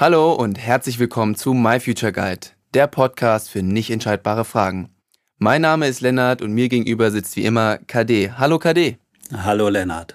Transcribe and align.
Hallo 0.00 0.32
und 0.32 0.58
herzlich 0.58 0.98
willkommen 0.98 1.34
zu 1.34 1.52
My 1.52 1.78
Future 1.78 2.10
Guide, 2.10 2.46
der 2.72 2.86
Podcast 2.86 3.50
für 3.50 3.62
nicht 3.62 3.90
entscheidbare 3.90 4.46
Fragen. 4.46 4.88
Mein 5.36 5.60
Name 5.60 5.88
ist 5.88 6.00
Lennart 6.00 6.40
und 6.40 6.52
mir 6.52 6.70
gegenüber 6.70 7.10
sitzt 7.10 7.36
wie 7.36 7.44
immer 7.44 7.76
KD. 7.76 8.32
Hallo 8.38 8.58
KD. 8.58 8.96
Hallo 9.30 9.68
Lennart. 9.68 10.14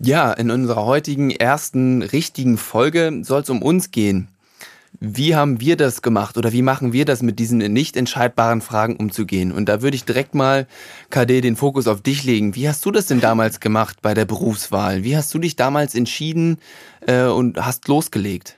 Ja, 0.00 0.32
in 0.32 0.50
unserer 0.50 0.86
heutigen 0.86 1.30
ersten 1.30 2.00
richtigen 2.00 2.56
Folge 2.56 3.20
soll 3.20 3.42
es 3.42 3.50
um 3.50 3.60
uns 3.60 3.90
gehen. 3.90 4.28
Wie 4.98 5.36
haben 5.36 5.60
wir 5.60 5.76
das 5.76 6.00
gemacht 6.00 6.38
oder 6.38 6.54
wie 6.54 6.62
machen 6.62 6.94
wir 6.94 7.04
das 7.04 7.20
mit 7.20 7.38
diesen 7.38 7.58
nicht 7.58 7.98
entscheidbaren 7.98 8.62
Fragen 8.62 8.96
umzugehen? 8.96 9.52
Und 9.52 9.68
da 9.68 9.82
würde 9.82 9.96
ich 9.96 10.06
direkt 10.06 10.34
mal, 10.34 10.66
KD, 11.10 11.42
den 11.42 11.56
Fokus 11.56 11.86
auf 11.86 12.00
dich 12.00 12.24
legen. 12.24 12.54
Wie 12.54 12.66
hast 12.66 12.82
du 12.86 12.90
das 12.90 13.04
denn 13.04 13.20
damals 13.20 13.60
gemacht 13.60 13.98
bei 14.00 14.14
der 14.14 14.24
Berufswahl? 14.24 15.04
Wie 15.04 15.18
hast 15.18 15.34
du 15.34 15.38
dich 15.38 15.54
damals 15.54 15.94
entschieden 15.94 16.56
äh, 17.06 17.24
und 17.24 17.58
hast 17.58 17.88
losgelegt? 17.88 18.57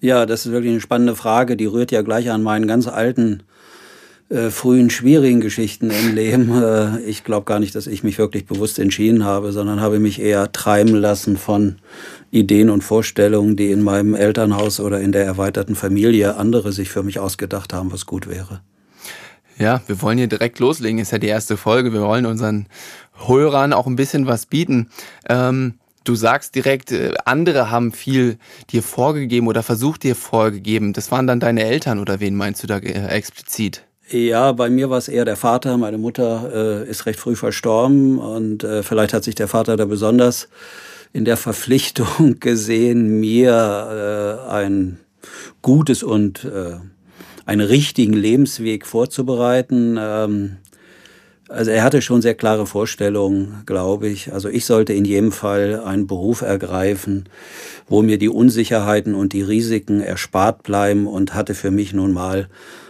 Ja, 0.00 0.26
das 0.26 0.46
ist 0.46 0.52
wirklich 0.52 0.72
eine 0.72 0.80
spannende 0.80 1.16
Frage. 1.16 1.56
Die 1.56 1.66
rührt 1.66 1.90
ja 1.90 2.02
gleich 2.02 2.30
an 2.30 2.42
meinen 2.42 2.68
ganz 2.68 2.86
alten, 2.86 3.42
äh, 4.28 4.50
frühen, 4.50 4.90
schwierigen 4.90 5.40
Geschichten 5.40 5.90
im 5.90 6.14
Leben. 6.14 6.52
Äh, 6.62 7.00
ich 7.00 7.24
glaube 7.24 7.44
gar 7.44 7.60
nicht, 7.60 7.74
dass 7.74 7.86
ich 7.86 8.04
mich 8.04 8.18
wirklich 8.18 8.46
bewusst 8.46 8.78
entschieden 8.78 9.24
habe, 9.24 9.52
sondern 9.52 9.80
habe 9.80 9.98
mich 9.98 10.20
eher 10.20 10.52
treiben 10.52 10.94
lassen 10.94 11.36
von 11.36 11.76
Ideen 12.30 12.70
und 12.70 12.82
Vorstellungen, 12.82 13.56
die 13.56 13.70
in 13.70 13.82
meinem 13.82 14.14
Elternhaus 14.14 14.80
oder 14.80 15.00
in 15.00 15.12
der 15.12 15.24
erweiterten 15.24 15.74
Familie 15.74 16.36
andere 16.36 16.72
sich 16.72 16.90
für 16.90 17.02
mich 17.02 17.18
ausgedacht 17.18 17.72
haben, 17.72 17.92
was 17.92 18.06
gut 18.06 18.28
wäre. 18.28 18.60
Ja, 19.58 19.80
wir 19.86 20.00
wollen 20.02 20.18
hier 20.18 20.28
direkt 20.28 20.58
loslegen. 20.58 20.98
Ist 21.00 21.10
ja 21.10 21.18
die 21.18 21.26
erste 21.26 21.56
Folge. 21.56 21.92
Wir 21.92 22.02
wollen 22.02 22.26
unseren 22.26 22.66
Hörern 23.26 23.72
auch 23.72 23.86
ein 23.86 23.96
bisschen 23.96 24.26
was 24.26 24.46
bieten. 24.46 24.90
Ähm 25.28 25.77
du 26.08 26.14
sagst 26.14 26.54
direkt, 26.54 26.90
äh, 26.92 27.12
andere 27.24 27.70
haben 27.70 27.92
viel 27.92 28.38
dir 28.70 28.82
vorgegeben 28.82 29.46
oder 29.46 29.62
versucht 29.62 30.02
dir 30.02 30.16
vorgegeben. 30.16 30.92
Das 30.92 31.10
waren 31.10 31.26
dann 31.26 31.40
deine 31.40 31.64
Eltern 31.64 31.98
oder 31.98 32.20
wen 32.20 32.34
meinst 32.34 32.62
du 32.62 32.66
da 32.66 32.78
äh, 32.78 33.08
explizit? 33.08 33.84
Ja, 34.10 34.52
bei 34.52 34.70
mir 34.70 34.88
war 34.88 34.98
es 34.98 35.08
eher 35.08 35.26
der 35.26 35.36
Vater. 35.36 35.76
Meine 35.76 35.98
Mutter 35.98 36.84
äh, 36.86 36.90
ist 36.90 37.04
recht 37.04 37.20
früh 37.20 37.36
verstorben 37.36 38.18
und 38.18 38.64
äh, 38.64 38.82
vielleicht 38.82 39.12
hat 39.12 39.24
sich 39.24 39.34
der 39.34 39.48
Vater 39.48 39.76
da 39.76 39.84
besonders 39.84 40.48
in 41.12 41.26
der 41.26 41.36
Verpflichtung 41.36 42.36
gesehen, 42.40 43.20
mir 43.20 44.46
äh, 44.48 44.50
ein 44.50 44.98
gutes 45.60 46.02
und 46.02 46.44
äh, 46.44 46.76
einen 47.44 47.60
richtigen 47.60 48.14
Lebensweg 48.14 48.86
vorzubereiten. 48.86 49.98
Ähm, 49.98 50.56
also 51.48 51.70
er 51.70 51.82
hatte 51.82 52.02
schon 52.02 52.22
sehr 52.22 52.34
klare 52.34 52.66
Vorstellungen, 52.66 53.62
glaube 53.66 54.08
ich. 54.08 54.32
Also 54.32 54.48
ich 54.48 54.64
sollte 54.64 54.92
in 54.92 55.04
jedem 55.04 55.32
Fall 55.32 55.82
einen 55.84 56.06
Beruf 56.06 56.42
ergreifen, 56.42 57.28
wo 57.88 58.02
mir 58.02 58.18
die 58.18 58.28
Unsicherheiten 58.28 59.14
und 59.14 59.32
die 59.32 59.42
Risiken 59.42 60.00
erspart 60.00 60.62
bleiben 60.62 61.06
und 61.06 61.34
hatte 61.34 61.54
für 61.54 61.70
mich 61.70 61.92
nun 61.92 62.12
mal 62.12 62.48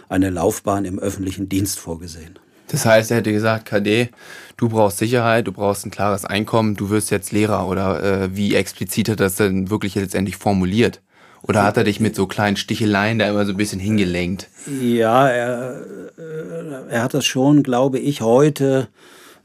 eine 0.09 0.29
Laufbahn 0.29 0.85
im 0.85 0.99
öffentlichen 0.99 1.49
Dienst 1.49 1.79
vorgesehen. 1.79 2.37
Das 2.67 2.85
heißt, 2.85 3.09
er 3.11 3.17
hätte 3.17 3.31
gesagt, 3.31 3.65
KD, 3.65 4.09
du 4.57 4.69
brauchst 4.69 4.99
Sicherheit, 4.99 5.47
du 5.47 5.51
brauchst 5.51 5.85
ein 5.85 5.91
klares 5.91 6.25
Einkommen, 6.25 6.75
du 6.75 6.89
wirst 6.89 7.09
jetzt 7.09 7.31
Lehrer 7.31 7.67
oder 7.67 8.03
äh, 8.03 8.35
wie 8.35 8.55
explizit 8.55 9.09
hat 9.09 9.19
das 9.19 9.35
denn 9.35 9.69
wirklich 9.71 9.95
letztendlich 9.95 10.37
formuliert? 10.37 11.01
Oder 11.41 11.63
hat 11.63 11.77
er 11.77 11.83
dich 11.83 11.99
mit 11.99 12.15
so 12.15 12.27
kleinen 12.27 12.57
Sticheleien 12.57 13.19
da 13.19 13.29
immer 13.29 13.45
so 13.45 13.51
ein 13.51 13.57
bisschen 13.57 13.79
hingelenkt? 13.79 14.47
Ja, 14.81 15.27
er, 15.27 15.81
äh, 16.17 16.91
er 16.91 17.03
hat 17.03 17.13
das 17.13 17.25
schon, 17.25 17.63
glaube 17.63 17.99
ich, 17.99 18.21
heute 18.21 18.87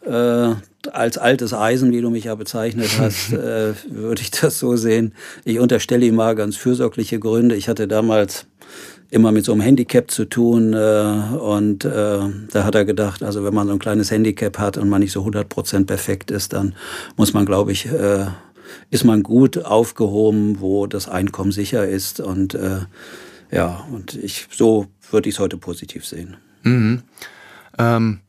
äh, 0.04 0.54
als 0.92 1.18
altes 1.18 1.54
Eisen, 1.54 1.92
wie 1.92 2.00
du 2.00 2.10
mich 2.10 2.24
ja 2.24 2.34
bezeichnet 2.34 2.90
hast, 2.98 3.32
äh, 3.32 3.74
würde 3.88 4.22
ich 4.22 4.30
das 4.30 4.58
so 4.58 4.76
sehen. 4.76 5.14
Ich 5.44 5.58
unterstelle 5.58 6.04
ihm 6.04 6.16
mal 6.16 6.34
ganz 6.34 6.56
fürsorgliche 6.56 7.18
Gründe. 7.18 7.54
Ich 7.54 7.68
hatte 7.68 7.88
damals 7.88 8.46
immer 9.10 9.32
mit 9.32 9.44
so 9.44 9.52
einem 9.52 9.60
Handicap 9.60 10.10
zu 10.10 10.24
tun 10.24 10.72
äh, 10.72 11.36
und 11.38 11.84
äh, 11.84 12.18
da 12.52 12.64
hat 12.64 12.74
er 12.74 12.84
gedacht, 12.84 13.22
also 13.22 13.44
wenn 13.44 13.54
man 13.54 13.68
so 13.68 13.72
ein 13.72 13.78
kleines 13.78 14.10
Handicap 14.10 14.58
hat 14.58 14.76
und 14.76 14.88
man 14.88 15.00
nicht 15.00 15.12
so 15.12 15.22
100% 15.24 15.86
perfekt 15.86 16.30
ist, 16.30 16.52
dann 16.52 16.74
muss 17.16 17.32
man, 17.32 17.46
glaube 17.46 17.72
ich, 17.72 17.86
äh, 17.86 18.26
ist 18.90 19.04
man 19.04 19.22
gut 19.22 19.64
aufgehoben, 19.64 20.60
wo 20.60 20.86
das 20.86 21.08
Einkommen 21.08 21.52
sicher 21.52 21.86
ist. 21.86 22.20
Und 22.20 22.54
äh, 22.54 22.80
ja, 23.50 23.86
und 23.92 24.14
ich 24.14 24.46
so 24.50 24.86
würde 25.10 25.28
ich 25.28 25.36
es 25.36 25.38
heute 25.38 25.56
positiv 25.56 26.06
sehen. 26.06 26.36
Mhm. 26.62 27.02
Ähm, 27.78 28.20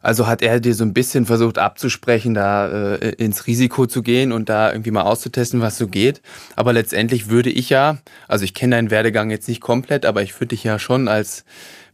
also 0.00 0.26
hat 0.26 0.42
er 0.42 0.60
dir 0.60 0.74
so 0.74 0.84
ein 0.84 0.94
bisschen 0.94 1.26
versucht 1.26 1.58
abzusprechen, 1.58 2.34
da 2.34 2.94
äh, 2.96 3.10
ins 3.14 3.46
Risiko 3.46 3.86
zu 3.86 4.02
gehen 4.02 4.32
und 4.32 4.48
da 4.48 4.70
irgendwie 4.70 4.90
mal 4.90 5.02
auszutesten, 5.02 5.60
was 5.60 5.76
so 5.76 5.88
geht. 5.88 6.22
Aber 6.56 6.72
letztendlich 6.72 7.28
würde 7.28 7.50
ich 7.50 7.68
ja, 7.68 7.98
also 8.28 8.44
ich 8.44 8.54
kenne 8.54 8.76
deinen 8.76 8.90
Werdegang 8.90 9.30
jetzt 9.30 9.48
nicht 9.48 9.60
komplett, 9.60 10.06
aber 10.06 10.22
ich 10.22 10.34
würde 10.36 10.48
dich 10.48 10.64
ja 10.64 10.78
schon 10.78 11.08
als 11.08 11.44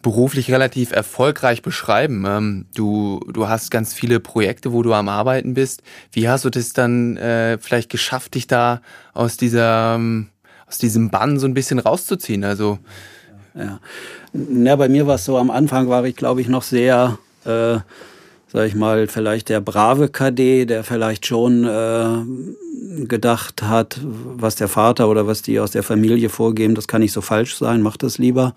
beruflich 0.05 0.53
relativ 0.53 0.93
erfolgreich 0.93 1.63
beschreiben. 1.63 2.25
Ähm, 2.29 2.67
du, 2.77 3.21
du 3.33 3.49
hast 3.49 3.71
ganz 3.71 3.95
viele 3.95 4.21
Projekte, 4.21 4.73
wo 4.73 4.83
du 4.83 4.93
am 4.93 5.09
Arbeiten 5.09 5.55
bist. 5.55 5.83
Wie 6.13 6.29
hast 6.29 6.45
du 6.45 6.51
das 6.51 6.75
dann 6.75 7.17
äh, 7.17 7.59
vielleicht 7.59 7.91
geschafft, 7.91 8.35
dich 8.35 8.47
da 8.47 8.83
aus 9.15 9.39
dieser 9.39 9.95
ähm, 9.97 10.29
aus 10.69 10.79
diesem 10.79 11.11
Bann 11.11 11.39
so 11.39 11.47
ein 11.47 11.55
bisschen 11.55 11.79
rauszuziehen? 11.79 12.45
Also 12.45 12.79
ja, 13.55 13.81
ja 14.35 14.77
bei 14.77 14.89
mir 14.89 15.07
war 15.07 15.15
es 15.17 15.25
so, 15.25 15.39
am 15.39 15.51
Anfang 15.51 15.89
war 15.89 16.05
ich, 16.05 16.17
glaube 16.17 16.43
ich, 16.43 16.49
noch 16.49 16.63
sehr, 16.63 17.19
äh, 17.47 17.79
sag 18.49 18.67
ich 18.67 18.75
mal, 18.75 19.09
vielleicht 19.09 19.49
der 19.49 19.63
brave 19.63 20.11
KD, 20.11 20.67
der 20.67 20.85
vielleicht 20.85 21.25
schon 21.25 21.65
äh, 21.65 23.07
gedacht 23.07 23.63
hat, 23.63 23.99
was 24.03 24.57
der 24.57 24.69
Vater 24.69 25.09
oder 25.09 25.27
was 25.27 25.41
die 25.41 25.61
aus 25.61 25.71
der 25.71 25.83
Familie 25.83 26.29
vorgeben, 26.29 26.75
das 26.75 26.89
kann 26.89 27.01
nicht 27.01 27.13
so 27.13 27.23
falsch 27.23 27.57
sein, 27.57 27.81
mach 27.81 27.97
das 27.97 28.19
lieber 28.19 28.55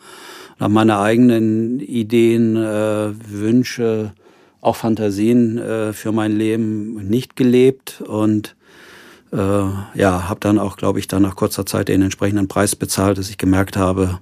nach 0.59 0.69
meine 0.69 0.99
eigenen 0.99 1.79
Ideen, 1.79 2.55
äh, 2.55 3.13
Wünsche, 3.29 4.13
auch 4.61 4.75
Fantasien 4.75 5.57
äh, 5.57 5.93
für 5.93 6.11
mein 6.11 6.35
Leben 6.35 7.07
nicht 7.07 7.35
gelebt 7.35 8.01
und 8.01 8.55
äh, 9.31 9.37
ja, 9.37 10.29
habe 10.29 10.39
dann 10.39 10.57
auch, 10.57 10.77
glaube 10.77 10.99
ich, 10.99 11.07
dann 11.07 11.21
nach 11.21 11.35
kurzer 11.35 11.65
Zeit 11.65 11.89
den 11.89 12.01
entsprechenden 12.01 12.47
Preis 12.47 12.75
bezahlt, 12.75 13.17
dass 13.17 13.29
ich 13.29 13.37
gemerkt 13.37 13.77
habe, 13.77 14.19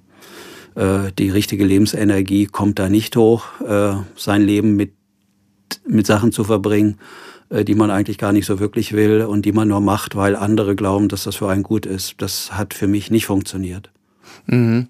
äh, 0.75 1.11
die 1.17 1.29
richtige 1.29 1.65
Lebensenergie 1.65 2.47
kommt 2.47 2.79
da 2.79 2.89
nicht 2.89 3.15
hoch, 3.15 3.45
äh, 3.61 3.95
sein 4.15 4.41
Leben 4.41 4.75
mit, 4.75 4.93
mit 5.87 6.05
Sachen 6.05 6.31
zu 6.31 6.43
verbringen, 6.43 6.97
äh, 7.49 7.63
die 7.63 7.75
man 7.75 7.91
eigentlich 7.91 8.17
gar 8.17 8.33
nicht 8.33 8.45
so 8.45 8.59
wirklich 8.59 8.93
will 8.93 9.21
und 9.21 9.45
die 9.45 9.51
man 9.51 9.67
nur 9.67 9.81
macht, 9.81 10.15
weil 10.15 10.35
andere 10.35 10.75
glauben, 10.75 11.07
dass 11.07 11.23
das 11.23 11.35
für 11.35 11.49
einen 11.49 11.63
gut 11.63 11.85
ist. 11.85 12.15
Das 12.17 12.57
hat 12.57 12.73
für 12.73 12.87
mich 12.87 13.11
nicht 13.11 13.25
funktioniert. 13.25 13.91
Mhm. 14.47 14.87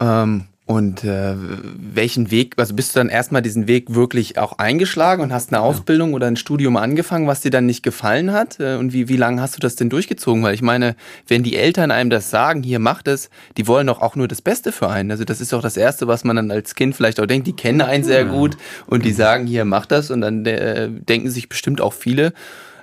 Ähm, 0.00 0.44
und 0.64 1.02
äh, 1.02 1.34
welchen 1.36 2.30
Weg, 2.30 2.54
also 2.56 2.74
bist 2.74 2.94
du 2.94 3.00
dann 3.00 3.08
erstmal 3.08 3.42
diesen 3.42 3.66
Weg 3.66 3.94
wirklich 3.94 4.38
auch 4.38 4.58
eingeschlagen 4.58 5.20
und 5.20 5.32
hast 5.32 5.52
eine 5.52 5.60
ja. 5.60 5.64
Ausbildung 5.64 6.14
oder 6.14 6.28
ein 6.28 6.36
Studium 6.36 6.76
angefangen, 6.76 7.26
was 7.26 7.40
dir 7.40 7.50
dann 7.50 7.66
nicht 7.66 7.82
gefallen 7.82 8.32
hat? 8.32 8.60
Äh, 8.60 8.76
und 8.76 8.92
wie, 8.92 9.08
wie 9.08 9.16
lange 9.16 9.42
hast 9.42 9.56
du 9.56 9.60
das 9.60 9.74
denn 9.74 9.90
durchgezogen? 9.90 10.44
Weil 10.44 10.54
ich 10.54 10.62
meine, 10.62 10.94
wenn 11.26 11.42
die 11.42 11.56
Eltern 11.56 11.90
einem 11.90 12.10
das 12.10 12.30
sagen, 12.30 12.62
hier 12.62 12.78
macht 12.78 13.08
es, 13.08 13.28
die 13.56 13.66
wollen 13.66 13.88
doch 13.88 14.00
auch 14.00 14.14
nur 14.14 14.28
das 14.28 14.40
Beste 14.40 14.70
für 14.70 14.88
einen. 14.88 15.10
Also 15.10 15.24
das 15.24 15.40
ist 15.40 15.52
doch 15.52 15.62
das 15.62 15.76
Erste, 15.76 16.06
was 16.06 16.22
man 16.22 16.36
dann 16.36 16.50
als 16.52 16.76
Kind 16.76 16.94
vielleicht 16.94 17.18
auch 17.18 17.26
denkt, 17.26 17.48
die 17.48 17.56
kennen 17.56 17.80
einen 17.80 18.04
sehr 18.04 18.24
gut 18.24 18.56
und 18.86 19.04
die 19.04 19.12
sagen, 19.12 19.48
hier 19.48 19.64
mach 19.64 19.86
das 19.86 20.12
und 20.12 20.20
dann 20.20 20.46
äh, 20.46 20.88
denken 20.88 21.28
sich 21.28 21.48
bestimmt 21.48 21.80
auch 21.80 21.92
viele, 21.92 22.32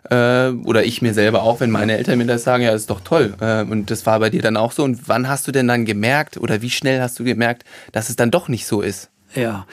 äh, 0.10 0.50
oder 0.50 0.84
ich 0.84 1.02
mir 1.02 1.14
selber 1.14 1.44
auch, 1.44 1.60
wenn 1.60 1.72
meine 1.72 1.98
Eltern 1.98 2.18
mir 2.18 2.26
das 2.26 2.44
sagen, 2.44 2.64
ja, 2.64 2.72
das 2.72 2.82
ist 2.82 2.90
doch 2.90 3.02
toll. 3.02 3.34
Äh, 3.40 3.64
und 3.64 3.92
das 3.92 4.06
war 4.06 4.20
bei 4.20 4.30
dir 4.30 4.42
dann 4.42 4.58
auch 4.58 4.72
so. 4.72 4.84
Und 4.84 5.08
wann 5.08 5.28
hast 5.28 5.48
du 5.48 5.52
denn 5.52 5.68
dann 5.68 5.86
gemerkt 5.86 6.38
oder 6.38 6.62
wie 6.62 6.70
schnell 6.70 7.02
hast 7.02 7.20
du 7.20 7.24
gemerkt, 7.24 7.64
dass 7.92 8.10
es 8.10 8.16
dann 8.16 8.32
doch 8.32 8.48
nicht 8.48 8.66
so 8.66 8.82
ist? 8.82 9.10
Ja, 9.36 9.66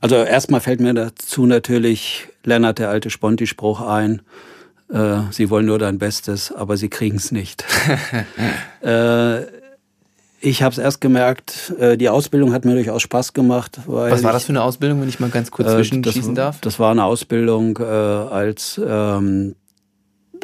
also 0.00 0.16
erstmal 0.16 0.60
fällt 0.60 0.80
mir 0.80 0.94
dazu 0.94 1.46
natürlich 1.46 2.28
Lennart, 2.44 2.78
der 2.78 2.90
alte 2.90 3.10
Sponti-Spruch 3.10 3.80
ein. 3.80 4.22
Äh, 4.92 5.18
sie 5.30 5.50
wollen 5.50 5.66
nur 5.66 5.78
dein 5.78 5.98
Bestes, 5.98 6.52
aber 6.52 6.76
sie 6.76 6.88
kriegen 6.88 7.16
es 7.16 7.32
nicht. 7.32 7.64
äh, 8.82 9.42
ich 10.40 10.62
habe 10.62 10.72
es 10.72 10.78
erst 10.78 11.00
gemerkt, 11.00 11.74
äh, 11.78 11.96
die 11.96 12.08
Ausbildung 12.08 12.52
hat 12.52 12.64
mir 12.64 12.74
durchaus 12.74 13.02
Spaß 13.02 13.32
gemacht. 13.32 13.80
Was 13.86 14.22
war 14.22 14.32
das 14.32 14.44
für 14.44 14.50
eine 14.50 14.62
Ausbildung, 14.62 15.00
wenn 15.00 15.08
ich 15.08 15.18
mal 15.18 15.30
ganz 15.30 15.50
kurz 15.50 15.68
äh, 15.68 15.74
zwischenschießen 15.74 16.34
darf? 16.34 16.60
Das 16.60 16.78
war 16.78 16.90
eine 16.90 17.04
Ausbildung 17.04 17.78
äh, 17.78 17.84
als 17.84 18.80
ähm, 18.84 19.56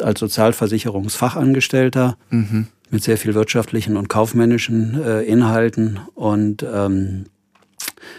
als 0.01 0.21
Sozialversicherungsfachangestellter 0.21 2.17
mhm. 2.31 2.69
mit 2.91 3.03
sehr 3.03 3.19
viel 3.19 3.35
wirtschaftlichen 3.35 3.97
und 3.97 4.09
kaufmännischen 4.09 5.03
äh, 5.03 5.23
Inhalten. 5.23 6.01
Und 6.15 6.63
ähm, 6.63 7.25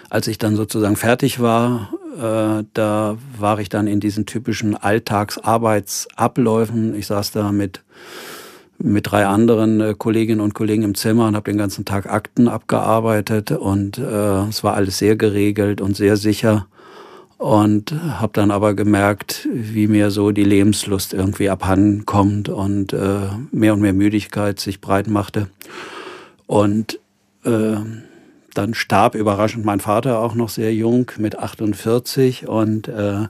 als 0.10 0.28
ich 0.28 0.38
dann 0.38 0.56
sozusagen 0.56 0.96
fertig 0.96 1.40
war, 1.40 1.90
äh, 2.18 2.64
da 2.74 3.18
war 3.38 3.60
ich 3.60 3.70
dann 3.70 3.88
in 3.88 4.00
diesen 4.00 4.26
typischen 4.26 4.76
Alltagsarbeitsabläufen. 4.76 6.96
Ich 6.96 7.08
saß 7.08 7.32
da 7.32 7.52
mit 7.52 7.82
mit 8.80 9.12
drei 9.12 9.26
anderen 9.26 9.80
äh, 9.80 9.96
Kolleginnen 9.98 10.42
und 10.42 10.54
Kollegen 10.54 10.84
im 10.84 10.96
Zimmer 10.96 11.28
und 11.28 11.36
habe 11.36 11.50
den 11.50 11.58
ganzen 11.58 11.86
Tag 11.86 12.10
Akten 12.10 12.48
abgearbeitet 12.48 13.52
und 13.52 13.98
äh, 13.98 14.48
es 14.48 14.64
war 14.64 14.74
alles 14.74 14.98
sehr 14.98 15.16
geregelt 15.16 15.80
und 15.80 15.96
sehr 15.96 16.18
sicher 16.18 16.68
und 17.44 17.92
habe 17.92 18.32
dann 18.32 18.52
aber 18.52 18.74
gemerkt, 18.74 19.50
wie 19.52 19.88
mir 19.88 20.12
so 20.12 20.32
die 20.32 20.46
Lebenslust 20.46 21.14
irgendwie 21.14 21.50
abhanden 21.50 22.06
kommt 22.06 22.48
und 22.48 22.94
äh, 22.94 23.20
mehr 23.52 23.74
und 23.74 23.82
mehr 23.82 23.92
Müdigkeit 23.92 24.62
sich 24.62 24.80
breit 24.80 25.08
machte. 25.08 25.50
Und 26.48 27.02
äh, 27.44 27.76
dann 28.54 28.74
starb 28.74 29.14
überraschend 29.14 29.66
mein 29.66 29.82
Vater 29.82 30.20
auch 30.20 30.36
noch 30.36 30.48
sehr 30.48 30.74
jung 30.74 31.12
mit 31.18 31.38
48 31.38 32.48
und 32.48 32.88
äh, 32.88 33.28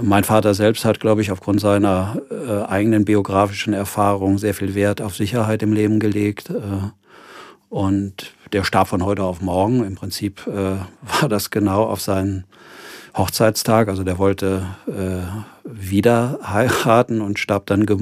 mein 0.00 0.24
Vater 0.24 0.54
selbst 0.54 0.86
hat, 0.86 0.98
glaube 0.98 1.20
ich, 1.20 1.30
aufgrund 1.30 1.60
seiner 1.60 2.22
äh, 2.30 2.62
eigenen 2.62 3.04
biografischen 3.04 3.74
Erfahrung 3.74 4.38
sehr 4.38 4.54
viel 4.54 4.74
Wert 4.74 5.02
auf 5.02 5.14
Sicherheit 5.14 5.62
im 5.62 5.74
Leben 5.74 6.00
gelegt. 6.00 6.48
Äh, 6.48 6.88
und 7.68 8.32
der 8.54 8.64
starb 8.64 8.88
von 8.88 9.04
heute 9.04 9.24
auf 9.24 9.42
morgen. 9.42 9.84
Im 9.84 9.94
Prinzip 9.94 10.46
äh, 10.46 10.52
war 11.20 11.28
das 11.28 11.50
genau 11.50 11.84
auf 11.84 12.00
seinen 12.00 12.44
Hochzeitstag. 13.16 13.88
Also 13.88 14.04
der 14.04 14.18
wollte 14.18 14.66
äh, 14.86 15.22
wieder 15.64 16.38
heiraten 16.42 17.20
und 17.20 17.38
starb 17.38 17.66
dann 17.66 17.86
ge 17.86 17.96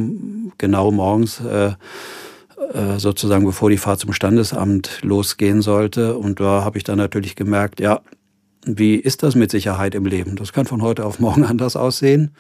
genau 0.59 0.91
morgens 0.91 1.41
äh, 1.41 1.73
äh, 2.75 2.99
sozusagen 2.99 3.45
bevor 3.45 3.71
die 3.71 3.77
Fahrt 3.77 4.01
zum 4.01 4.13
Standesamt 4.13 5.01
losgehen 5.03 5.63
sollte. 5.63 6.17
Und 6.17 6.41
da 6.41 6.65
habe 6.65 6.79
ich 6.79 6.85
dann 6.85 6.99
natürlich 6.99 7.37
gemerkt, 7.37 7.81
ja, 7.81 8.01
wie 8.65 8.95
ist 8.95 9.23
das 9.23 9.35
mit 9.35 9.51
Sicherheit 9.51 9.95
im 9.95 10.07
Leben? 10.07 10.37
Das 10.37 10.53
kann 10.53 10.67
von 10.67 10.83
heute 10.83 11.05
auf 11.05 11.19
morgen 11.19 11.45
anders 11.47 11.77
aussehen. 11.77 12.31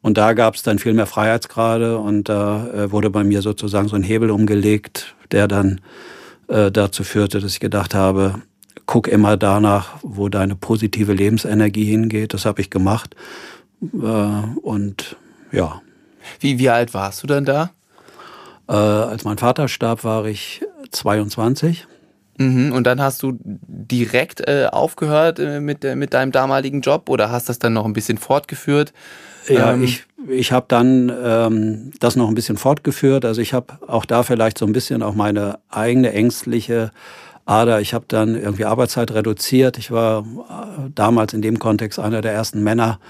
Und 0.00 0.18
da 0.18 0.32
gab 0.32 0.56
es 0.56 0.62
dann 0.62 0.78
viel 0.78 0.94
mehr 0.94 1.06
Freiheitsgrade 1.06 1.98
und 1.98 2.28
da 2.28 2.66
äh, 2.68 2.90
wurde 2.90 3.10
bei 3.10 3.22
mir 3.22 3.40
sozusagen 3.40 3.88
so 3.88 3.96
ein 3.96 4.02
Hebel 4.02 4.30
umgelegt, 4.30 5.14
der 5.30 5.46
dann 5.46 5.80
äh, 6.48 6.72
dazu 6.72 7.04
führte, 7.04 7.40
dass 7.40 7.52
ich 7.52 7.60
gedacht 7.60 7.94
habe, 7.94 8.42
guck 8.86 9.08
immer 9.08 9.36
danach, 9.36 9.98
wo 10.02 10.28
deine 10.28 10.56
positive 10.56 11.12
Lebensenergie 11.12 11.84
hingeht. 11.84 12.34
Das 12.34 12.44
habe 12.44 12.60
ich 12.60 12.70
gemacht. 12.70 13.14
Äh, 13.82 14.06
und 14.62 15.16
ja. 15.50 15.80
Wie, 16.40 16.58
wie 16.58 16.70
alt 16.70 16.94
warst 16.94 17.22
du 17.22 17.26
dann 17.26 17.44
da? 17.44 17.70
Äh, 18.68 18.72
als 18.72 19.24
mein 19.24 19.38
Vater 19.38 19.68
starb, 19.68 20.04
war 20.04 20.26
ich 20.26 20.62
22. 20.90 21.86
Mhm, 22.38 22.72
und 22.72 22.86
dann 22.86 23.00
hast 23.00 23.22
du 23.22 23.38
direkt 23.42 24.40
äh, 24.48 24.66
aufgehört 24.70 25.38
äh, 25.38 25.60
mit, 25.60 25.84
mit 25.84 26.14
deinem 26.14 26.32
damaligen 26.32 26.80
Job 26.80 27.10
oder 27.10 27.30
hast 27.30 27.48
das 27.48 27.58
dann 27.58 27.74
noch 27.74 27.84
ein 27.84 27.92
bisschen 27.92 28.18
fortgeführt? 28.18 28.92
Ja, 29.48 29.72
ähm, 29.72 29.82
ich, 29.82 30.04
ich 30.28 30.52
habe 30.52 30.66
dann 30.68 31.12
ähm, 31.22 31.90
das 32.00 32.16
noch 32.16 32.28
ein 32.28 32.34
bisschen 32.34 32.56
fortgeführt. 32.56 33.24
Also 33.24 33.40
ich 33.40 33.52
habe 33.52 33.78
auch 33.86 34.04
da 34.04 34.22
vielleicht 34.22 34.58
so 34.58 34.66
ein 34.66 34.72
bisschen 34.72 35.02
auch 35.02 35.14
meine 35.14 35.58
eigene 35.68 36.12
ängstliche 36.12 36.90
Ader. 37.44 37.80
Ich 37.80 37.94
habe 37.94 38.04
dann 38.08 38.34
irgendwie 38.34 38.64
Arbeitszeit 38.64 39.12
reduziert. 39.12 39.78
Ich 39.78 39.90
war 39.90 40.20
äh, 40.20 40.90
damals 40.94 41.34
in 41.34 41.42
dem 41.42 41.58
Kontext 41.58 41.98
einer 41.98 42.20
der 42.20 42.32
ersten 42.32 42.62
Männer, 42.62 43.00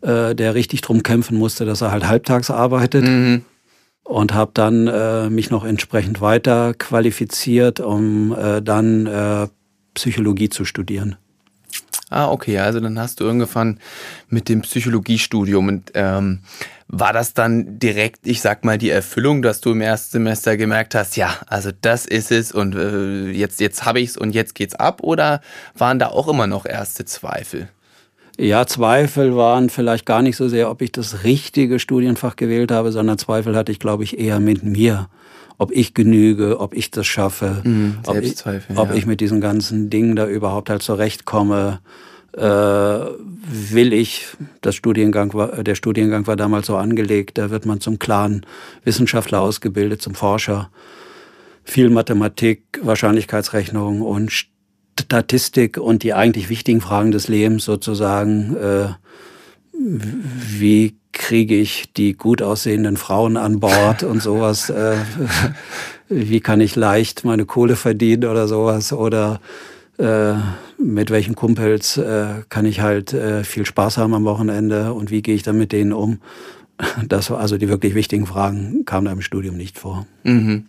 äh, 0.00 0.34
der 0.34 0.54
richtig 0.54 0.80
drum 0.80 1.02
kämpfen 1.02 1.38
musste, 1.38 1.64
dass 1.64 1.80
er 1.80 1.90
halt 1.90 2.06
halbtags 2.06 2.50
arbeitet. 2.50 3.04
Mhm 3.04 3.44
und 4.04 4.34
habe 4.34 4.50
dann 4.54 4.86
äh, 4.86 5.30
mich 5.30 5.50
noch 5.50 5.64
entsprechend 5.64 6.20
weiter 6.20 6.74
qualifiziert, 6.74 7.80
um 7.80 8.36
äh, 8.36 8.60
dann 8.62 9.06
äh, 9.06 9.48
Psychologie 9.94 10.50
zu 10.50 10.64
studieren. 10.64 11.16
Ah, 12.10 12.30
okay, 12.30 12.58
also 12.58 12.80
dann 12.80 12.98
hast 12.98 13.20
du 13.20 13.24
irgendwann 13.24 13.80
mit 14.28 14.48
dem 14.48 14.60
Psychologiestudium 14.60 15.68
und 15.68 15.92
ähm, 15.94 16.40
war 16.88 17.12
das 17.12 17.34
dann 17.34 17.78
direkt, 17.78 18.26
ich 18.26 18.40
sag 18.40 18.64
mal, 18.64 18.78
die 18.78 18.90
Erfüllung, 18.90 19.42
dass 19.42 19.60
du 19.60 19.72
im 19.72 19.80
ersten 19.80 20.12
Semester 20.12 20.56
gemerkt 20.56 20.94
hast, 20.94 21.16
ja, 21.16 21.34
also 21.46 21.70
das 21.80 22.06
ist 22.06 22.30
es 22.30 22.52
und 22.52 22.74
äh, 22.74 23.30
jetzt, 23.30 23.60
jetzt 23.60 23.84
habe 23.84 24.00
ich 24.00 24.10
es 24.10 24.16
und 24.16 24.34
jetzt 24.34 24.54
geht's 24.54 24.74
ab 24.74 25.02
oder 25.02 25.40
waren 25.76 25.98
da 25.98 26.08
auch 26.08 26.28
immer 26.28 26.46
noch 26.46 26.66
erste 26.66 27.04
Zweifel? 27.04 27.68
Ja, 28.36 28.66
Zweifel 28.66 29.36
waren 29.36 29.70
vielleicht 29.70 30.06
gar 30.06 30.20
nicht 30.20 30.36
so 30.36 30.48
sehr, 30.48 30.68
ob 30.68 30.82
ich 30.82 30.90
das 30.90 31.22
richtige 31.22 31.78
Studienfach 31.78 32.34
gewählt 32.36 32.72
habe, 32.72 32.90
sondern 32.90 33.16
Zweifel 33.16 33.56
hatte 33.56 33.70
ich, 33.70 33.78
glaube 33.78 34.02
ich, 34.02 34.18
eher 34.18 34.40
mit 34.40 34.64
mir. 34.64 35.08
Ob 35.56 35.70
ich 35.70 35.94
genüge, 35.94 36.58
ob 36.58 36.74
ich 36.74 36.90
das 36.90 37.06
schaffe, 37.06 37.62
mhm, 37.62 37.98
ob, 38.06 38.16
ich, 38.16 38.34
ob 38.74 38.88
ja. 38.88 38.94
ich 38.94 39.06
mit 39.06 39.20
diesen 39.20 39.40
ganzen 39.40 39.88
Dingen 39.88 40.16
da 40.16 40.26
überhaupt 40.26 40.68
halt 40.68 40.82
zurechtkomme. 40.82 41.80
Äh, 42.32 42.40
will 42.40 43.92
ich, 43.92 44.26
das 44.60 44.74
Studiengang 44.74 45.32
war, 45.34 45.62
der 45.62 45.76
Studiengang 45.76 46.26
war 46.26 46.34
damals 46.34 46.66
so 46.66 46.76
angelegt, 46.76 47.38
da 47.38 47.50
wird 47.50 47.64
man 47.66 47.80
zum 47.80 48.00
klaren 48.00 48.44
Wissenschaftler 48.82 49.40
ausgebildet, 49.40 50.02
zum 50.02 50.14
Forscher. 50.16 50.70
Viel 51.62 51.90
Mathematik, 51.90 52.80
Wahrscheinlichkeitsrechnung 52.82 54.00
und 54.02 54.32
Statistik 55.00 55.78
und 55.78 56.02
die 56.02 56.14
eigentlich 56.14 56.48
wichtigen 56.48 56.80
Fragen 56.80 57.10
des 57.12 57.28
Lebens 57.28 57.64
sozusagen, 57.64 58.56
äh, 58.56 58.88
wie 59.78 60.94
kriege 61.12 61.54
ich 61.54 61.92
die 61.92 62.14
gut 62.14 62.42
aussehenden 62.42 62.96
Frauen 62.96 63.36
an 63.36 63.60
Bord 63.60 64.02
und 64.02 64.22
sowas, 64.22 64.70
äh, 64.70 64.96
wie 66.08 66.40
kann 66.40 66.60
ich 66.60 66.76
leicht 66.76 67.24
meine 67.24 67.46
Kohle 67.46 67.76
verdienen 67.76 68.24
oder 68.24 68.48
sowas 68.48 68.92
oder 68.92 69.40
äh, 69.98 70.34
mit 70.78 71.10
welchen 71.10 71.34
Kumpels 71.34 71.96
äh, 71.96 72.42
kann 72.48 72.66
ich 72.66 72.80
halt 72.80 73.12
äh, 73.12 73.44
viel 73.44 73.64
Spaß 73.64 73.98
haben 73.98 74.14
am 74.14 74.24
Wochenende 74.24 74.92
und 74.92 75.10
wie 75.10 75.22
gehe 75.22 75.34
ich 75.34 75.42
dann 75.42 75.58
mit 75.58 75.72
denen 75.72 75.92
um. 75.92 76.20
Das 77.06 77.30
war 77.30 77.38
also 77.38 77.56
die 77.56 77.68
wirklich 77.68 77.94
wichtigen 77.94 78.26
Fragen 78.26 78.84
kamen 78.84 79.04
da 79.04 79.12
im 79.12 79.20
Studium 79.20 79.56
nicht 79.56 79.78
vor. 79.78 80.06
Mhm. 80.24 80.66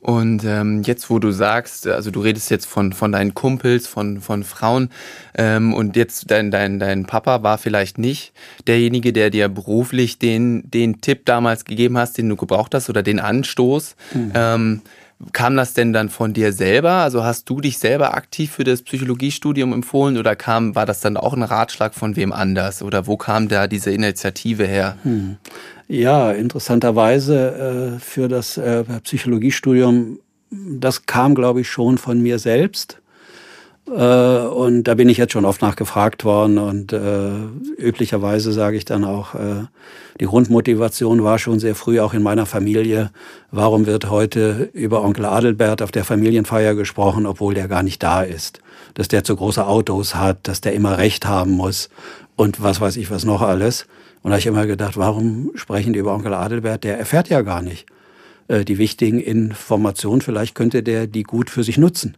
Und 0.00 0.44
ähm, 0.44 0.82
jetzt, 0.82 1.10
wo 1.10 1.18
du 1.18 1.32
sagst, 1.32 1.86
also 1.86 2.10
du 2.10 2.20
redest 2.20 2.50
jetzt 2.50 2.66
von, 2.66 2.92
von 2.92 3.10
deinen 3.10 3.34
Kumpels, 3.34 3.86
von, 3.86 4.20
von 4.20 4.44
Frauen 4.44 4.90
ähm, 5.36 5.74
und 5.74 5.96
jetzt 5.96 6.30
dein, 6.30 6.50
dein, 6.50 6.78
dein 6.78 7.04
Papa 7.04 7.42
war 7.42 7.58
vielleicht 7.58 7.98
nicht 7.98 8.32
derjenige, 8.66 9.12
der 9.12 9.30
dir 9.30 9.48
beruflich 9.48 10.18
den, 10.18 10.70
den 10.70 11.00
Tipp 11.00 11.24
damals 11.24 11.64
gegeben 11.64 11.98
hast, 11.98 12.16
den 12.16 12.28
du 12.28 12.36
gebraucht 12.36 12.74
hast 12.74 12.88
oder 12.88 13.02
den 13.02 13.18
Anstoß. 13.18 13.96
Mhm. 14.14 14.32
Ähm, 14.34 14.82
kam 15.32 15.56
das 15.56 15.74
denn 15.74 15.92
dann 15.92 16.08
von 16.08 16.32
dir 16.32 16.52
selber? 16.52 16.92
Also 16.92 17.24
hast 17.24 17.48
du 17.50 17.60
dich 17.60 17.78
selber 17.78 18.14
aktiv 18.14 18.52
für 18.52 18.64
das 18.64 18.82
Psychologiestudium 18.82 19.72
empfohlen 19.72 20.16
oder 20.16 20.36
kam, 20.36 20.74
war 20.74 20.86
das 20.86 21.00
dann 21.00 21.16
auch 21.16 21.34
ein 21.34 21.42
Ratschlag 21.42 21.94
von 21.94 22.14
wem 22.16 22.32
anders? 22.32 22.82
Oder 22.82 23.06
wo 23.06 23.16
kam 23.16 23.48
da 23.48 23.66
diese 23.66 23.90
Initiative 23.90 24.64
her? 24.64 24.96
Hm. 25.02 25.36
Ja, 25.88 26.30
interessanterweise 26.32 27.96
äh, 27.96 27.98
für 27.98 28.28
das 28.28 28.58
äh, 28.58 28.84
Psychologiestudium, 29.02 30.20
das 30.50 31.06
kam, 31.06 31.34
glaube 31.34 31.62
ich, 31.62 31.68
schon 31.68 31.98
von 31.98 32.20
mir 32.20 32.38
selbst. 32.38 33.00
Äh, 33.94 34.46
und 34.46 34.84
da 34.84 34.94
bin 34.94 35.08
ich 35.08 35.16
jetzt 35.16 35.32
schon 35.32 35.44
oft 35.44 35.62
nachgefragt 35.62 36.24
worden 36.24 36.58
und 36.58 36.92
äh, 36.92 37.30
üblicherweise 37.78 38.52
sage 38.52 38.76
ich 38.76 38.84
dann 38.84 39.04
auch, 39.04 39.34
äh, 39.34 39.64
die 40.20 40.26
Grundmotivation 40.26 41.22
war 41.22 41.38
schon 41.38 41.58
sehr 41.60 41.74
früh 41.74 42.00
auch 42.00 42.12
in 42.12 42.22
meiner 42.22 42.46
Familie. 42.46 43.10
Warum 43.50 43.86
wird 43.86 44.10
heute 44.10 44.68
über 44.72 45.02
Onkel 45.02 45.24
Adelbert 45.24 45.80
auf 45.80 45.92
der 45.92 46.04
Familienfeier 46.04 46.74
gesprochen, 46.74 47.24
obwohl 47.24 47.54
der 47.54 47.68
gar 47.68 47.82
nicht 47.82 48.02
da 48.02 48.22
ist? 48.22 48.60
Dass 48.94 49.08
der 49.08 49.24
zu 49.24 49.36
große 49.36 49.66
Autos 49.66 50.14
hat, 50.14 50.48
dass 50.48 50.60
der 50.60 50.74
immer 50.74 50.98
Recht 50.98 51.26
haben 51.26 51.52
muss 51.52 51.88
und 52.36 52.62
was 52.62 52.80
weiß 52.80 52.96
ich 52.96 53.10
was 53.10 53.24
noch 53.24 53.42
alles. 53.42 53.86
Und 54.22 54.30
da 54.30 54.32
habe 54.32 54.40
ich 54.40 54.46
immer 54.46 54.66
gedacht, 54.66 54.96
warum 54.96 55.52
sprechen 55.54 55.92
die 55.92 56.00
über 56.00 56.12
Onkel 56.12 56.34
Adelbert? 56.34 56.84
Der 56.84 56.98
erfährt 56.98 57.28
ja 57.28 57.42
gar 57.42 57.62
nicht 57.62 57.86
äh, 58.48 58.64
die 58.64 58.78
wichtigen 58.78 59.20
Informationen. 59.20 60.20
Vielleicht 60.20 60.54
könnte 60.54 60.82
der 60.82 61.06
die 61.06 61.22
gut 61.22 61.48
für 61.48 61.62
sich 61.62 61.78
nutzen. 61.78 62.16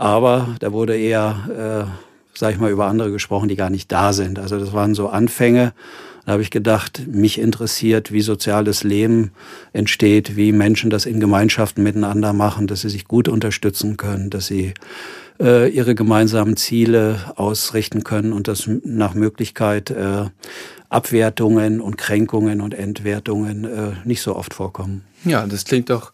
Aber 0.00 0.56
da 0.60 0.72
wurde 0.72 0.96
eher, 0.96 1.86
äh, 1.86 2.38
sag 2.38 2.54
ich 2.54 2.58
mal, 2.58 2.70
über 2.70 2.86
andere 2.86 3.12
gesprochen, 3.12 3.50
die 3.50 3.56
gar 3.56 3.68
nicht 3.68 3.92
da 3.92 4.14
sind. 4.14 4.38
Also 4.38 4.58
das 4.58 4.72
waren 4.72 4.94
so 4.94 5.10
Anfänge. 5.10 5.74
Da 6.24 6.32
habe 6.32 6.42
ich 6.42 6.50
gedacht, 6.50 7.02
mich 7.06 7.38
interessiert, 7.38 8.10
wie 8.10 8.22
soziales 8.22 8.82
Leben 8.82 9.32
entsteht, 9.74 10.36
wie 10.36 10.52
Menschen 10.52 10.88
das 10.88 11.04
in 11.04 11.20
Gemeinschaften 11.20 11.82
miteinander 11.82 12.32
machen, 12.32 12.66
dass 12.66 12.80
sie 12.80 12.88
sich 12.88 13.04
gut 13.04 13.28
unterstützen 13.28 13.98
können, 13.98 14.30
dass 14.30 14.46
sie 14.46 14.72
äh, 15.38 15.68
ihre 15.68 15.94
gemeinsamen 15.94 16.56
Ziele 16.56 17.18
ausrichten 17.36 18.02
können 18.02 18.32
und 18.32 18.48
das 18.48 18.70
nach 18.82 19.12
Möglichkeit 19.12 19.90
äh, 19.90 20.24
Abwertungen 20.90 21.80
und 21.80 21.96
Kränkungen 21.96 22.60
und 22.60 22.74
Entwertungen 22.74 23.64
äh, 23.64 23.92
nicht 24.04 24.22
so 24.22 24.36
oft 24.36 24.52
vorkommen. 24.52 25.04
Ja, 25.24 25.46
das 25.46 25.64
klingt 25.64 25.88
doch, 25.88 26.12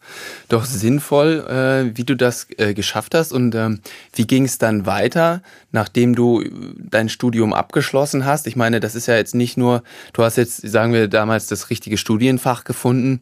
doch 0.49 0.65
sinnvoll, 0.65 1.45
äh, 1.49 1.97
wie 1.97 2.03
du 2.03 2.15
das 2.15 2.47
äh, 2.57 2.73
geschafft 2.73 3.15
hast. 3.15 3.31
Und 3.31 3.55
ähm, 3.55 3.79
wie 4.13 4.27
ging 4.27 4.45
es 4.45 4.59
dann 4.59 4.85
weiter, 4.85 5.41
nachdem 5.71 6.13
du 6.13 6.43
dein 6.77 7.09
Studium 7.09 7.53
abgeschlossen 7.53 8.25
hast? 8.25 8.47
Ich 8.47 8.55
meine, 8.55 8.79
das 8.79 8.95
ist 8.95 9.07
ja 9.07 9.15
jetzt 9.15 9.33
nicht 9.33 9.57
nur, 9.57 9.81
du 10.13 10.23
hast 10.23 10.35
jetzt, 10.37 10.67
sagen 10.67 10.93
wir, 10.93 11.07
damals 11.07 11.47
das 11.47 11.69
richtige 11.69 11.97
Studienfach 11.97 12.63
gefunden, 12.63 13.21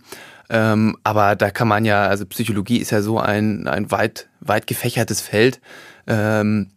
ähm, 0.49 0.97
aber 1.03 1.35
da 1.35 1.51
kann 1.51 1.67
man 1.67 1.85
ja, 1.85 2.05
also 2.05 2.25
Psychologie 2.25 2.77
ist 2.77 2.91
ja 2.91 3.01
so 3.01 3.19
ein, 3.19 3.67
ein 3.67 3.91
weit, 3.91 4.27
weit 4.41 4.67
gefächertes 4.67 5.21
Feld. 5.21 5.61
Ähm, 6.07 6.71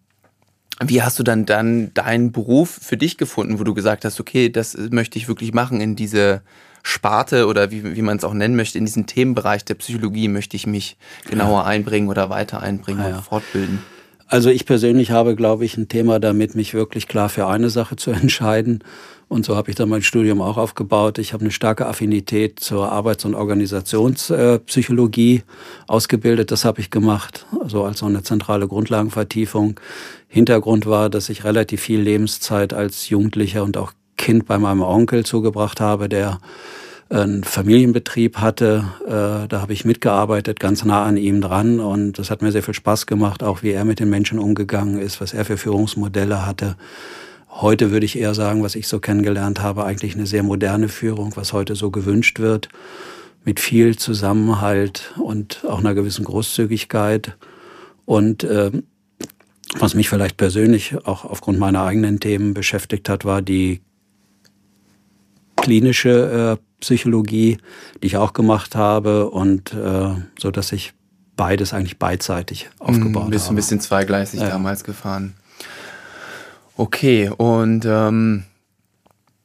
wie 0.85 1.03
hast 1.03 1.19
du 1.19 1.23
dann 1.23 1.45
dann 1.45 1.93
deinen 1.95 2.33
Beruf 2.33 2.79
für 2.81 2.97
dich 2.97 3.19
gefunden, 3.19 3.59
wo 3.59 3.65
du 3.65 3.75
gesagt 3.75 4.05
hast, 4.05 4.21
okay, 4.21 4.49
das 4.49 4.77
möchte 4.91 5.19
ich 5.19 5.29
wirklich 5.29 5.53
machen 5.53 5.81
in 5.81 5.97
diese 5.97 6.43
Sparte 6.83 7.47
oder 7.47 7.71
wie, 7.71 7.97
wie 7.97 8.03
man 8.03 8.17
es 8.17 8.25
auch 8.25 8.35
nennen 8.35 8.57
möchte, 8.57 8.79
in 8.79 8.87
diesen 8.87 9.07
Themenbereich 9.07 9.65
der 9.65 9.75
Psychologie 9.75 10.29
möchte 10.29 10.57
ich 10.57 10.67
mich 10.67 10.97
genauer 11.29 11.67
einbringen 11.67 12.09
oder 12.09 12.31
weiter 12.31 12.63
einbringen 12.63 13.01
ja, 13.01 13.11
ja. 13.11 13.23
fortbilden? 13.23 13.81
Also 14.29 14.51
ich 14.51 14.67
persönlich 14.67 15.11
habe, 15.11 15.35
glaube 15.35 15.65
ich, 15.65 15.79
ein 15.79 15.89
Thema 15.89 16.21
damit, 16.21 16.55
mich 16.55 16.75
wirklich 16.75 17.09
klar 17.09 17.31
für 17.31 17.47
eine 17.47 17.71
Sache 17.71 17.97
zu 17.97 18.11
entscheiden. 18.13 18.85
Und 19.27 19.45
so 19.45 19.57
habe 19.57 19.71
ich 19.71 19.77
dann 19.77 19.89
mein 19.91 20.03
Studium 20.03 20.41
auch 20.41 20.57
aufgebaut. 20.57 21.19
Ich 21.19 21.35
habe 21.35 21.43
eine 21.43 21.51
starke 21.51 21.87
Affinität 21.87 22.61
zur 22.61 22.93
Arbeits- 22.93 23.27
und 23.27 23.35
Organisationspsychologie 23.35 25.43
ausgebildet. 25.87 26.51
Das 26.51 26.65
habe 26.65 26.81
ich 26.81 26.91
gemacht, 26.91 27.45
also 27.61 27.85
als 27.85 27.99
so 27.99 28.07
eine 28.07 28.23
zentrale 28.23 28.67
Grundlagenvertiefung. 28.69 29.79
Hintergrund 30.29 30.87
war, 30.87 31.11
dass 31.11 31.29
ich 31.29 31.45
relativ 31.45 31.83
viel 31.83 32.01
Lebenszeit 32.01 32.73
als 32.73 33.11
Jugendlicher 33.11 33.65
und 33.65 33.77
auch 33.77 33.93
Kind 34.17 34.47
bei 34.47 34.57
meinem 34.59 34.81
Onkel 34.83 35.27
zugebracht 35.27 35.81
habe, 35.81 36.09
der 36.09 36.41
einen 37.11 37.43
Familienbetrieb 37.43 38.39
hatte. 38.39 38.85
Äh, 39.07 39.49
da 39.49 39.61
habe 39.61 39.73
ich 39.73 39.85
mitgearbeitet, 39.85 40.61
ganz 40.61 40.85
nah 40.85 41.05
an 41.05 41.17
ihm 41.17 41.41
dran. 41.41 41.81
Und 41.81 42.19
das 42.19 42.31
hat 42.31 42.43
mir 42.43 42.53
sehr 42.53 42.63
viel 42.63 42.75
Spaß 42.75 43.07
gemacht, 43.07 43.43
auch 43.43 43.63
wie 43.63 43.71
er 43.71 43.85
mit 43.85 44.01
den 44.01 44.11
Menschen 44.11 44.39
umgegangen 44.39 44.99
ist, 44.99 45.21
was 45.21 45.33
er 45.33 45.45
für 45.45 45.57
Führungsmodelle 45.57 46.47
hatte. 46.47 46.77
Heute 47.51 47.91
würde 47.91 48.05
ich 48.05 48.19
eher 48.19 48.35
sagen, 48.35 48.63
was 48.63 48.75
ich 48.75 48.87
so 48.89 49.01
kennengelernt 49.01 49.63
habe, 49.63 49.85
eigentlich 49.85 50.15
eine 50.15 50.27
sehr 50.27 50.43
moderne 50.43 50.89
Führung, 50.89 51.33
was 51.35 51.53
heute 51.53 51.75
so 51.75 51.91
gewünscht 51.91 52.41
wird, 52.41 52.69
mit 53.45 53.59
viel 53.59 53.97
Zusammenhalt 53.97 55.15
und 55.19 55.65
auch 55.67 55.79
einer 55.79 55.95
gewissen 55.95 56.25
Großzügigkeit. 56.25 57.37
Und 58.05 58.45
äh, 58.45 58.71
was 59.79 59.95
mich 59.95 60.11
vielleicht 60.11 60.37
persönlich 60.37 60.95
auch 61.07 61.25
aufgrund 61.25 61.59
meiner 61.59 61.85
eigenen 61.85 62.21
Themen 62.21 62.53
beschäftigt 62.53 63.09
hat, 63.09 63.25
war 63.25 63.41
die 63.41 63.81
klinische 65.57 66.59
äh, 66.59 66.68
Psychologie, 66.81 67.59
die 68.03 68.07
ich 68.07 68.17
auch 68.17 68.33
gemacht 68.33 68.77
habe 68.77 69.31
und 69.31 69.73
äh, 69.73 70.15
so, 70.39 70.51
dass 70.51 70.73
ich 70.73 70.93
beides 71.37 71.73
eigentlich 71.73 71.99
beidseitig 71.99 72.69
aufgebaut 72.79 73.23
habe. 73.23 73.31
Bist 73.31 73.49
ein 73.49 73.57
bisschen 73.57 73.81
zweigleisig 73.81 74.41
ja. 74.41 74.49
damals 74.49 74.85
gefahren. 74.85 75.35
Okay, 76.77 77.29
und 77.29 77.85
ähm, 77.87 78.45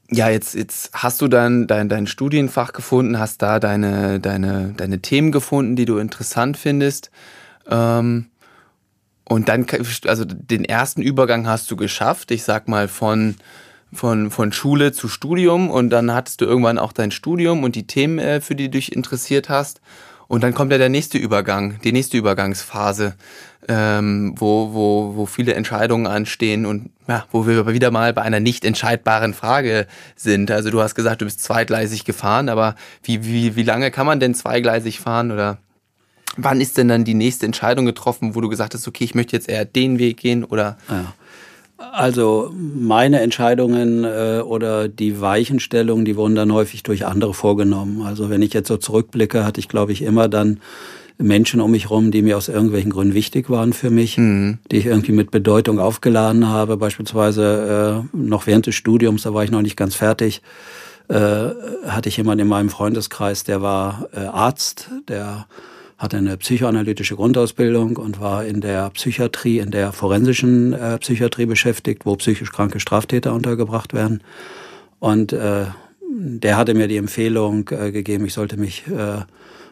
ja, 0.10 0.30
jetzt, 0.30 0.54
jetzt 0.54 0.92
hast 0.94 1.22
du 1.22 1.28
dann 1.28 1.66
dein, 1.68 1.90
dein 1.90 2.08
Studienfach 2.08 2.74
gefunden, 2.74 3.18
hast 3.18 3.42
da 3.42 3.60
deine, 3.60 4.20
deine, 4.20 4.74
deine 4.76 5.00
Themen 5.00 5.32
gefunden, 5.32 5.76
die 5.76 5.86
du 5.86 5.98
interessant 5.98 6.58
findest. 6.58 7.10
Ähm, 7.68 8.28
und 9.26 9.50
dann, 9.50 9.66
also 10.06 10.26
den 10.26 10.66
ersten 10.66 11.02
Übergang 11.02 11.48
hast 11.48 11.72
du 11.72 11.76
geschafft, 11.76 12.32
ich 12.32 12.44
sag 12.44 12.68
mal 12.68 12.88
von, 12.88 13.36
von, 13.94 14.32
von 14.32 14.52
Schule 14.52 14.92
zu 14.92 15.08
Studium 15.08 15.70
und 15.70 15.90
dann 15.90 16.14
hattest 16.14 16.42
du 16.42 16.46
irgendwann 16.46 16.78
auch 16.78 16.94
dein 16.94 17.12
Studium 17.12 17.64
und 17.64 17.76
die 17.76 17.88
Themen, 17.88 18.20
äh, 18.20 18.42
für 18.42 18.56
die 18.56 18.66
du 18.66 18.78
dich 18.78 18.96
interessiert 18.96 19.50
hast. 19.50 19.82
Und 20.28 20.42
dann 20.42 20.54
kommt 20.54 20.72
ja 20.72 20.78
der 20.78 20.90
nächste 20.90 21.18
Übergang, 21.18 21.80
die 21.84 21.92
nächste 21.92 22.18
Übergangsphase, 22.18 23.16
ähm, 23.68 24.34
wo, 24.38 24.74
wo, 24.74 25.14
wo 25.16 25.26
viele 25.26 25.54
Entscheidungen 25.54 26.08
anstehen 26.08 26.66
und 26.66 26.90
ja, 27.08 27.26
wo 27.32 27.46
wir 27.46 27.68
wieder 27.68 27.92
mal 27.92 28.14
bei 28.14 28.22
einer 28.22 28.40
nicht 28.40 28.66
entscheidbaren 28.66 29.34
Frage 29.34 29.86
sind. 30.16 30.50
Also 30.50 30.72
du 30.72 30.82
hast 30.82 30.96
gesagt, 30.96 31.22
du 31.22 31.26
bist 31.26 31.44
zweigleisig 31.44 32.06
gefahren, 32.06 32.50
aber 32.50 32.76
wie, 33.04 33.26
wie, 33.26 33.56
wie 33.56 33.64
lange 33.64 33.92
kann 33.92 34.06
man 34.06 34.20
denn 34.20 34.34
zweigleisig 34.34 35.00
fahren 35.00 35.32
oder 35.32 35.60
wann 36.38 36.62
ist 36.62 36.78
denn 36.78 36.88
dann 36.88 37.04
die 37.04 37.14
nächste 37.14 37.46
Entscheidung 37.46 37.86
getroffen, 37.86 38.36
wo 38.36 38.42
du 38.42 38.50
gesagt 38.50 38.74
hast, 38.74 38.88
okay, 38.88 39.04
ich 39.04 39.16
möchte 39.16 39.36
jetzt 39.36 39.50
eher 39.50 39.66
den 39.66 40.00
Weg 40.00 40.18
gehen 40.18 40.44
oder? 40.44 40.78
Ja. 40.90 41.14
Also 41.78 42.52
meine 42.56 43.20
Entscheidungen 43.22 44.04
äh, 44.04 44.42
oder 44.46 44.88
die 44.88 45.20
Weichenstellungen, 45.20 46.06
die 46.06 46.16
wurden 46.16 46.36
dann 46.36 46.54
häufig 46.54 46.84
durch 46.84 47.06
andere 47.06 47.34
vorgenommen. 47.34 48.02
Also 48.04 48.30
wenn 48.30 48.42
ich 48.42 48.54
jetzt 48.54 48.68
so 48.68 48.78
zurückblicke, 48.78 49.44
hatte 49.44 49.60
ich, 49.60 49.68
glaube 49.68 49.92
ich, 49.92 50.02
immer 50.02 50.30
dann 50.30 50.60
Menschen 51.18 51.62
um 51.62 51.72
mich 51.72 51.86
herum, 51.86 52.12
die 52.12 52.22
mir 52.22 52.38
aus 52.38 52.48
irgendwelchen 52.48 52.92
Gründen 52.92 53.14
wichtig 53.14 53.50
waren 53.50 53.74
für 53.74 53.90
mich, 53.90 54.18
mhm. 54.18 54.60
die 54.72 54.78
ich 54.78 54.86
irgendwie 54.86 55.12
mit 55.12 55.32
Bedeutung 55.32 55.80
aufgeladen 55.80 56.48
habe. 56.48 56.78
Beispielsweise 56.78 58.04
äh, 58.14 58.18
noch 58.18 58.48
während 58.48 58.68
des 58.68 58.76
Studiums, 58.76 59.24
da 59.24 59.34
war 59.34 59.44
ich 59.44 59.52
noch 59.52 59.62
nicht 59.62 59.78
ganz 59.78 59.96
fertig, 59.96 60.42
äh, 61.10 61.50
hatte 61.88 62.10
ich 62.10 62.18
jemanden 62.18 62.44
in 62.44 62.48
meinem 62.48 62.70
Freundeskreis, 62.70 63.44
der 63.44 63.62
war 63.62 64.08
äh, 64.14 64.20
Arzt, 64.20 64.90
der 65.08 65.48
hatte 66.04 66.18
eine 66.18 66.36
psychoanalytische 66.38 67.16
Grundausbildung 67.16 67.96
und 67.96 68.20
war 68.20 68.46
in 68.46 68.60
der 68.60 68.90
Psychiatrie, 68.90 69.60
in 69.60 69.72
der 69.72 69.94
forensischen 69.94 70.74
äh, 70.74 71.00
Psychiatrie 71.00 71.46
beschäftigt, 71.46 72.06
wo 72.06 72.16
psychisch 72.18 72.52
kranke 72.52 72.82
Straftäter 72.82 73.34
untergebracht 73.34 73.94
werden. 73.94 74.22
Und 75.00 75.32
äh, 75.32 75.66
der 76.10 76.58
hatte 76.58 76.74
mir 76.74 76.90
die 76.90 76.98
Empfehlung 76.98 77.70
äh, 77.70 77.92
gegeben, 77.92 78.26
ich 78.26 78.34
sollte 78.34 78.58
mich 78.58 78.86
äh, 78.88 79.22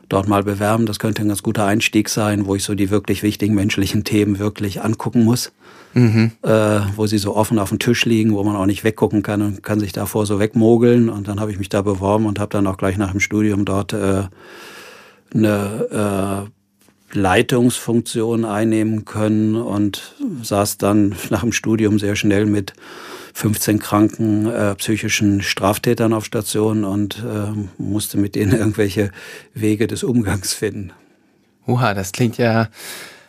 dort 0.08 0.30
mal 0.30 0.44
bewerben. 0.44 0.86
Das 0.86 1.00
könnte 1.00 1.22
ein 1.22 1.28
ganz 1.28 1.44
guter 1.44 1.66
Einstieg 1.66 2.08
sein, 2.08 2.46
wo 2.46 2.56
ich 2.56 2.64
so 2.64 2.76
die 2.76 2.90
wirklich 2.90 3.24
wichtigen 3.24 3.54
menschlichen 3.54 4.06
Themen 4.06 4.40
wirklich 4.40 4.82
angucken 4.82 5.26
muss. 5.26 5.52
Mhm. 5.94 6.32
Äh, 6.44 6.80
wo 6.96 7.08
sie 7.08 7.18
so 7.18 7.36
offen 7.36 7.60
auf 7.60 7.70
dem 7.70 7.80
Tisch 7.80 8.06
liegen, 8.06 8.34
wo 8.34 8.42
man 8.46 8.56
auch 8.56 8.66
nicht 8.66 8.86
weggucken 8.86 9.24
kann 9.24 9.42
und 9.42 9.64
kann 9.64 9.82
sich 9.82 9.92
davor 9.92 10.26
so 10.26 10.40
wegmogeln. 10.40 11.10
Und 11.10 11.28
dann 11.28 11.42
habe 11.42 11.52
ich 11.52 11.60
mich 11.60 11.68
da 11.68 11.82
beworben 11.82 12.26
und 12.26 12.40
habe 12.40 12.52
dann 12.52 12.68
auch 12.68 12.78
gleich 12.78 12.98
nach 12.98 13.12
dem 13.12 13.20
Studium 13.20 13.66
dort 13.66 13.92
äh, 13.92 14.24
eine 15.34 16.48
äh, 17.14 17.18
Leitungsfunktion 17.18 18.46
einnehmen 18.46 19.06
können 19.06 19.56
und 19.56 20.16
saß 20.42 20.78
dann 20.78 21.16
nach 21.30 21.42
dem 21.42 21.52
Studium 21.52 22.00
sehr 22.00 22.16
schnell 22.16 22.46
mit 22.46 22.74
15 23.34 23.80
kranken 23.80 24.46
äh, 24.46 24.76
psychischen 24.76 25.42
Straftätern 25.42 26.14
auf 26.14 26.26
Station 26.26 26.84
und 26.84 27.20
äh, 27.20 27.52
musste 27.78 28.18
mit 28.18 28.36
denen 28.36 28.52
irgendwelche 28.58 29.12
Wege 29.54 29.88
des 29.88 30.04
Umgangs 30.04 30.54
finden. 30.54 30.92
Uha, 31.68 31.94
das 31.94 32.12
klingt 32.12 32.38
ja 32.38 32.70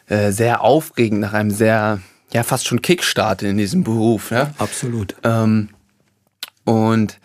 äh, 0.06 0.32
sehr 0.32 0.62
aufregend 0.62 1.21
nach 1.21 1.32
einem 1.32 1.50
sehr, 1.50 2.00
ja 2.32 2.42
fast 2.42 2.66
schon 2.66 2.82
Kickstart 2.82 3.42
in 3.42 3.56
diesem 3.56 3.85
Beruf. 3.85 4.30
Ne? 4.30 4.52
Absolut. 4.59 5.14
Ähm, 5.23 5.68
und 6.64 7.18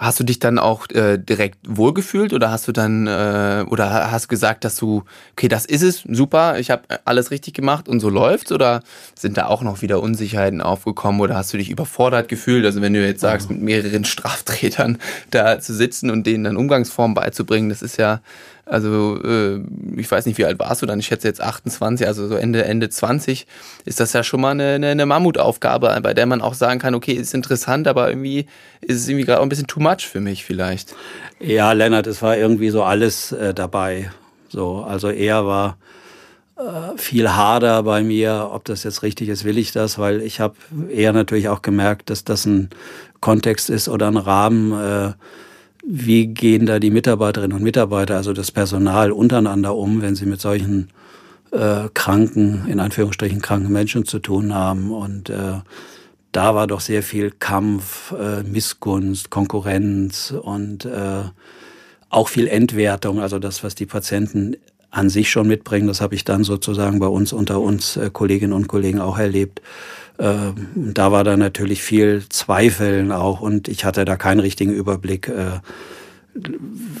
Hast 0.00 0.18
du 0.18 0.24
dich 0.24 0.38
dann 0.38 0.58
auch 0.58 0.88
äh, 0.92 1.18
direkt 1.18 1.58
wohlgefühlt 1.68 2.32
oder 2.32 2.50
hast 2.50 2.66
du 2.66 2.72
dann 2.72 3.06
äh, 3.06 3.66
oder 3.68 4.10
hast 4.10 4.28
gesagt, 4.28 4.64
dass 4.64 4.76
du 4.76 5.04
okay, 5.32 5.48
das 5.48 5.66
ist 5.66 5.82
es, 5.82 6.04
super, 6.08 6.58
ich 6.58 6.70
habe 6.70 6.84
alles 7.04 7.30
richtig 7.30 7.52
gemacht 7.52 7.86
und 7.86 8.00
so 8.00 8.08
läuft's 8.08 8.50
oder 8.50 8.82
sind 9.14 9.36
da 9.36 9.44
auch 9.44 9.60
noch 9.60 9.82
wieder 9.82 10.00
Unsicherheiten 10.00 10.62
aufgekommen 10.62 11.20
oder 11.20 11.36
hast 11.36 11.52
du 11.52 11.58
dich 11.58 11.68
überfordert 11.68 12.28
gefühlt? 12.28 12.64
Also 12.64 12.80
wenn 12.80 12.94
du 12.94 13.04
jetzt 13.04 13.20
sagst, 13.20 13.50
mit 13.50 13.60
mehreren 13.60 14.04
Strafträtern 14.06 14.96
da 15.30 15.60
zu 15.60 15.74
sitzen 15.74 16.08
und 16.08 16.26
denen 16.26 16.44
dann 16.44 16.56
Umgangsformen 16.56 17.14
beizubringen, 17.14 17.68
das 17.68 17.82
ist 17.82 17.98
ja 17.98 18.20
also 18.66 19.20
äh, 19.22 19.60
ich 19.96 20.10
weiß 20.10 20.26
nicht, 20.26 20.38
wie 20.38 20.44
alt 20.44 20.58
warst 20.58 20.82
du 20.82 20.86
dann? 20.86 20.98
Ich 21.00 21.06
schätze 21.06 21.26
jetzt 21.28 21.40
28, 21.40 22.06
also 22.06 22.28
so 22.28 22.36
Ende, 22.36 22.64
Ende 22.64 22.88
20. 22.88 23.46
Ist 23.84 24.00
das 24.00 24.12
ja 24.12 24.22
schon 24.22 24.40
mal 24.40 24.50
eine, 24.50 24.74
eine, 24.74 24.88
eine 24.88 25.06
Mammutaufgabe, 25.06 25.98
bei 26.02 26.14
der 26.14 26.26
man 26.26 26.40
auch 26.40 26.54
sagen 26.54 26.78
kann, 26.78 26.94
okay, 26.94 27.12
ist 27.12 27.34
interessant, 27.34 27.88
aber 27.88 28.08
irgendwie 28.08 28.46
ist 28.80 29.00
es 29.00 29.08
irgendwie 29.08 29.26
gerade 29.26 29.40
auch 29.40 29.44
ein 29.44 29.48
bisschen 29.48 29.66
too 29.66 29.80
much 29.80 30.06
für 30.06 30.20
mich 30.20 30.44
vielleicht. 30.44 30.94
Ja, 31.40 31.72
Lennart, 31.72 32.06
es 32.06 32.22
war 32.22 32.36
irgendwie 32.36 32.70
so 32.70 32.82
alles 32.82 33.32
äh, 33.32 33.54
dabei. 33.54 34.10
So, 34.48 34.82
also 34.82 35.10
er 35.10 35.46
war 35.46 35.76
äh, 36.60 36.96
viel 36.98 37.30
harder 37.30 37.82
bei 37.82 38.02
mir, 38.02 38.50
ob 38.52 38.64
das 38.64 38.82
jetzt 38.84 39.02
richtig 39.02 39.28
ist, 39.28 39.44
will 39.44 39.56
ich 39.56 39.72
das, 39.72 39.98
weil 39.98 40.20
ich 40.20 40.40
habe 40.40 40.56
eher 40.90 41.12
natürlich 41.12 41.48
auch 41.48 41.62
gemerkt, 41.62 42.10
dass 42.10 42.24
das 42.24 42.44
ein 42.44 42.70
Kontext 43.20 43.70
ist 43.70 43.88
oder 43.88 44.08
ein 44.08 44.16
Rahmen, 44.16 44.72
äh, 44.72 45.12
wie 45.84 46.26
gehen 46.26 46.66
da 46.66 46.78
die 46.78 46.90
Mitarbeiterinnen 46.90 47.56
und 47.56 47.62
Mitarbeiter, 47.62 48.16
also 48.16 48.32
das 48.32 48.50
Personal 48.50 49.12
untereinander 49.12 49.74
um, 49.76 50.02
wenn 50.02 50.14
sie 50.14 50.26
mit 50.26 50.40
solchen 50.40 50.88
äh, 51.52 51.88
kranken, 51.94 52.66
in 52.68 52.80
Anführungsstrichen 52.80 53.40
kranken 53.40 53.72
Menschen 53.72 54.04
zu 54.04 54.18
tun 54.18 54.54
haben. 54.54 54.92
Und 54.92 55.30
äh, 55.30 55.60
da 56.32 56.54
war 56.54 56.66
doch 56.66 56.80
sehr 56.80 57.02
viel 57.02 57.30
Kampf, 57.30 58.12
äh, 58.12 58.42
Missgunst, 58.42 59.30
Konkurrenz 59.30 60.32
und 60.32 60.84
äh, 60.84 61.22
auch 62.08 62.28
viel 62.28 62.48
Entwertung, 62.48 63.20
also 63.20 63.38
das, 63.38 63.62
was 63.62 63.74
die 63.74 63.86
Patienten 63.86 64.56
an 64.90 65.08
sich 65.08 65.30
schon 65.30 65.46
mitbringen, 65.46 65.86
das 65.86 66.00
habe 66.00 66.16
ich 66.16 66.24
dann 66.24 66.42
sozusagen 66.42 66.98
bei 66.98 67.06
uns 67.06 67.32
unter 67.32 67.60
uns 67.60 67.96
äh, 67.96 68.10
Kolleginnen 68.12 68.52
und 68.52 68.66
Kollegen 68.66 69.00
auch 69.00 69.18
erlebt. 69.18 69.62
Äh, 70.20 70.52
da 70.74 71.12
war 71.12 71.24
da 71.24 71.36
natürlich 71.36 71.82
viel 71.82 72.22
Zweifeln 72.28 73.10
auch 73.10 73.40
und 73.40 73.68
ich 73.68 73.86
hatte 73.86 74.04
da 74.04 74.16
keinen 74.16 74.40
richtigen 74.40 74.72
Überblick. 74.72 75.28
Äh, 75.28 75.60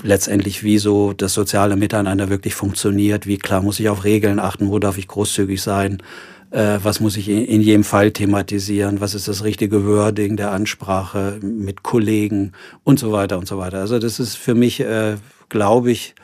letztendlich, 0.02 0.64
wie 0.64 0.78
so 0.78 1.12
das 1.12 1.34
soziale 1.34 1.76
Miteinander 1.76 2.30
wirklich 2.30 2.54
funktioniert, 2.54 3.26
wie 3.26 3.36
klar 3.36 3.62
muss 3.62 3.78
ich 3.78 3.88
auf 3.88 4.04
Regeln 4.04 4.38
achten, 4.38 4.70
wo 4.70 4.78
darf 4.78 4.96
ich 4.96 5.06
großzügig 5.06 5.60
sein, 5.60 6.02
äh, 6.50 6.78
was 6.82 7.00
muss 7.00 7.18
ich 7.18 7.28
in, 7.28 7.44
in 7.44 7.60
jedem 7.60 7.84
Fall 7.84 8.10
thematisieren, 8.10 9.00
was 9.02 9.14
ist 9.14 9.28
das 9.28 9.44
richtige 9.44 9.86
Wording 9.86 10.36
der 10.36 10.52
Ansprache 10.52 11.38
mit 11.42 11.82
Kollegen 11.82 12.52
und 12.84 12.98
so 12.98 13.12
weiter 13.12 13.38
und 13.38 13.46
so 13.46 13.58
weiter. 13.58 13.80
Also 13.80 13.98
das 13.98 14.18
ist 14.18 14.36
für 14.36 14.54
mich, 14.54 14.80
äh, 14.80 15.16
glaube 15.50 15.92
ich, 15.92 16.14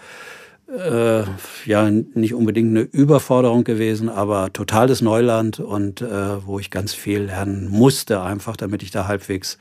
äh, 0.69 1.25
ja 1.65 1.91
nicht 1.91 2.35
unbedingt 2.35 2.71
eine 2.71 2.81
Überforderung 2.81 3.65
gewesen, 3.65 4.09
aber 4.09 4.53
totales 4.53 5.01
Neuland 5.01 5.61
und 5.61 6.01
äh, 6.01 6.47
wo 6.47 6.59
ich 6.59 6.71
ganz 6.71 6.95
viel 6.95 7.23
lernen 7.23 7.69
musste, 7.69 8.23
einfach 8.23 8.57
damit 8.57 8.83
ich 8.83 8.91
da 8.91 9.07
halbwegs 9.07 9.59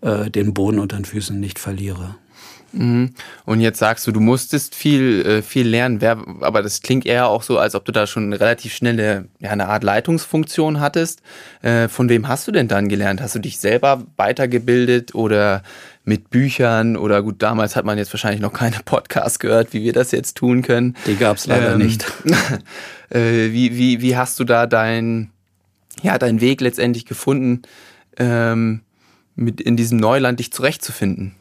äh, 0.00 0.30
den 0.30 0.54
Boden 0.54 0.78
unter 0.78 0.96
den 0.96 1.04
Füßen 1.04 1.38
nicht 1.38 1.58
verliere. 1.58 2.16
Mhm. 2.76 3.10
Und 3.44 3.60
jetzt 3.60 3.78
sagst 3.78 4.06
du, 4.06 4.12
du 4.12 4.20
musstest 4.20 4.74
viel, 4.74 5.24
äh, 5.26 5.42
viel 5.42 5.66
lernen, 5.66 6.02
aber 6.40 6.62
das 6.62 6.82
klingt 6.82 7.06
eher 7.06 7.28
auch 7.28 7.42
so, 7.42 7.58
als 7.58 7.74
ob 7.74 7.84
du 7.84 7.92
da 7.92 8.06
schon 8.06 8.24
eine 8.24 8.40
relativ 8.40 8.74
schnelle, 8.74 9.28
ja, 9.38 9.50
eine 9.50 9.68
Art 9.68 9.82
Leitungsfunktion 9.82 10.80
hattest. 10.80 11.22
Äh, 11.62 11.88
von 11.88 12.08
wem 12.08 12.28
hast 12.28 12.46
du 12.46 12.52
denn 12.52 12.68
dann 12.68 12.88
gelernt? 12.88 13.20
Hast 13.20 13.34
du 13.34 13.38
dich 13.38 13.58
selber 13.58 14.04
weitergebildet 14.16 15.14
oder 15.14 15.62
mit 16.04 16.30
Büchern 16.30 16.96
oder 16.96 17.20
gut, 17.20 17.42
damals 17.42 17.74
hat 17.74 17.84
man 17.84 17.98
jetzt 17.98 18.12
wahrscheinlich 18.12 18.40
noch 18.40 18.52
keine 18.52 18.76
Podcasts 18.84 19.40
gehört, 19.40 19.72
wie 19.72 19.82
wir 19.82 19.92
das 19.92 20.12
jetzt 20.12 20.36
tun 20.36 20.62
können. 20.62 20.96
Die 21.06 21.16
gab 21.16 21.36
es 21.36 21.46
leider 21.46 21.72
ähm, 21.72 21.78
nicht. 21.78 22.06
äh, 23.10 23.50
wie, 23.50 23.76
wie, 23.76 24.00
wie 24.00 24.16
hast 24.16 24.38
du 24.38 24.44
da 24.44 24.66
dein, 24.66 25.30
ja, 26.02 26.16
deinen 26.16 26.40
Weg 26.40 26.60
letztendlich 26.60 27.06
gefunden, 27.06 27.62
ähm, 28.18 28.82
mit 29.34 29.60
in 29.60 29.76
diesem 29.76 29.98
Neuland 29.98 30.38
dich 30.38 30.52
zurechtzufinden? 30.52 31.34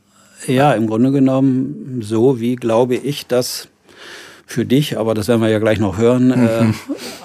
Ja, 0.48 0.74
im 0.74 0.88
Grunde 0.88 1.12
genommen 1.12 2.02
so, 2.02 2.40
wie 2.40 2.56
glaube 2.56 2.96
ich, 2.96 3.26
dass 3.28 3.70
für 4.46 4.66
dich, 4.66 4.98
aber 4.98 5.14
das 5.14 5.28
werden 5.28 5.42
wir 5.42 5.50
ja 5.50 5.60
gleich 5.60 5.80
noch 5.80 5.98
hören, 5.98 6.32
äh, 6.32 6.72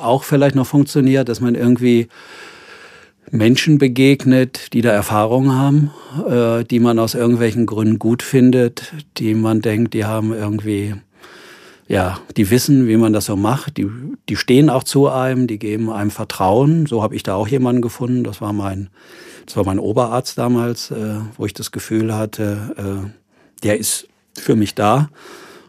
auch 0.01 0.25
vielleicht 0.25 0.55
noch 0.55 0.67
funktioniert, 0.67 1.29
dass 1.29 1.41
man 1.41 1.55
irgendwie 1.55 2.09
Menschen 3.31 3.79
begegnet, 3.79 4.73
die 4.73 4.81
da 4.81 4.91
Erfahrung 4.91 5.53
haben, 5.53 5.91
äh, 6.29 6.65
die 6.65 6.81
man 6.81 6.99
aus 6.99 7.15
irgendwelchen 7.15 7.67
Gründen 7.67 7.99
gut 7.99 8.23
findet, 8.23 8.93
die 9.19 9.35
man 9.35 9.61
denkt, 9.61 9.95
die 9.95 10.05
haben 10.05 10.33
irgendwie, 10.33 10.95
ja, 11.87 12.19
die 12.37 12.51
wissen, 12.51 12.89
wie 12.89 12.97
man 12.97 13.13
das 13.13 13.27
so 13.27 13.37
macht, 13.37 13.77
die, 13.77 13.87
die 14.29 14.37
stehen 14.37 14.71
auch 14.71 14.83
zu 14.83 15.09
einem, 15.09 15.47
die 15.47 15.59
geben 15.59 15.91
einem 15.91 16.11
Vertrauen. 16.11 16.87
So 16.87 17.03
habe 17.03 17.15
ich 17.15 17.23
da 17.23 17.35
auch 17.35 17.49
jemanden 17.49 17.83
gefunden. 17.83 18.25
Das 18.25 18.41
war 18.41 18.53
mein 18.53 18.89
das 19.47 19.57
war 19.57 19.65
mein 19.65 19.79
Oberarzt 19.79 20.37
damals, 20.39 20.91
äh, 20.91 21.21
wo 21.37 21.47
ich 21.47 21.55
das 21.55 21.71
Gefühl 21.71 22.15
hatte, 22.15 22.75
äh, 22.77 23.09
der 23.63 23.79
ist 23.79 24.09
für 24.37 24.57
mich 24.57 24.75
da. 24.75 25.09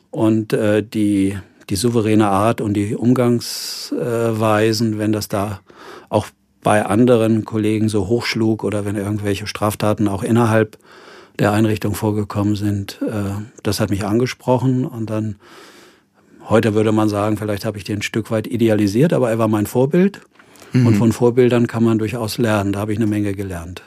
Und 0.09 0.53
äh, 0.53 0.83
die, 0.83 1.37
die 1.69 1.75
souveräne 1.75 2.27
Art 2.27 2.61
und 2.61 2.73
die 2.73 2.95
Umgangsweisen, 2.95 4.99
wenn 4.99 5.11
das 5.11 5.27
da 5.27 5.61
auch 6.09 6.27
bei 6.61 6.85
anderen 6.85 7.45
Kollegen 7.45 7.89
so 7.89 8.07
hochschlug 8.07 8.63
oder 8.63 8.85
wenn 8.85 8.95
irgendwelche 8.95 9.47
Straftaten 9.47 10.07
auch 10.07 10.23
innerhalb 10.23 10.77
der 11.39 11.53
Einrichtung 11.53 11.95
vorgekommen 11.95 12.55
sind, 12.55 12.99
äh, 13.01 13.31
das 13.63 13.79
hat 13.79 13.89
mich 13.89 14.05
angesprochen. 14.05 14.85
Und 14.85 15.09
dann, 15.09 15.37
heute 16.47 16.73
würde 16.73 16.91
man 16.91 17.09
sagen, 17.09 17.37
vielleicht 17.37 17.65
habe 17.65 17.77
ich 17.77 17.83
den 17.83 17.99
ein 17.99 18.03
Stück 18.03 18.31
weit 18.31 18.47
idealisiert, 18.47 19.13
aber 19.13 19.29
er 19.29 19.39
war 19.39 19.47
mein 19.47 19.65
Vorbild. 19.65 20.21
Mhm. 20.73 20.87
Und 20.87 20.95
von 20.95 21.11
Vorbildern 21.11 21.67
kann 21.67 21.83
man 21.83 21.97
durchaus 21.97 22.37
lernen. 22.37 22.73
Da 22.73 22.79
habe 22.79 22.93
ich 22.93 22.99
eine 22.99 23.07
Menge 23.07 23.33
gelernt. 23.33 23.83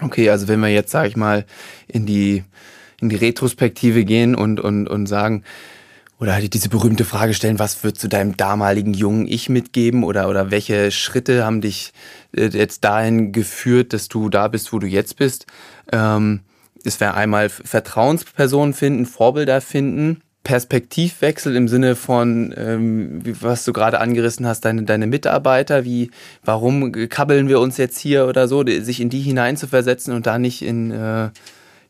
Okay, 0.00 0.30
also 0.30 0.48
wenn 0.48 0.60
wir 0.60 0.68
jetzt, 0.68 0.90
sage 0.90 1.08
ich 1.08 1.16
mal, 1.16 1.44
in 1.86 2.06
die, 2.06 2.44
in 3.00 3.08
die 3.08 3.16
Retrospektive 3.16 4.04
gehen 4.04 4.34
und, 4.34 4.60
und, 4.60 4.88
und 4.88 5.06
sagen, 5.06 5.42
oder 6.20 6.34
halt 6.34 6.52
diese 6.52 6.68
berühmte 6.68 7.04
Frage 7.04 7.34
stellen, 7.34 7.58
was 7.58 7.82
würdest 7.84 8.02
du 8.02 8.08
deinem 8.08 8.36
damaligen 8.36 8.92
jungen 8.92 9.28
Ich 9.28 9.48
mitgeben 9.48 10.02
oder, 10.02 10.28
oder 10.28 10.50
welche 10.50 10.90
Schritte 10.90 11.44
haben 11.44 11.60
dich 11.60 11.92
äh, 12.36 12.46
jetzt 12.46 12.84
dahin 12.84 13.32
geführt, 13.32 13.92
dass 13.92 14.08
du 14.08 14.28
da 14.28 14.48
bist, 14.48 14.72
wo 14.72 14.78
du 14.78 14.86
jetzt 14.86 15.16
bist? 15.16 15.46
Ähm, 15.92 16.40
es 16.84 17.00
wäre 17.00 17.14
einmal 17.14 17.48
Vertrauenspersonen 17.48 18.74
finden, 18.74 19.06
Vorbilder 19.06 19.60
finden 19.60 20.22
Perspektivwechsel 20.44 21.54
im 21.56 21.68
Sinne 21.68 21.94
von, 21.94 22.54
ähm, 22.56 23.22
was 23.40 23.64
du 23.64 23.72
gerade 23.72 24.00
angerissen 24.00 24.46
hast, 24.46 24.64
deine, 24.64 24.84
deine 24.84 25.06
Mitarbeiter, 25.06 25.84
wie, 25.84 26.10
warum 26.44 26.92
kabbeln 26.92 27.48
wir 27.48 27.60
uns 27.60 27.76
jetzt 27.76 27.98
hier 27.98 28.26
oder 28.26 28.48
so, 28.48 28.64
sich 28.64 29.00
in 29.00 29.10
die 29.10 29.20
hineinzuversetzen 29.20 30.14
und 30.14 30.26
da 30.26 30.38
nicht 30.38 30.62
in, 30.62 30.90
äh, 30.90 31.30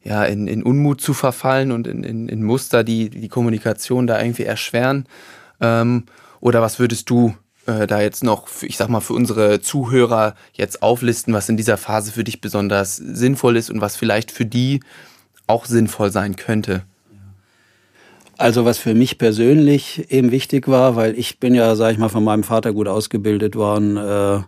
ja, 0.03 0.25
in, 0.25 0.49
in 0.49 0.63
Unmut 0.63 1.01
zu 1.01 1.15
verfallen 1.15 1.71
und 1.71 1.87
in, 1.87 2.03
in, 2.03 2.29
in 2.29 2.43
Muster, 2.43 2.83
die 2.83 3.11
die 3.11 3.29
Kommunikation 3.29 4.07
da 4.07 4.21
irgendwie 4.21 4.45
erschweren. 4.45 5.07
Ähm, 5.61 6.05
oder 6.41 6.63
was 6.63 6.79
würdest 6.79 7.11
du 7.11 7.35
äh, 7.67 7.87
da 7.87 8.01
jetzt 8.01 8.25
noch, 8.25 8.49
ich 8.63 8.77
sag 8.77 8.89
mal, 8.89 9.01
für 9.01 9.13
unsere 9.13 9.61
Zuhörer 9.61 10.35
jetzt 10.55 10.83
auflisten, 10.83 11.35
was 11.35 11.49
in 11.49 11.57
dieser 11.57 11.77
Phase 11.77 12.13
für 12.13 12.25
dich 12.25 12.41
besonders 12.41 12.97
sinnvoll 12.97 13.57
ist 13.57 13.71
und 13.71 13.81
was 13.81 13.97
vielleicht 13.97 14.31
für 14.31 14.47
die 14.47 14.81
auch 15.47 15.67
sinnvoll 15.67 16.11
sein 16.11 16.37
könnte? 16.37 16.83
Also 18.39 18.65
was 18.65 18.79
für 18.79 18.95
mich 18.95 19.19
persönlich 19.19 20.13
eben 20.13 20.31
wichtig 20.31 20.69
war, 20.69 20.95
weil 20.95 21.19
ich 21.19 21.41
bin 21.41 21.57
ja, 21.57 21.75
sag 21.75 21.93
ich 21.93 21.99
mal, 21.99 22.09
von 22.09 22.23
meinem 22.23 22.45
Vater 22.45 22.73
gut 22.73 22.87
ausgebildet 22.87 23.57
worden, 23.57 23.97
äh, 23.97 24.39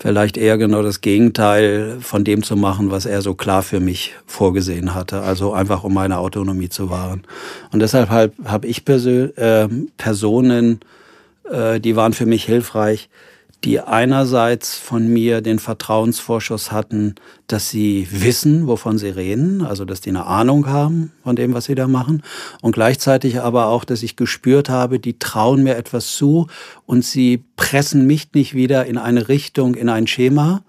vielleicht 0.00 0.36
eher 0.36 0.58
genau 0.58 0.82
das 0.82 1.00
Gegenteil 1.00 1.98
von 2.00 2.24
dem 2.24 2.42
zu 2.42 2.56
machen, 2.56 2.90
was 2.90 3.06
er 3.06 3.22
so 3.22 3.34
klar 3.34 3.62
für 3.62 3.78
mich 3.78 4.14
vorgesehen 4.26 4.96
hatte. 4.96 5.22
Also 5.22 5.52
einfach 5.52 5.84
um 5.84 5.94
meine 5.94 6.18
Autonomie 6.18 6.70
zu 6.70 6.90
wahren. 6.90 7.22
Und 7.72 7.78
deshalb 7.78 8.10
halt, 8.10 8.32
habe 8.44 8.66
ich 8.66 8.84
Persö 8.84 9.26
äh, 9.36 9.68
Personen, 9.96 10.80
äh, 11.48 11.78
die 11.78 11.94
waren 11.94 12.14
für 12.14 12.26
mich 12.26 12.44
hilfreich, 12.44 13.08
die 13.64 13.80
einerseits 13.80 14.78
von 14.78 15.06
mir 15.06 15.42
den 15.42 15.58
Vertrauensvorschuss 15.58 16.72
hatten, 16.72 17.14
dass 17.46 17.68
sie 17.68 18.08
wissen, 18.10 18.66
wovon 18.66 18.96
sie 18.96 19.08
reden, 19.08 19.62
also 19.62 19.84
dass 19.84 20.00
die 20.00 20.10
eine 20.10 20.24
Ahnung 20.24 20.66
haben 20.66 21.12
von 21.22 21.36
dem, 21.36 21.52
was 21.52 21.66
sie 21.66 21.74
da 21.74 21.86
machen, 21.86 22.22
und 22.62 22.72
gleichzeitig 22.72 23.40
aber 23.40 23.66
auch, 23.66 23.84
dass 23.84 24.02
ich 24.02 24.16
gespürt 24.16 24.70
habe, 24.70 24.98
die 24.98 25.18
trauen 25.18 25.62
mir 25.62 25.76
etwas 25.76 26.14
zu 26.16 26.46
und 26.86 27.04
sie 27.04 27.44
pressen 27.56 28.06
mich 28.06 28.32
nicht 28.32 28.54
wieder 28.54 28.86
in 28.86 28.96
eine 28.96 29.28
Richtung, 29.28 29.74
in 29.74 29.90
ein 29.90 30.06
Schema 30.06 30.62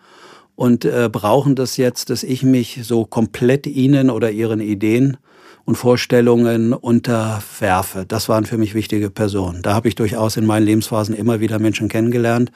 und 0.55 0.83
äh, 0.83 1.09
brauchen 1.11 1.55
das 1.55 1.77
jetzt, 1.77 2.09
dass 2.09 2.23
ich 2.23 2.43
mich 2.43 2.81
so 2.83 3.05
komplett 3.05 3.67
ihnen 3.67 4.09
oder 4.09 4.31
ihren 4.31 4.59
Ideen 4.59 5.17
und 5.65 5.75
Vorstellungen 5.75 6.73
unterwerfe. 6.73 8.05
Das 8.07 8.29
waren 8.29 8.45
für 8.45 8.57
mich 8.57 8.73
wichtige 8.73 9.09
Personen. 9.09 9.61
Da 9.61 9.73
habe 9.73 9.87
ich 9.87 9.95
durchaus 9.95 10.37
in 10.37 10.45
meinen 10.45 10.65
Lebensphasen 10.65 11.15
immer 11.15 11.39
wieder 11.39 11.59
Menschen 11.59 11.87
kennengelernt. 11.87 12.51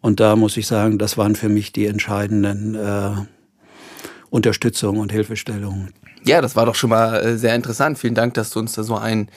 Und 0.00 0.20
da 0.20 0.36
muss 0.36 0.56
ich 0.56 0.66
sagen, 0.66 0.98
das 0.98 1.18
waren 1.18 1.34
für 1.34 1.48
mich 1.48 1.72
die 1.72 1.86
entscheidenden 1.86 2.74
äh, 2.74 3.10
Unterstützung 4.30 4.98
und 4.98 5.12
Hilfestellungen. 5.12 5.92
Ja, 6.24 6.40
das 6.40 6.56
war 6.56 6.66
doch 6.66 6.74
schon 6.74 6.90
mal 6.90 7.16
äh, 7.16 7.38
sehr 7.38 7.54
interessant. 7.54 7.98
Vielen 7.98 8.14
Dank, 8.14 8.34
dass 8.34 8.50
du 8.50 8.58
uns 8.60 8.72
da 8.72 8.82
so 8.82 8.96
einen 8.96 9.28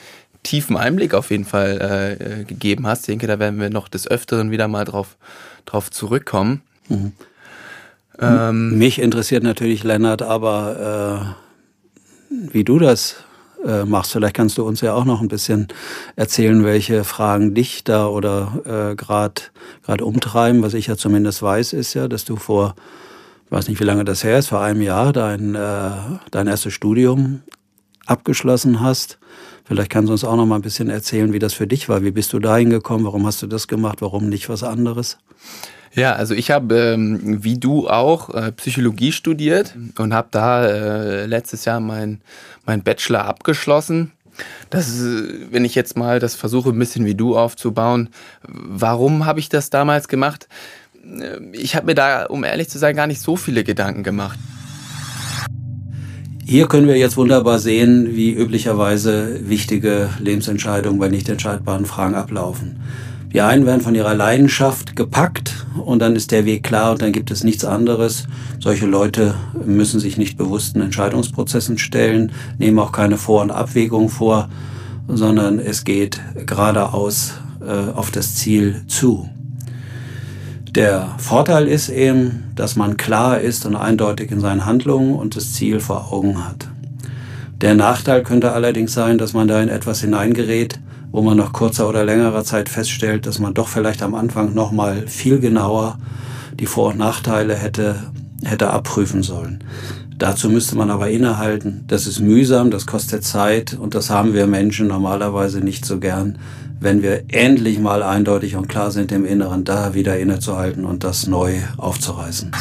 tiefen 0.42 0.76
Einblick 0.76 1.14
auf 1.14 1.30
jeden 1.30 1.44
Fall 1.44 1.78
äh, 1.80 2.40
äh 2.40 2.44
gegeben 2.44 2.86
hast. 2.86 3.02
Ich 3.02 3.06
denke, 3.06 3.26
da 3.26 3.38
werden 3.38 3.60
wir 3.60 3.70
noch 3.70 3.88
des 3.88 4.08
Öfteren 4.08 4.50
wieder 4.50 4.68
mal 4.68 4.84
drauf, 4.84 5.16
drauf 5.66 5.90
zurückkommen. 5.90 6.62
Mhm. 6.88 7.12
Ähm, 8.20 8.78
Mich 8.78 9.00
interessiert 9.00 9.42
natürlich, 9.42 9.82
Lennart, 9.82 10.22
aber 10.22 11.34
äh, 11.36 11.49
wie 12.30 12.64
du 12.64 12.78
das 12.78 13.16
äh, 13.64 13.84
machst. 13.84 14.12
Vielleicht 14.12 14.34
kannst 14.34 14.56
du 14.58 14.64
uns 14.64 14.80
ja 14.80 14.94
auch 14.94 15.04
noch 15.04 15.20
ein 15.20 15.28
bisschen 15.28 15.68
erzählen, 16.16 16.64
welche 16.64 17.04
Fragen 17.04 17.54
dich 17.54 17.84
da 17.84 18.06
oder 18.06 18.92
äh, 18.92 18.96
gerade 18.96 20.04
umtreiben. 20.04 20.62
Was 20.62 20.74
ich 20.74 20.86
ja 20.86 20.96
zumindest 20.96 21.42
weiß, 21.42 21.72
ist 21.72 21.94
ja, 21.94 22.08
dass 22.08 22.24
du 22.24 22.36
vor, 22.36 22.74
weiß 23.50 23.68
nicht, 23.68 23.80
wie 23.80 23.84
lange 23.84 24.04
das 24.04 24.24
her 24.24 24.38
ist, 24.38 24.48
vor 24.48 24.60
einem 24.62 24.80
Jahr 24.80 25.12
dein, 25.12 25.54
äh, 25.54 25.90
dein 26.30 26.46
erstes 26.46 26.72
Studium 26.72 27.42
abgeschlossen 28.06 28.80
hast. 28.80 29.18
Vielleicht 29.64 29.90
kannst 29.90 30.08
du 30.08 30.12
uns 30.12 30.24
auch 30.24 30.36
noch 30.36 30.46
mal 30.46 30.56
ein 30.56 30.62
bisschen 30.62 30.90
erzählen, 30.90 31.32
wie 31.32 31.38
das 31.38 31.54
für 31.54 31.66
dich 31.66 31.88
war. 31.88 32.02
Wie 32.02 32.10
bist 32.10 32.32
du 32.32 32.38
dahin 32.38 32.70
gekommen? 32.70 33.04
Warum 33.04 33.26
hast 33.26 33.42
du 33.42 33.46
das 33.46 33.68
gemacht? 33.68 33.98
Warum 34.00 34.28
nicht 34.28 34.48
was 34.48 34.62
anderes? 34.62 35.18
Ja, 35.92 36.12
also 36.12 36.34
ich 36.34 36.50
habe 36.50 36.92
ähm, 36.94 37.42
wie 37.42 37.58
du 37.58 37.88
auch 37.88 38.32
äh, 38.32 38.52
Psychologie 38.52 39.10
studiert 39.10 39.74
und 39.98 40.14
habe 40.14 40.28
da 40.30 40.64
äh, 40.64 41.26
letztes 41.26 41.64
Jahr 41.64 41.80
mein, 41.80 42.20
mein 42.64 42.82
Bachelor 42.82 43.24
abgeschlossen. 43.24 44.12
Das 44.70 44.88
ist, 44.88 45.50
wenn 45.50 45.64
ich 45.64 45.74
jetzt 45.74 45.96
mal 45.96 46.20
das 46.20 46.34
versuche, 46.34 46.70
ein 46.70 46.78
bisschen 46.78 47.04
wie 47.06 47.16
du 47.16 47.36
aufzubauen. 47.36 48.08
Warum 48.46 49.26
habe 49.26 49.40
ich 49.40 49.48
das 49.48 49.70
damals 49.70 50.06
gemacht? 50.06 50.48
Äh, 51.04 51.40
ich 51.52 51.74
habe 51.74 51.86
mir 51.86 51.94
da, 51.96 52.26
um 52.26 52.44
ehrlich 52.44 52.68
zu 52.68 52.78
sein, 52.78 52.94
gar 52.94 53.08
nicht 53.08 53.20
so 53.20 53.36
viele 53.36 53.64
Gedanken 53.64 54.04
gemacht. 54.04 54.38
Hier 56.44 56.66
können 56.66 56.88
wir 56.88 56.96
jetzt 56.96 57.16
wunderbar 57.16 57.58
sehen, 57.58 58.16
wie 58.16 58.32
üblicherweise 58.32 59.48
wichtige 59.48 60.10
Lebensentscheidungen 60.18 60.98
bei 60.98 61.08
nicht 61.08 61.28
entscheidbaren 61.28 61.86
Fragen 61.86 62.14
ablaufen. 62.14 62.80
Die 63.32 63.40
einen 63.40 63.64
werden 63.64 63.80
von 63.80 63.94
ihrer 63.94 64.14
Leidenschaft 64.14 64.96
gepackt 64.96 65.66
und 65.84 66.00
dann 66.00 66.16
ist 66.16 66.32
der 66.32 66.44
Weg 66.44 66.64
klar 66.64 66.92
und 66.92 67.02
dann 67.02 67.12
gibt 67.12 67.30
es 67.30 67.44
nichts 67.44 67.64
anderes. 67.64 68.26
Solche 68.58 68.86
Leute 68.86 69.34
müssen 69.64 70.00
sich 70.00 70.16
nicht 70.16 70.36
bewussten 70.36 70.80
Entscheidungsprozessen 70.80 71.78
stellen, 71.78 72.32
nehmen 72.58 72.80
auch 72.80 72.90
keine 72.90 73.18
Vor- 73.18 73.42
und 73.42 73.52
Abwägung 73.52 74.08
vor, 74.08 74.48
sondern 75.06 75.60
es 75.60 75.84
geht 75.84 76.20
geradeaus 76.46 77.34
äh, 77.60 77.92
auf 77.92 78.10
das 78.10 78.34
Ziel 78.34 78.82
zu. 78.88 79.28
Der 80.70 81.14
Vorteil 81.18 81.66
ist 81.66 81.88
eben, 81.88 82.44
dass 82.54 82.76
man 82.76 82.96
klar 82.96 83.40
ist 83.40 83.64
und 83.66 83.76
eindeutig 83.76 84.30
in 84.30 84.40
seinen 84.40 84.66
Handlungen 84.66 85.14
und 85.14 85.36
das 85.36 85.52
Ziel 85.52 85.80
vor 85.80 86.12
Augen 86.12 86.46
hat. 86.46 86.68
Der 87.60 87.74
Nachteil 87.74 88.22
könnte 88.22 88.52
allerdings 88.52 88.92
sein, 88.92 89.18
dass 89.18 89.32
man 89.34 89.46
da 89.48 89.60
in 89.60 89.68
etwas 89.68 90.00
hineingerät, 90.00 90.80
wo 91.12 91.22
man 91.22 91.36
nach 91.36 91.52
kurzer 91.52 91.88
oder 91.88 92.04
längerer 92.04 92.44
Zeit 92.44 92.68
feststellt, 92.68 93.26
dass 93.26 93.38
man 93.38 93.54
doch 93.54 93.68
vielleicht 93.68 94.02
am 94.02 94.14
Anfang 94.14 94.54
noch 94.54 94.72
mal 94.72 95.06
viel 95.06 95.40
genauer 95.40 95.98
die 96.58 96.66
Vor- 96.66 96.88
und 96.88 96.98
Nachteile 96.98 97.54
hätte, 97.54 97.96
hätte 98.44 98.70
abprüfen 98.70 99.22
sollen. 99.22 99.64
Dazu 100.18 100.50
müsste 100.50 100.76
man 100.76 100.90
aber 100.90 101.08
innehalten. 101.08 101.84
Das 101.86 102.06
ist 102.06 102.20
mühsam, 102.20 102.70
das 102.70 102.86
kostet 102.86 103.24
Zeit 103.24 103.72
und 103.72 103.94
das 103.94 104.10
haben 104.10 104.34
wir 104.34 104.46
Menschen 104.46 104.86
normalerweise 104.86 105.60
nicht 105.60 105.86
so 105.86 105.98
gern. 105.98 106.38
Wenn 106.78 107.02
wir 107.02 107.24
endlich 107.28 107.78
mal 107.78 108.02
eindeutig 108.02 108.56
und 108.56 108.68
klar 108.68 108.90
sind 108.90 109.12
im 109.12 109.24
Inneren, 109.24 109.64
da 109.64 109.94
wieder 109.94 110.18
innezuhalten 110.18 110.84
und 110.84 111.04
das 111.04 111.26
neu 111.26 111.60
aufzureißen. 111.78 112.52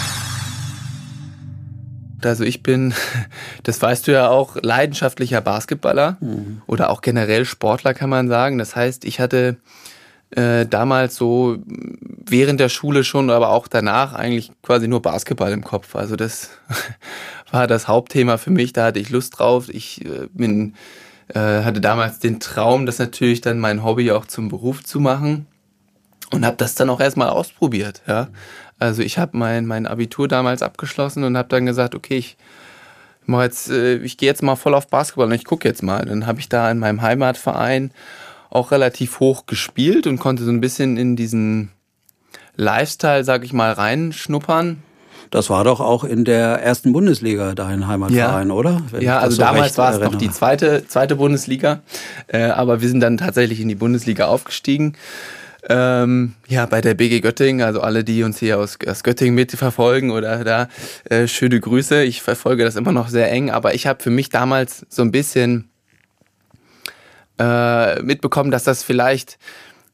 Also 2.26 2.44
ich 2.44 2.64
bin, 2.64 2.94
das 3.64 3.82
weißt 3.82 4.08
du 4.08 4.12
ja 4.12 4.30
auch, 4.30 4.58
leidenschaftlicher 4.62 5.42
Basketballer 5.42 6.18
mhm. 6.20 6.62
oder 6.68 6.90
auch 6.90 7.02
generell 7.02 7.46
Sportler 7.46 7.94
kann 7.94 8.10
man 8.10 8.28
sagen. 8.28 8.58
Das 8.58 8.76
heißt, 8.76 9.06
ich 9.06 9.20
hatte 9.20 9.58
äh, 10.32 10.66
damals 10.66 11.16
so 11.16 11.58
während 11.66 12.60
der 12.60 12.70
Schule 12.70 13.04
schon, 13.04 13.30
aber 13.30 13.50
auch 13.50 13.68
danach 13.68 14.14
eigentlich 14.14 14.52
quasi 14.62 14.88
nur 14.88 15.02
Basketball 15.02 15.52
im 15.52 15.64
Kopf. 15.64 15.96
Also 15.96 16.16
das 16.16 16.50
war 17.52 17.68
das 17.68 17.88
Hauptthema 17.88 18.38
für 18.38 18.52
mich. 18.52 18.74
Da 18.74 18.86
hatte 18.86 19.00
ich 19.00 19.10
Lust 19.10 19.40
drauf. 19.40 19.70
Ich 19.70 20.06
äh, 20.06 20.28
bin, 20.32 20.76
äh, 21.30 21.40
hatte 21.64 21.82
damals 21.82 22.20
den 22.20 22.40
Traum, 22.40 22.86
das 22.86 23.00
natürlich 23.00 23.42
dann 23.42 23.60
mein 23.60 23.84
Hobby 23.84 24.12
auch 24.12 24.26
zum 24.26 24.50
Beruf 24.50 24.84
zu 24.84 25.00
machen 25.00 25.48
und 26.32 26.46
habe 26.46 26.58
das 26.58 26.76
dann 26.76 26.90
auch 26.90 27.00
erstmal 27.00 27.30
ausprobiert. 27.30 28.02
Ja, 28.08 28.28
also 28.80 29.02
ich 29.02 29.18
habe 29.18 29.38
mein 29.38 29.66
mein 29.66 29.86
Abitur 29.86 30.28
damals 30.28 30.62
abgeschlossen 30.62 31.24
und 31.24 31.38
habe 31.38 31.50
dann 31.50 31.66
gesagt, 31.66 31.96
okay, 31.96 32.18
ich 32.18 32.38
mach 33.30 33.44
jetzt, 33.44 33.70
äh, 33.70 33.98
ich 33.98 34.18
gehe 34.18 34.28
jetzt 34.28 34.44
mal 34.44 34.56
voll 34.56 34.74
auf 34.74 34.88
Basketball 34.88 35.28
und 35.28 35.34
ich 35.34 35.46
gucke 35.46 35.68
jetzt 35.68 35.84
mal. 35.84 36.06
Dann 36.06 36.28
habe 36.28 36.40
ich 36.40 36.50
da 36.50 36.70
in 36.70 36.80
meinem 36.80 37.02
Heimatverein 37.02 37.92
auch 38.50 38.72
relativ 38.72 39.20
hoch 39.20 39.46
gespielt 39.46 40.08
und 40.08 40.20
konnte 40.20 40.44
so 40.44 40.52
ein 40.52 40.62
bisschen 40.62 40.98
in 40.98 41.16
diesen 41.16 41.72
Lifestyle, 42.56 43.24
sag 43.24 43.46
ich 43.46 43.54
mal, 43.54 43.72
reinschnuppern. 43.72 44.84
Das 45.32 45.52
war 45.52 45.64
doch 45.64 45.80
auch 45.80 46.04
in 46.04 46.26
der 46.26 46.64
ersten 46.64 46.92
Bundesliga 46.92 47.54
dein 47.54 47.88
Heimatverein, 47.88 48.48
ja. 48.48 48.54
oder? 48.54 48.82
Wenn 48.90 49.04
ja, 49.04 49.20
also 49.20 49.36
so 49.36 49.44
damals 49.44 49.78
war 49.78 49.94
es 49.94 50.00
noch 50.00 50.16
die 50.16 50.32
zweite, 50.32 50.88
zweite 50.88 51.16
Bundesliga, 51.16 51.82
äh, 52.28 52.46
aber 52.46 52.82
wir 52.82 52.90
sind 52.90 53.00
dann 53.00 53.18
tatsächlich 53.18 53.60
in 53.60 53.68
die 53.68 53.76
Bundesliga 53.76 54.26
aufgestiegen. 54.26 54.96
Ähm, 55.68 56.36
ja, 56.48 56.66
bei 56.66 56.80
der 56.80 56.94
BG 56.94 57.20
Göttingen, 57.20 57.66
also 57.66 57.82
alle, 57.82 58.04
die 58.04 58.24
uns 58.24 58.40
hier 58.40 58.60
aus, 58.60 58.78
aus 58.88 59.04
Göttingen 59.04 59.36
mitverfolgen 59.36 60.12
oder 60.12 60.44
da, 60.44 60.70
äh, 61.10 61.28
schöne 61.28 61.60
Grüße. 61.60 62.04
Ich 62.04 62.22
verfolge 62.22 62.64
das 62.64 62.76
immer 62.76 62.94
noch 62.94 63.10
sehr 63.10 63.30
eng, 63.32 63.50
aber 63.50 63.74
ich 63.74 63.86
habe 63.86 64.02
für 64.02 64.10
mich 64.10 64.30
damals 64.30 64.86
so 64.90 65.02
ein 65.02 65.12
bisschen 65.12 65.70
äh, 67.40 68.02
mitbekommen, 68.02 68.52
dass 68.52 68.64
das 68.64 68.84
vielleicht 68.84 69.38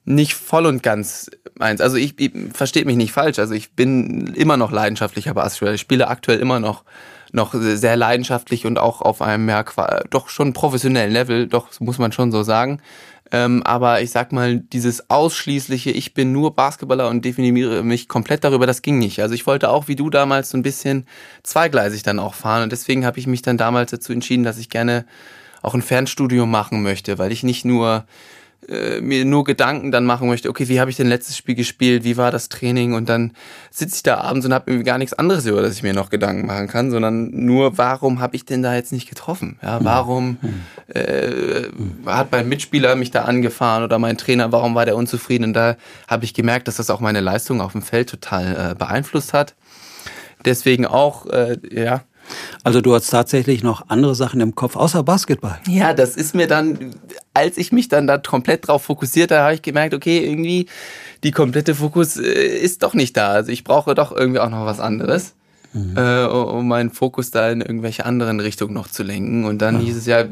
nicht 0.03 0.35
voll 0.35 0.67
und 0.67 0.83
ganz 0.83 1.31
meins. 1.57 1.81
Also 1.81 1.97
ich, 1.97 2.19
ich 2.19 2.31
versteht 2.53 2.85
mich 2.85 2.95
nicht 2.95 3.11
falsch. 3.11 3.39
Also 3.39 3.55
ich 3.55 3.73
bin 3.73 4.33
immer 4.35 4.57
noch 4.57 4.71
leidenschaftlicher 4.71 5.33
Basketball. 5.33 5.75
Ich 5.75 5.81
spiele 5.81 6.07
aktuell 6.07 6.39
immer 6.39 6.59
noch 6.59 6.83
noch 7.31 7.53
sehr 7.53 7.97
leidenschaftlich 7.97 8.65
und 8.65 8.79
auch 8.79 9.01
auf 9.01 9.21
einem 9.21 9.49
ja 9.49 9.63
doch 10.09 10.29
schon 10.29 10.53
professionellen 10.53 11.11
Level, 11.11 11.47
doch 11.47 11.67
muss 11.79 11.97
man 11.97 12.11
schon 12.11 12.31
so 12.31 12.43
sagen. 12.43 12.81
Ähm, 13.31 13.63
aber 13.63 14.01
ich 14.01 14.11
sag 14.11 14.31
mal, 14.31 14.59
dieses 14.59 15.09
ausschließliche, 15.09 15.91
ich 15.91 16.13
bin 16.13 16.31
nur 16.31 16.55
Basketballer 16.55 17.09
und 17.09 17.25
definiere 17.25 17.83
mich 17.83 18.07
komplett 18.07 18.43
darüber, 18.43 18.67
das 18.67 18.81
ging 18.81 18.99
nicht. 18.99 19.21
Also 19.21 19.33
ich 19.33 19.47
wollte 19.47 19.69
auch 19.69 19.87
wie 19.87 19.95
du 19.95 20.09
damals 20.09 20.51
so 20.51 20.57
ein 20.57 20.63
bisschen 20.63 21.07
zweigleisig 21.43 22.03
dann 22.03 22.19
auch 22.19 22.35
fahren 22.35 22.63
und 22.63 22.71
deswegen 22.71 23.05
habe 23.05 23.17
ich 23.17 23.25
mich 23.25 23.41
dann 23.41 23.57
damals 23.57 23.91
dazu 23.91 24.13
entschieden, 24.13 24.43
dass 24.43 24.59
ich 24.59 24.69
gerne 24.69 25.05
auch 25.63 25.73
ein 25.73 25.81
Fernstudium 25.81 26.49
machen 26.49 26.83
möchte, 26.83 27.17
weil 27.17 27.31
ich 27.31 27.41
nicht 27.41 27.65
nur 27.65 28.05
äh, 28.69 29.01
mir 29.01 29.25
nur 29.25 29.43
Gedanken 29.43 29.91
dann 29.91 30.05
machen 30.05 30.27
möchte, 30.27 30.49
okay, 30.49 30.67
wie 30.67 30.79
habe 30.79 30.89
ich 30.89 30.97
denn 30.97 31.07
letztes 31.07 31.37
Spiel 31.37 31.55
gespielt, 31.55 32.03
wie 32.03 32.17
war 32.17 32.31
das 32.31 32.49
Training 32.49 32.93
und 32.93 33.09
dann 33.09 33.33
sitze 33.71 33.97
ich 33.97 34.03
da 34.03 34.17
abends 34.17 34.45
und 34.45 34.53
habe 34.53 34.71
irgendwie 34.71 34.85
gar 34.85 34.97
nichts 34.97 35.13
anderes 35.13 35.45
über, 35.45 35.61
das 35.61 35.75
ich 35.75 35.83
mir 35.83 35.93
noch 35.93 36.09
Gedanken 36.09 36.45
machen 36.45 36.67
kann, 36.67 36.91
sondern 36.91 37.29
nur, 37.31 37.77
warum 37.77 38.19
habe 38.19 38.35
ich 38.35 38.45
denn 38.45 38.63
da 38.63 38.75
jetzt 38.75 38.91
nicht 38.91 39.09
getroffen? 39.09 39.59
Ja, 39.61 39.83
warum 39.83 40.37
äh, 40.87 41.63
hat 42.05 42.31
mein 42.31 42.47
Mitspieler 42.49 42.95
mich 42.95 43.11
da 43.11 43.23
angefahren 43.23 43.83
oder 43.83 43.99
mein 43.99 44.17
Trainer, 44.17 44.51
warum 44.51 44.75
war 44.75 44.85
der 44.85 44.95
unzufrieden? 44.95 45.45
Und 45.45 45.53
da 45.53 45.77
habe 46.07 46.25
ich 46.25 46.33
gemerkt, 46.33 46.67
dass 46.67 46.77
das 46.77 46.89
auch 46.89 46.99
meine 46.99 47.21
Leistung 47.21 47.61
auf 47.61 47.73
dem 47.73 47.81
Feld 47.81 48.09
total 48.09 48.71
äh, 48.71 48.75
beeinflusst 48.75 49.33
hat. 49.33 49.55
Deswegen 50.45 50.85
auch, 50.85 51.25
äh, 51.27 51.57
ja, 51.71 52.03
also 52.63 52.81
du 52.81 52.93
hast 52.93 53.09
tatsächlich 53.09 53.63
noch 53.63 53.89
andere 53.89 54.15
Sachen 54.15 54.41
im 54.41 54.55
Kopf 54.55 54.75
außer 54.75 55.03
Basketball. 55.03 55.59
Ja, 55.67 55.93
das 55.93 56.15
ist 56.15 56.35
mir 56.35 56.47
dann, 56.47 56.95
als 57.33 57.57
ich 57.57 57.71
mich 57.71 57.87
dann 57.87 58.07
da 58.07 58.17
komplett 58.17 58.67
drauf 58.67 58.83
fokussiert 58.83 59.31
habe, 59.31 59.41
habe 59.41 59.53
ich 59.53 59.61
gemerkt, 59.61 59.93
okay, 59.93 60.25
irgendwie 60.25 60.67
die 61.23 61.31
komplette 61.31 61.75
Fokus 61.75 62.17
äh, 62.17 62.23
ist 62.23 62.83
doch 62.83 62.93
nicht 62.93 63.17
da. 63.17 63.29
Also 63.29 63.51
ich 63.51 63.63
brauche 63.63 63.95
doch 63.95 64.11
irgendwie 64.11 64.39
auch 64.39 64.49
noch 64.49 64.65
was 64.65 64.79
anderes, 64.79 65.33
mhm. 65.73 65.97
äh, 65.97 66.25
um 66.25 66.67
meinen 66.67 66.91
Fokus 66.91 67.31
da 67.31 67.49
in 67.49 67.61
irgendwelche 67.61 68.05
anderen 68.05 68.39
Richtungen 68.39 68.73
noch 68.73 68.87
zu 68.87 69.03
lenken. 69.03 69.45
Und 69.45 69.61
dann 69.61 69.75
ja. 69.75 69.81
hieß 69.81 69.97
es 69.97 70.05
ja, 70.05 70.25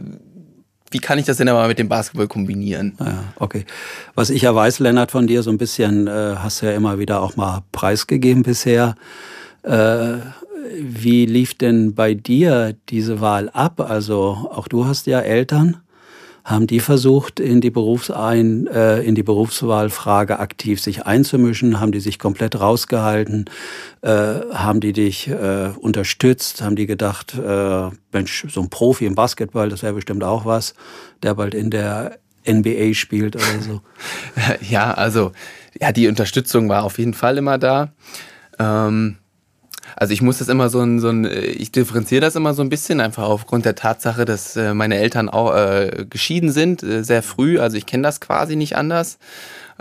wie 0.93 0.99
kann 0.99 1.17
ich 1.17 1.25
das 1.25 1.37
denn 1.37 1.49
aber 1.49 1.67
mit 1.67 1.79
dem 1.79 1.89
Basketball 1.89 2.27
kombinieren? 2.27 2.95
Ja, 2.99 3.23
okay. 3.37 3.65
Was 4.13 4.29
ich 4.29 4.43
ja 4.43 4.53
weiß, 4.53 4.77
Lennart, 4.79 5.09
von 5.09 5.25
dir 5.25 5.41
so 5.41 5.49
ein 5.49 5.57
bisschen, 5.57 6.07
äh, 6.07 6.35
hast 6.37 6.61
du 6.61 6.67
ja 6.67 6.73
immer 6.73 6.99
wieder 6.99 7.21
auch 7.21 7.35
mal 7.35 7.63
preisgegeben 7.71 8.43
bisher. 8.43 8.95
Äh, 9.63 10.17
wie 10.79 11.25
lief 11.25 11.55
denn 11.55 11.95
bei 11.95 12.13
dir 12.13 12.75
diese 12.89 13.21
Wahl 13.21 13.49
ab? 13.49 13.79
Also 13.79 14.49
auch 14.51 14.67
du 14.67 14.85
hast 14.85 15.07
ja 15.07 15.19
Eltern. 15.19 15.77
Haben 16.43 16.67
die 16.67 16.81
versucht, 16.81 17.39
in 17.39 17.61
die, 17.61 17.69
Berufsein, 17.69 18.67
äh, 18.67 19.01
in 19.01 19.15
die 19.15 19.23
Berufswahlfrage 19.23 20.39
aktiv 20.39 20.81
sich 20.81 21.05
einzumischen? 21.05 21.79
Haben 21.79 21.93
die 21.93 22.01
sich 22.01 22.19
komplett 22.19 22.59
rausgehalten? 22.59 23.45
Äh, 24.01 24.09
haben 24.51 24.81
die 24.81 24.91
dich 24.91 25.29
äh, 25.29 25.69
unterstützt? 25.79 26.61
Haben 26.61 26.75
die 26.75 26.85
gedacht, 26.85 27.33
äh, 27.35 27.89
Mensch, 28.11 28.45
so 28.49 28.59
ein 28.59 28.69
Profi 28.69 29.05
im 29.05 29.15
Basketball, 29.15 29.69
das 29.69 29.83
wäre 29.83 29.93
bestimmt 29.93 30.23
auch 30.25 30.43
was, 30.43 30.73
der 31.21 31.35
bald 31.35 31.53
in 31.53 31.69
der 31.69 32.19
NBA 32.45 32.93
spielt 32.93 33.37
oder 33.37 33.61
so? 33.61 33.81
Ja, 34.69 34.93
also 34.93 35.31
ja, 35.79 35.93
die 35.93 36.09
Unterstützung 36.09 36.67
war 36.67 36.83
auf 36.83 36.99
jeden 36.99 37.13
Fall 37.13 37.37
immer 37.37 37.57
da. 37.57 37.93
Ähm 38.59 39.15
also 39.95 40.13
ich 40.13 40.21
muss 40.21 40.39
das 40.39 40.47
immer 40.49 40.69
so 40.69 40.81
ein, 40.81 40.99
so 40.99 41.09
ein 41.09 41.25
ich 41.25 41.71
differenziere 41.71 42.21
das 42.21 42.35
immer 42.35 42.53
so 42.53 42.61
ein 42.61 42.69
bisschen, 42.69 42.99
einfach 42.99 43.23
aufgrund 43.23 43.65
der 43.65 43.75
Tatsache, 43.75 44.25
dass 44.25 44.55
äh, 44.55 44.73
meine 44.73 44.97
Eltern 44.97 45.29
auch 45.29 45.55
äh, 45.55 46.05
geschieden 46.09 46.51
sind, 46.51 46.83
äh, 46.83 47.03
sehr 47.03 47.23
früh. 47.23 47.59
Also 47.59 47.77
ich 47.77 47.85
kenne 47.85 48.03
das 48.03 48.21
quasi 48.21 48.55
nicht 48.55 48.75
anders. 48.75 49.17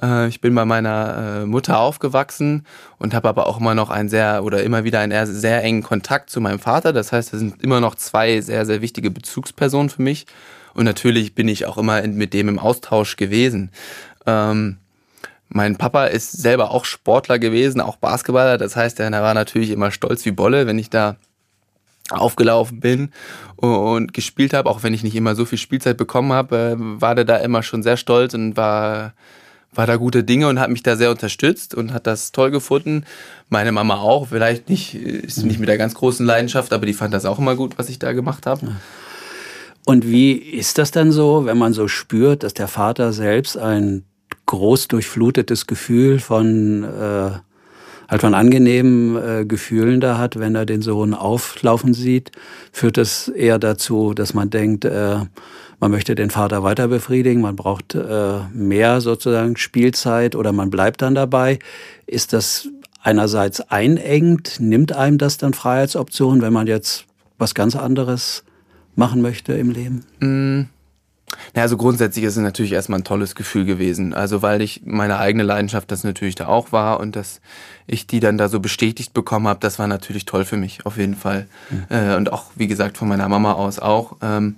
Äh, 0.00 0.28
ich 0.28 0.40
bin 0.40 0.54
bei 0.54 0.64
meiner 0.64 1.42
äh, 1.42 1.46
Mutter 1.46 1.78
aufgewachsen 1.78 2.66
und 2.98 3.14
habe 3.14 3.28
aber 3.28 3.46
auch 3.46 3.60
immer 3.60 3.74
noch 3.74 3.90
einen 3.90 4.08
sehr 4.08 4.44
oder 4.44 4.62
immer 4.62 4.84
wieder 4.84 5.00
einen 5.00 5.26
sehr 5.26 5.62
engen 5.62 5.82
Kontakt 5.82 6.30
zu 6.30 6.40
meinem 6.40 6.58
Vater. 6.58 6.92
Das 6.92 7.12
heißt, 7.12 7.32
das 7.32 7.40
sind 7.40 7.62
immer 7.62 7.80
noch 7.80 7.94
zwei 7.94 8.40
sehr, 8.40 8.66
sehr 8.66 8.80
wichtige 8.80 9.10
Bezugspersonen 9.10 9.90
für 9.90 10.02
mich. 10.02 10.26
Und 10.74 10.84
natürlich 10.84 11.34
bin 11.34 11.48
ich 11.48 11.66
auch 11.66 11.76
immer 11.76 12.06
mit 12.06 12.32
dem 12.32 12.48
im 12.48 12.58
Austausch 12.58 13.16
gewesen. 13.16 13.70
Ähm, 14.26 14.78
mein 15.52 15.76
Papa 15.76 16.06
ist 16.06 16.32
selber 16.32 16.70
auch 16.70 16.84
Sportler 16.84 17.38
gewesen, 17.38 17.80
auch 17.80 17.96
Basketballer. 17.96 18.58
Das 18.58 18.76
heißt, 18.76 19.00
er 19.00 19.10
war 19.10 19.34
natürlich 19.34 19.70
immer 19.70 19.90
stolz 19.90 20.24
wie 20.24 20.30
Bolle, 20.30 20.66
wenn 20.66 20.78
ich 20.78 20.90
da 20.90 21.16
aufgelaufen 22.10 22.80
bin 22.80 23.12
und 23.56 24.12
gespielt 24.12 24.54
habe, 24.54 24.68
auch 24.68 24.82
wenn 24.82 24.94
ich 24.94 25.02
nicht 25.02 25.14
immer 25.14 25.34
so 25.34 25.44
viel 25.44 25.58
Spielzeit 25.58 25.96
bekommen 25.96 26.32
habe, 26.32 26.76
äh, 26.76 26.76
war 26.78 27.14
der 27.14 27.24
da 27.24 27.36
immer 27.36 27.62
schon 27.62 27.82
sehr 27.82 27.96
stolz 27.96 28.34
und 28.34 28.56
war 28.56 29.14
war 29.74 29.86
da 29.86 29.96
gute 29.96 30.22
Dinge 30.22 30.48
und 30.48 30.60
hat 30.60 30.68
mich 30.68 30.82
da 30.82 30.96
sehr 30.96 31.10
unterstützt 31.10 31.74
und 31.74 31.94
hat 31.94 32.06
das 32.06 32.30
toll 32.32 32.50
gefunden. 32.50 33.04
Meine 33.48 33.72
Mama 33.72 33.96
auch, 33.96 34.28
vielleicht 34.28 34.68
nicht, 34.68 34.94
ist 34.94 35.42
nicht 35.44 35.60
mit 35.60 35.68
der 35.70 35.78
ganz 35.78 35.94
großen 35.94 36.26
Leidenschaft, 36.26 36.74
aber 36.74 36.84
die 36.84 36.92
fand 36.92 37.14
das 37.14 37.24
auch 37.24 37.38
immer 37.38 37.56
gut, 37.56 37.78
was 37.78 37.88
ich 37.88 37.98
da 37.98 38.12
gemacht 38.12 38.44
habe. 38.44 38.76
Und 39.86 40.06
wie 40.06 40.32
ist 40.32 40.76
das 40.76 40.90
dann 40.90 41.10
so, 41.10 41.46
wenn 41.46 41.56
man 41.56 41.72
so 41.72 41.88
spürt, 41.88 42.42
dass 42.42 42.52
der 42.52 42.68
Vater 42.68 43.14
selbst 43.14 43.56
ein 43.56 44.04
groß 44.46 44.88
durchflutetes 44.88 45.66
Gefühl 45.66 46.18
von 46.18 46.84
äh, 46.84 47.30
halt 48.12 48.20
von 48.20 48.34
angenehmen 48.34 49.16
äh, 49.16 49.44
Gefühlen 49.46 50.00
da 50.00 50.18
hat, 50.18 50.38
wenn 50.38 50.54
er 50.54 50.66
den 50.66 50.82
Sohn 50.82 51.14
auflaufen 51.14 51.94
sieht, 51.94 52.30
führt 52.70 52.98
das 52.98 53.28
eher 53.28 53.58
dazu, 53.58 54.12
dass 54.12 54.34
man 54.34 54.50
denkt, 54.50 54.84
äh, 54.84 55.16
man 55.80 55.90
möchte 55.90 56.14
den 56.14 56.30
Vater 56.30 56.62
weiter 56.62 56.88
befriedigen, 56.88 57.40
man 57.40 57.56
braucht 57.56 57.94
äh, 57.94 58.40
mehr 58.52 59.00
sozusagen 59.00 59.56
Spielzeit 59.56 60.36
oder 60.36 60.52
man 60.52 60.70
bleibt 60.70 61.02
dann 61.02 61.14
dabei. 61.14 61.58
Ist 62.06 62.34
das 62.34 62.68
einerseits 63.02 63.62
einengend, 63.62 64.60
nimmt 64.60 64.92
einem 64.92 65.18
das 65.18 65.38
dann 65.38 65.54
Freiheitsoptionen, 65.54 66.42
wenn 66.42 66.52
man 66.52 66.66
jetzt 66.66 67.06
was 67.38 67.54
ganz 67.54 67.74
anderes 67.74 68.44
machen 68.94 69.22
möchte 69.22 69.54
im 69.54 69.70
Leben? 69.70 70.04
Mm. 71.32 71.56
Ja, 71.56 71.62
also 71.62 71.76
grundsätzlich 71.76 72.24
ist 72.24 72.36
es 72.36 72.42
natürlich 72.42 72.72
erstmal 72.72 73.00
ein 73.00 73.04
tolles 73.04 73.34
Gefühl 73.34 73.64
gewesen. 73.64 74.14
Also 74.14 74.42
weil 74.42 74.62
ich 74.62 74.82
meine 74.84 75.18
eigene 75.18 75.42
Leidenschaft 75.44 75.90
das 75.90 76.04
natürlich 76.04 76.34
da 76.34 76.46
auch 76.46 76.72
war 76.72 77.00
und 77.00 77.16
dass 77.16 77.40
ich 77.86 78.06
die 78.06 78.20
dann 78.20 78.38
da 78.38 78.48
so 78.48 78.60
bestätigt 78.60 79.12
bekommen 79.14 79.48
habe, 79.48 79.60
das 79.60 79.78
war 79.78 79.86
natürlich 79.86 80.24
toll 80.24 80.44
für 80.44 80.56
mich, 80.56 80.86
auf 80.86 80.96
jeden 80.96 81.16
Fall. 81.16 81.46
Mhm. 81.70 81.86
Äh, 81.88 82.16
und 82.16 82.32
auch, 82.32 82.46
wie 82.54 82.66
gesagt, 82.66 82.98
von 82.98 83.08
meiner 83.08 83.28
Mama 83.28 83.52
aus 83.52 83.78
auch. 83.78 84.16
Ähm, 84.22 84.56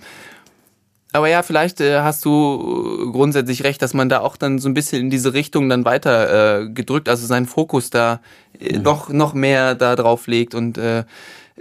aber 1.15 1.29
ja, 1.29 1.45
vielleicht 1.45 1.81
äh, 1.81 2.01
hast 2.01 2.25
du 2.25 3.13
grundsätzlich 3.13 3.63
recht, 3.63 3.81
dass 3.83 3.95
man 3.95 4.09
da 4.09 4.19
auch 4.19 4.37
dann 4.37 4.59
so 4.59 4.69
ein 4.69 4.75
bisschen 4.75 5.01
in 5.01 5.11
diese 5.11 5.33
Richtung 5.33 5.69
dann 5.69 5.85
weiter 5.85 6.63
äh, 6.63 6.69
gedrückt, 6.69 7.09
also 7.09 7.25
seinen 7.25 7.47
Fokus 7.47 7.91
da 7.91 8.21
äh, 8.59 8.77
mhm. 8.77 8.83
noch, 8.83 9.09
noch 9.11 9.33
mehr 9.33 9.77
da 9.77 9.95
drauf 9.95 10.27
legt 10.27 10.57
und 10.57 10.77
äh, 10.77 11.05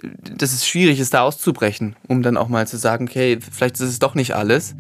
dass 0.02 0.54
es 0.54 0.66
schwierig 0.66 1.00
ist, 1.00 1.14
da 1.14 1.22
auszubrechen, 1.22 1.96
um 2.08 2.24
dann 2.24 2.36
auch 2.36 2.48
mal 2.48 2.66
zu 2.66 2.78
sagen, 2.78 3.08
okay, 3.08 3.38
vielleicht 3.40 3.76
ist 3.76 3.82
es 3.82 4.00
doch 4.00 4.16
nicht 4.16 4.36
alles. 4.36 4.74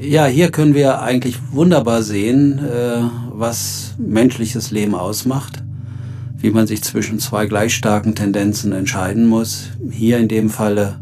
Ja, 0.00 0.26
hier 0.26 0.50
können 0.50 0.74
wir 0.74 1.02
eigentlich 1.02 1.38
wunderbar 1.52 2.02
sehen, 2.02 2.58
äh, 2.58 3.02
was 3.32 3.94
menschliches 3.96 4.72
Leben 4.72 4.96
ausmacht, 4.96 5.62
wie 6.36 6.50
man 6.50 6.66
sich 6.66 6.82
zwischen 6.82 7.20
zwei 7.20 7.46
gleich 7.46 7.76
starken 7.76 8.16
Tendenzen 8.16 8.72
entscheiden 8.72 9.26
muss. 9.26 9.68
Hier 9.88 10.18
in 10.18 10.26
dem 10.26 10.50
Falle 10.50 10.96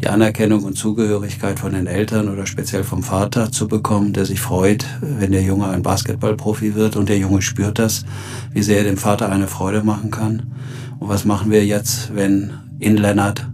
die 0.00 0.06
Anerkennung 0.06 0.62
und 0.62 0.78
Zugehörigkeit 0.78 1.58
von 1.58 1.72
den 1.72 1.88
Eltern 1.88 2.28
oder 2.28 2.46
speziell 2.46 2.84
vom 2.84 3.02
Vater 3.02 3.50
zu 3.50 3.66
bekommen, 3.66 4.12
der 4.12 4.26
sich 4.26 4.40
freut, 4.40 4.86
wenn 5.00 5.32
der 5.32 5.42
Junge 5.42 5.66
ein 5.68 5.82
Basketballprofi 5.82 6.76
wird 6.76 6.94
und 6.94 7.08
der 7.08 7.18
Junge 7.18 7.42
spürt 7.42 7.80
das, 7.80 8.04
wie 8.52 8.62
sehr 8.62 8.78
er 8.78 8.84
dem 8.84 8.96
Vater 8.96 9.28
eine 9.28 9.48
Freude 9.48 9.82
machen 9.82 10.12
kann. 10.12 10.54
Und 11.00 11.08
was 11.08 11.24
machen 11.24 11.50
wir 11.50 11.66
jetzt, 11.66 12.14
wenn 12.14 12.52
in 12.78 12.96
Lennart 12.96 13.44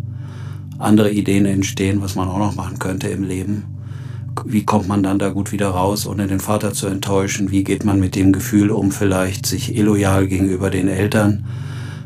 andere 0.79 1.11
Ideen 1.11 1.47
entstehen, 1.47 2.03
was 2.03 2.15
man 2.15 2.29
auch 2.29 2.39
noch 2.39 2.57
machen 2.57 2.79
könnte 2.79 3.09
im 3.09 3.23
Leben? 3.23 3.72
Wie 4.45 4.65
kommt 4.65 4.89
man 4.89 5.03
dann 5.03 5.19
da 5.19 5.31
gut 5.31 5.53
wieder 5.53 5.69
raus, 5.69 6.07
ohne 6.07 6.27
den 6.27 6.41
Vater 6.41 6.73
zu 6.73 6.87
enttäuschen? 6.87 7.51
Wie 7.51 7.65
geht 7.65 7.85
man 7.85 8.01
mit 8.01 8.15
dem 8.17 8.33
Gefühl 8.33 8.71
um, 8.71 8.91
vielleicht 8.91 9.47
sich 9.47 9.77
illoyal 9.77 10.27
gegenüber 10.27 10.71
den 10.71 10.89
Eltern 10.89 11.45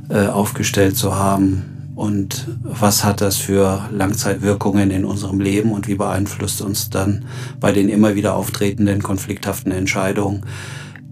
äh, 0.09 0.27
aufgestellt 0.27 0.97
zu 0.97 1.15
haben? 1.15 1.77
und 1.97 2.47
was 2.62 3.05
hat 3.05 3.23
das 3.23 3.39
für 3.39 3.89
Langzeitwirkungen 3.91 4.91
in 4.91 5.07
unserem 5.07 5.41
Leben 5.41 5.73
und 5.73 5.89
wie 5.89 5.95
beeinflusst 5.95 6.61
uns 6.61 6.91
dann 6.91 7.25
bei 7.59 7.73
den 7.73 7.89
immer 7.89 8.15
wieder 8.15 8.37
auftretenden 8.37 9.03
konflikthaften 9.03 9.73
Entscheidungen, 9.73 10.43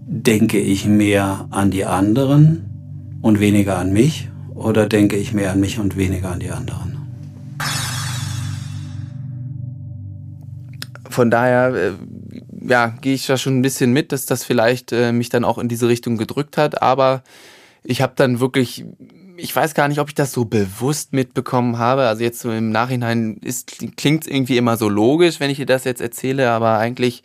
denke 0.05 0.59
ich 0.59 0.85
mehr 0.85 1.47
an 1.49 1.71
die 1.71 1.85
anderen 1.85 3.17
und 3.21 3.39
weniger 3.39 3.79
an 3.79 3.93
mich 3.93 4.29
oder 4.53 4.87
denke 4.87 5.15
ich 5.17 5.33
mehr 5.33 5.51
an 5.51 5.59
mich 5.59 5.79
und 5.79 5.97
weniger 5.97 6.31
an 6.31 6.39
die 6.39 6.51
anderen? 6.51 6.94
Von 11.15 11.31
daher 11.31 11.73
äh, 11.73 11.91
ja, 12.67 12.87
gehe 12.99 13.13
ich 13.13 13.25
da 13.25 13.37
schon 13.37 13.57
ein 13.57 13.61
bisschen 13.61 13.93
mit, 13.93 14.11
dass 14.11 14.25
das 14.25 14.43
vielleicht 14.43 14.91
äh, 14.91 15.13
mich 15.13 15.29
dann 15.29 15.45
auch 15.45 15.57
in 15.57 15.69
diese 15.69 15.87
Richtung 15.87 16.17
gedrückt 16.17 16.57
hat, 16.57 16.81
aber 16.81 17.23
ich 17.83 18.01
habe 18.01 18.13
dann 18.17 18.41
wirklich 18.41 18.83
ich 19.37 19.55
weiß 19.55 19.73
gar 19.73 19.87
nicht, 19.87 19.99
ob 19.99 20.07
ich 20.09 20.15
das 20.15 20.31
so 20.31 20.45
bewusst 20.45 21.13
mitbekommen 21.13 21.77
habe. 21.77 22.07
Also 22.07 22.23
jetzt 22.23 22.39
so 22.39 22.51
im 22.51 22.71
Nachhinein 22.71 23.39
klingt 23.97 24.23
es 24.23 24.31
irgendwie 24.31 24.57
immer 24.57 24.77
so 24.77 24.87
logisch, 24.89 25.39
wenn 25.39 25.49
ich 25.49 25.57
dir 25.57 25.65
das 25.65 25.83
jetzt 25.83 26.01
erzähle, 26.01 26.51
aber 26.51 26.77
eigentlich 26.77 27.23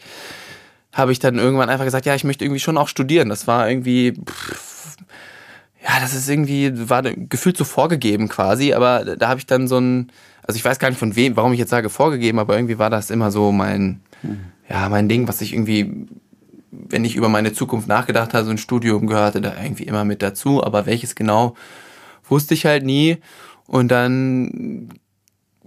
habe 0.93 1.13
ich 1.13 1.19
dann 1.19 1.39
irgendwann 1.39 1.69
einfach 1.69 1.85
gesagt, 1.85 2.07
ja, 2.07 2.15
ich 2.15 2.25
möchte 2.25 2.45
irgendwie 2.45 2.61
schon 2.61 2.79
auch 2.79 2.89
studieren. 2.89 3.29
Das 3.29 3.47
war 3.47 3.69
irgendwie, 3.69 4.13
pff, 4.13 4.97
ja, 5.83 6.01
das 6.01 6.15
ist 6.15 6.29
irgendwie, 6.29 6.89
war 6.89 7.03
gefühlt 7.03 7.57
so 7.57 7.65
vorgegeben 7.65 8.29
quasi, 8.29 8.73
aber 8.73 9.17
da 9.17 9.29
habe 9.29 9.39
ich 9.39 9.47
dann 9.47 9.69
so 9.69 9.79
ein, 9.79 10.11
also 10.47 10.57
ich 10.57 10.65
weiß 10.65 10.79
gar 10.79 10.89
nicht 10.89 10.99
von 10.99 11.17
wem, 11.17 11.37
warum 11.37 11.53
ich 11.53 11.59
jetzt 11.59 11.71
sage 11.71 11.91
vorgegeben, 11.91 12.39
aber 12.39 12.57
irgendwie 12.57 12.79
war 12.79 12.91
das 12.91 13.11
immer 13.11 13.31
so 13.31 13.53
mein, 13.53 14.01
ja, 14.69 14.89
mein 14.89 15.09
Ding, 15.09 15.29
was 15.29 15.41
ich 15.41 15.53
irgendwie 15.53 16.07
wenn 16.71 17.05
ich 17.05 17.17
über 17.17 17.29
meine 17.29 17.53
Zukunft 17.53 17.89
nachgedacht 17.89 18.35
habe, 18.35 18.45
so 18.45 18.51
ein 18.51 18.59
Studium 18.59 19.07
gehörte 19.07 19.41
da 19.41 19.55
irgendwie 19.61 19.85
immer 19.85 20.05
mit 20.05 20.23
dazu, 20.23 20.63
aber 20.63 20.87
welches 20.87 21.15
genau, 21.15 21.55
wusste 22.29 22.55
ich 22.55 22.67
halt 22.67 22.85
nie. 22.85 23.19
Und 23.67 23.89
dann 23.89 24.89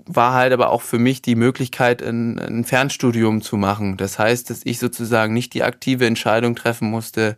war 0.06 0.34
halt 0.34 0.54
aber 0.54 0.70
auch 0.72 0.82
für 0.82 1.00
mich 1.00 1.22
die 1.22 1.36
Möglichkeit, 1.36 2.02
ein, 2.02 2.40
ein, 2.40 2.66
Fernstudium 2.66 3.42
zu 3.42 3.58
machen. 3.58 3.96
Das 3.98 4.20
heißt, 4.20 4.50
dass 4.50 4.62
ich 4.66 4.80
sozusagen 4.80 5.34
nicht 5.34 5.54
die 5.54 5.64
aktive 5.64 6.06
Entscheidung 6.06 6.56
treffen 6.56 6.90
musste, 6.90 7.38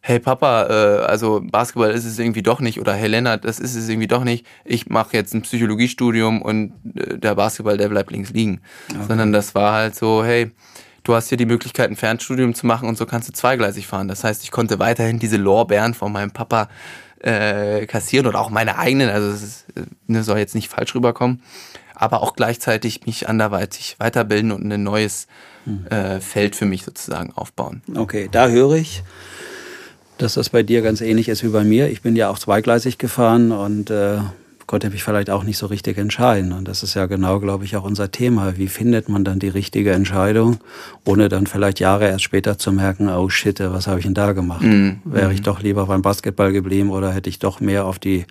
hey 0.00 0.18
Papa, 0.18 0.66
äh, 0.68 1.04
also 1.04 1.40
Basketball 1.42 1.90
ist 1.90 2.04
es 2.04 2.18
irgendwie 2.18 2.42
doch 2.42 2.60
nicht 2.60 2.80
oder 2.80 2.94
hey 2.94 3.08
Lennart, 3.08 3.44
das 3.44 3.60
ist 3.60 3.74
es 3.74 3.88
irgendwie 3.88 4.08
doch 4.08 4.24
nicht. 4.24 4.46
Ich 4.64 4.88
mache 4.88 5.16
jetzt 5.16 5.34
ein 5.34 5.42
Psychologiestudium 5.42 6.42
und 6.42 6.72
äh, 6.94 7.18
der 7.18 7.34
Basketball, 7.34 7.76
der 7.76 7.88
bleibt 7.88 8.10
links 8.10 8.30
liegen. 8.30 8.60
Okay. 8.90 9.00
Sondern 9.06 9.32
das 9.32 9.54
war 9.54 9.72
halt 9.74 9.94
so, 9.94 10.24
hey, 10.24 10.50
du 11.02 11.14
hast 11.14 11.28
hier 11.28 11.38
die 11.38 11.46
Möglichkeit, 11.46 11.90
ein 11.90 11.96
Fernstudium 11.96 12.54
zu 12.54 12.66
machen 12.66 12.88
und 12.88 12.96
so 12.96 13.06
kannst 13.06 13.28
du 13.28 13.32
zweigleisig 13.32 13.86
fahren. 13.86 14.08
Das 14.08 14.24
heißt, 14.24 14.42
ich 14.42 14.50
konnte 14.50 14.78
weiterhin 14.78 15.18
diese 15.18 15.36
Lorbeeren 15.36 15.94
von 15.94 16.12
meinem 16.12 16.30
Papa 16.30 16.68
äh, 17.20 17.86
kassieren 17.86 18.26
oder 18.26 18.40
auch 18.40 18.50
meine 18.50 18.78
eigenen, 18.78 19.10
also 19.10 19.28
es 19.28 19.42
ist, 19.42 19.66
ne, 20.06 20.22
soll 20.22 20.38
jetzt 20.38 20.54
nicht 20.54 20.70
falsch 20.70 20.94
rüberkommen, 20.94 21.42
aber 21.94 22.22
auch 22.22 22.34
gleichzeitig 22.34 23.04
mich 23.04 23.28
anderweitig 23.28 23.96
weiterbilden 23.98 24.52
und 24.52 24.72
ein 24.72 24.82
neues 24.82 25.26
hm. 25.64 25.86
äh, 25.88 26.20
Feld 26.20 26.56
für 26.56 26.64
mich 26.64 26.84
sozusagen 26.84 27.32
aufbauen. 27.34 27.82
Okay, 27.94 28.28
da 28.32 28.48
höre 28.48 28.72
ich, 28.72 29.02
dass 30.22 30.34
das 30.34 30.50
bei 30.50 30.62
dir 30.62 30.82
ganz 30.82 31.00
ähnlich 31.00 31.28
ist 31.28 31.42
wie 31.44 31.48
bei 31.48 31.64
mir. 31.64 31.88
Ich 31.88 32.02
bin 32.02 32.16
ja 32.16 32.28
auch 32.28 32.38
zweigleisig 32.38 32.98
gefahren 32.98 33.52
und 33.52 33.90
äh, 33.90 34.18
konnte 34.70 34.88
mich 34.88 35.02
vielleicht 35.02 35.30
auch 35.30 35.42
nicht 35.42 35.58
so 35.58 35.66
richtig 35.66 35.98
entscheiden. 35.98 36.52
Und 36.52 36.68
das 36.68 36.84
ist 36.84 36.94
ja 36.94 37.06
genau, 37.06 37.40
glaube 37.40 37.64
ich, 37.64 37.74
auch 37.74 37.82
unser 37.82 38.12
Thema. 38.12 38.56
Wie 38.56 38.68
findet 38.68 39.08
man 39.08 39.24
dann 39.24 39.40
die 39.40 39.48
richtige 39.48 39.90
Entscheidung, 39.90 40.58
ohne 41.04 41.28
dann 41.28 41.48
vielleicht 41.48 41.80
Jahre 41.80 42.06
erst 42.06 42.22
später 42.22 42.56
zu 42.56 42.70
merken, 42.70 43.08
oh 43.08 43.28
shit, 43.28 43.58
was 43.58 43.88
habe 43.88 43.98
ich 43.98 44.04
denn 44.04 44.14
da 44.14 44.30
gemacht? 44.30 44.62
Mhm. 44.62 45.00
Wäre 45.02 45.32
ich 45.32 45.42
doch 45.42 45.60
lieber 45.60 45.86
beim 45.86 46.02
Basketball 46.02 46.52
geblieben 46.52 46.90
oder 46.90 47.12
hätte 47.12 47.28
ich 47.28 47.40
doch 47.40 47.58
mehr 47.58 47.84
auf 47.84 47.98
die 47.98 48.26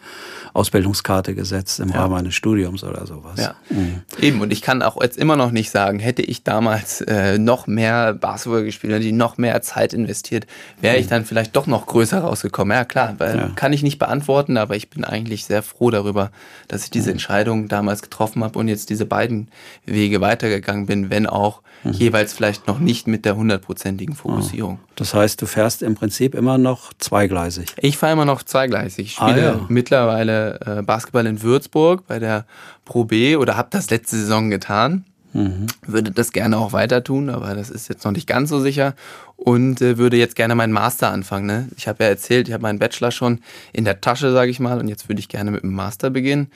Ausbildungskarte 0.54 1.36
gesetzt 1.36 1.82
im 1.82 1.90
ja. 1.90 1.96
Rahmen 1.98 2.16
eines 2.16 2.36
Studiums 2.36 2.86
oder 2.86 3.06
sowas. 3.06 3.38
Ja. 3.38 3.56
Mhm. 3.70 4.04
Eben, 4.22 4.40
und 4.40 4.54
ich 4.54 4.62
kann 4.62 4.82
auch 4.82 5.02
jetzt 5.02 5.18
immer 5.18 5.36
noch 5.36 5.52
nicht 5.52 5.72
sagen, 5.72 6.00
hätte 6.00 6.22
ich 6.22 6.46
damals 6.46 7.02
äh, 7.02 7.38
noch 7.38 7.68
mehr 7.68 8.14
Basketball 8.14 8.64
gespielt, 8.64 8.94
hätte 8.94 9.06
ich 9.06 9.14
noch 9.14 9.38
mehr 9.38 9.62
Zeit 9.62 9.94
investiert, 9.94 10.48
wäre 10.80 10.96
mhm. 10.96 11.02
ich 11.02 11.08
dann 11.08 11.26
vielleicht 11.26 11.58
doch 11.58 11.68
noch 11.68 11.86
größer 11.86 12.20
rausgekommen. 12.20 12.78
Ja, 12.78 12.86
klar, 12.86 13.16
weil 13.18 13.38
ja. 13.38 13.52
kann 13.56 13.74
ich 13.74 13.84
nicht 13.84 14.00
beantworten, 14.00 14.56
aber 14.56 14.78
ich 14.78 14.90
bin 14.90 15.04
eigentlich 15.04 15.44
sehr 15.44 15.64
froh 15.64 15.92
darüber, 15.92 16.29
dass 16.68 16.84
ich 16.84 16.92
diese 16.92 17.10
mhm. 17.10 17.14
Entscheidung 17.14 17.68
damals 17.68 18.02
getroffen 18.02 18.44
habe 18.44 18.58
und 18.60 18.68
jetzt 18.68 18.90
diese 18.90 19.06
beiden 19.06 19.50
Wege 19.86 20.22
weitergegangen 20.22 20.86
bin, 20.86 21.10
wenn 21.10 21.28
auch 21.28 21.62
mhm. 21.84 21.92
jeweils 21.92 22.34
vielleicht 22.34 22.68
noch 22.68 22.80
nicht 22.80 23.08
mit 23.08 23.26
der 23.26 23.36
hundertprozentigen 23.36 24.16
Fokussierung. 24.16 24.80
Das 24.96 25.14
heißt, 25.14 25.42
du 25.42 25.46
fährst 25.46 25.82
im 25.82 25.96
Prinzip 25.96 26.36
immer 26.36 26.58
noch 26.58 26.94
zweigleisig. 26.98 27.68
Ich 27.78 27.98
fahre 27.98 28.14
immer 28.14 28.26
noch 28.26 28.44
zweigleisig. 28.44 29.06
Ich 29.06 29.20
ah, 29.20 29.30
spiele 29.30 29.50
ah, 29.50 29.56
ja. 29.56 29.66
mittlerweile 29.70 30.60
äh, 30.80 30.82
Basketball 30.82 31.26
in 31.26 31.42
Würzburg 31.42 32.06
bei 32.08 32.20
der 32.20 32.46
Pro 32.86 33.06
B 33.06 33.36
oder 33.36 33.56
habe 33.56 33.70
das 33.72 33.90
letzte 33.90 34.18
Saison 34.18 34.50
getan. 34.50 35.06
Mhm. 35.34 35.68
Würde 35.86 36.12
das 36.12 36.32
gerne 36.32 36.58
auch 36.58 36.74
weiter 36.74 37.04
tun, 37.04 37.30
aber 37.30 37.54
das 37.56 37.70
ist 37.70 37.88
jetzt 37.88 38.04
noch 38.04 38.12
nicht 38.12 38.28
ganz 38.28 38.50
so 38.50 38.60
sicher. 38.60 38.96
Und 39.36 39.82
äh, 39.82 39.98
würde 39.98 40.18
jetzt 40.18 40.36
gerne 40.36 40.56
meinen 40.56 40.74
Master 40.74 41.12
anfangen. 41.12 41.46
Ne? 41.46 41.70
Ich 41.78 41.88
habe 41.88 42.04
ja 42.04 42.10
erzählt, 42.10 42.48
ich 42.48 42.54
habe 42.54 42.64
meinen 42.64 42.80
Bachelor 42.80 43.12
schon 43.12 43.40
in 43.72 43.86
der 43.86 44.02
Tasche, 44.02 44.32
sage 44.32 44.52
ich 44.52 44.60
mal, 44.60 44.80
und 44.80 44.88
jetzt 44.88 45.08
würde 45.08 45.20
ich 45.20 45.30
gerne 45.30 45.52
mit 45.52 45.64
dem 45.64 45.74
Master 45.74 46.10
beginnen. 46.10 46.48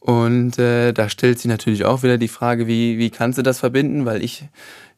Und 0.00 0.58
äh, 0.58 0.92
da 0.92 1.08
stellt 1.08 1.38
sich 1.38 1.48
natürlich 1.48 1.84
auch 1.84 2.02
wieder 2.02 2.18
die 2.18 2.28
Frage, 2.28 2.66
wie, 2.66 2.98
wie 2.98 3.10
kannst 3.10 3.38
du 3.38 3.42
das 3.42 3.60
verbinden? 3.60 4.04
Weil 4.04 4.22
ich, 4.22 4.44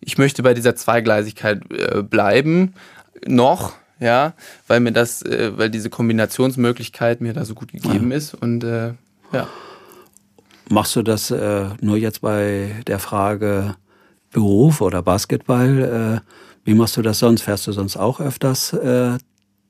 ich 0.00 0.18
möchte 0.18 0.42
bei 0.42 0.52
dieser 0.52 0.74
Zweigleisigkeit 0.74 1.62
äh, 1.70 2.02
bleiben, 2.02 2.74
noch, 3.24 3.74
ja, 4.00 4.34
weil 4.66 4.80
mir 4.80 4.92
das, 4.92 5.22
äh, 5.22 5.56
weil 5.56 5.70
diese 5.70 5.90
Kombinationsmöglichkeit 5.90 7.20
mir 7.20 7.32
da 7.32 7.44
so 7.44 7.54
gut 7.54 7.72
gegeben 7.72 8.10
ja. 8.10 8.16
ist. 8.16 8.34
Und 8.34 8.64
äh, 8.64 8.94
ja. 9.32 9.48
Machst 10.68 10.96
du 10.96 11.02
das 11.02 11.30
äh, 11.30 11.66
nur 11.80 11.96
jetzt 11.96 12.22
bei 12.22 12.82
der 12.86 12.98
Frage 12.98 13.76
Beruf 14.32 14.80
oder 14.80 15.00
Basketball? 15.02 16.22
Äh, 16.24 16.30
wie 16.64 16.74
machst 16.74 16.96
du 16.96 17.02
das 17.02 17.20
sonst? 17.20 17.42
Fährst 17.42 17.66
du 17.68 17.72
sonst 17.72 17.96
auch 17.96 18.20
öfters 18.20 18.72
äh, 18.72 19.18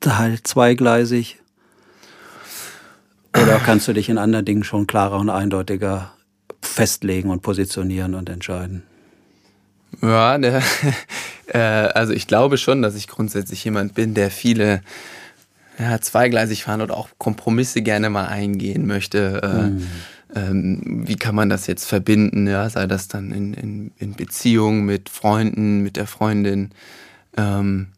halt 0.06 0.46
zweigleisig? 0.46 1.38
Oder 3.34 3.58
kannst 3.58 3.86
du 3.88 3.92
dich 3.92 4.08
in 4.08 4.16
anderen 4.16 4.46
Dingen 4.46 4.64
schon 4.64 4.86
klarer 4.86 5.18
und 5.18 5.28
eindeutiger 5.28 6.14
festlegen 6.62 7.28
und 7.28 7.42
positionieren 7.42 8.14
und 8.14 8.30
entscheiden? 8.30 8.82
Ja, 10.00 10.38
der, 10.38 10.62
äh, 11.48 11.58
also 11.58 12.14
ich 12.14 12.26
glaube 12.26 12.56
schon, 12.56 12.80
dass 12.80 12.94
ich 12.94 13.06
grundsätzlich 13.06 13.62
jemand 13.62 13.92
bin, 13.92 14.14
der 14.14 14.30
viele 14.30 14.80
ja, 15.78 16.00
zweigleisig 16.00 16.64
fahren 16.64 16.80
und 16.80 16.90
auch 16.90 17.10
Kompromisse 17.18 17.82
gerne 17.82 18.08
mal 18.08 18.28
eingehen 18.28 18.86
möchte. 18.86 19.42
Äh, 19.42 19.70
mhm 19.72 19.86
ähm, 20.36 21.02
wie 21.06 21.16
kann 21.16 21.34
man 21.34 21.48
das 21.48 21.66
jetzt 21.66 21.86
verbinden, 21.86 22.46
ja, 22.46 22.68
sei 22.68 22.86
das 22.86 23.08
dann 23.08 23.32
in, 23.32 23.54
in, 23.54 23.92
in 23.96 24.14
Beziehung 24.14 24.84
mit 24.84 25.08
Freunden, 25.08 25.80
mit 25.80 25.96
der 25.96 26.06
Freundin, 26.06 26.70
ähm, 27.36 27.88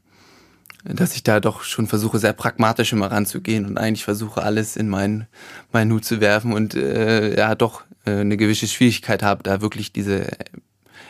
dass 0.84 1.16
ich 1.16 1.24
da 1.24 1.40
doch 1.40 1.62
schon 1.62 1.88
versuche, 1.88 2.20
sehr 2.20 2.32
pragmatisch 2.32 2.92
immer 2.92 3.10
ranzugehen 3.10 3.66
und 3.66 3.76
eigentlich 3.76 4.04
versuche, 4.04 4.42
alles 4.42 4.76
in 4.76 4.88
meinen, 4.88 5.26
meinen 5.72 5.92
Hut 5.92 6.04
zu 6.04 6.20
werfen 6.20 6.52
und 6.52 6.74
äh, 6.74 7.36
ja, 7.36 7.56
doch 7.56 7.82
äh, 8.06 8.12
eine 8.12 8.36
gewisse 8.36 8.68
Schwierigkeit 8.68 9.24
habe, 9.24 9.42
da 9.42 9.60
wirklich 9.60 9.92
diese 9.92 10.28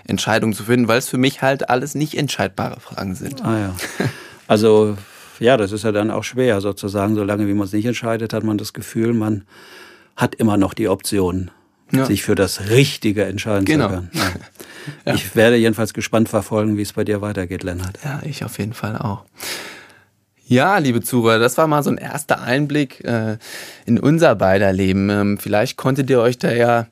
Entscheidung 0.07 0.55
zu 0.55 0.65
finden, 0.65 0.89
weil 0.89 0.99
es 0.99 1.11
für 1.11 1.19
mich 1.19 1.43
halt 1.43 1.69
alles 1.69 1.95
nicht 1.95 2.17
entscheidbare 2.17 2.81
Fragen 2.81 3.15
sind. 3.15 3.45
Ah 3.45 3.59
ja. 3.59 3.77
Also 4.51 4.97
ja, 5.41 5.59
das 5.59 5.73
ist 5.73 5.85
ja 5.85 5.93
dann 5.93 6.11
auch 6.11 6.25
schwer 6.25 6.63
sozusagen. 6.63 7.15
Solange 7.15 7.47
wie 7.47 7.53
man 7.53 7.67
es 7.67 7.75
nicht 7.75 7.85
entscheidet, 7.85 8.33
hat 8.33 8.45
man 8.45 8.57
das 8.57 8.73
Gefühl, 8.73 9.13
man 9.13 9.45
hat 10.19 10.35
immer 10.35 10.57
noch 10.57 10.75
die 10.75 10.89
Option, 10.89 11.51
ja. 11.93 12.05
sich 12.05 12.23
für 12.25 12.35
das 12.35 12.69
Richtige 12.69 13.25
entscheiden 13.25 13.65
genau. 13.65 13.89
zu 13.89 13.95
können. 13.95 14.11
Ja. 15.05 15.13
ja. 15.13 15.15
Ich 15.17 15.37
werde 15.37 15.57
jedenfalls 15.57 15.93
gespannt 15.93 16.31
verfolgen, 16.31 16.79
wie 16.79 16.83
es 16.83 16.95
bei 16.95 17.05
dir 17.05 17.21
weitergeht, 17.21 17.63
Lennart. 17.63 17.99
Ja, 18.03 18.23
ich 18.25 18.43
auf 18.43 18.59
jeden 18.59 18.73
Fall 18.73 18.97
auch. 18.97 19.25
Ja, 20.47 20.79
liebe 20.79 21.03
Zuhörer, 21.03 21.39
das 21.39 21.59
war 21.59 21.67
mal 21.67 21.83
so 21.83 21.91
ein 21.91 21.99
erster 21.99 22.41
Einblick 22.41 23.05
äh, 23.05 23.37
in 23.85 24.01
unser 24.01 24.35
beider 24.35 24.73
Leben. 24.73 25.11
Ähm, 25.11 25.39
vielleicht 25.39 25.77
konntet 25.77 26.09
ihr 26.09 26.21
euch 26.21 26.39
da 26.39 26.51
ja 26.51 26.87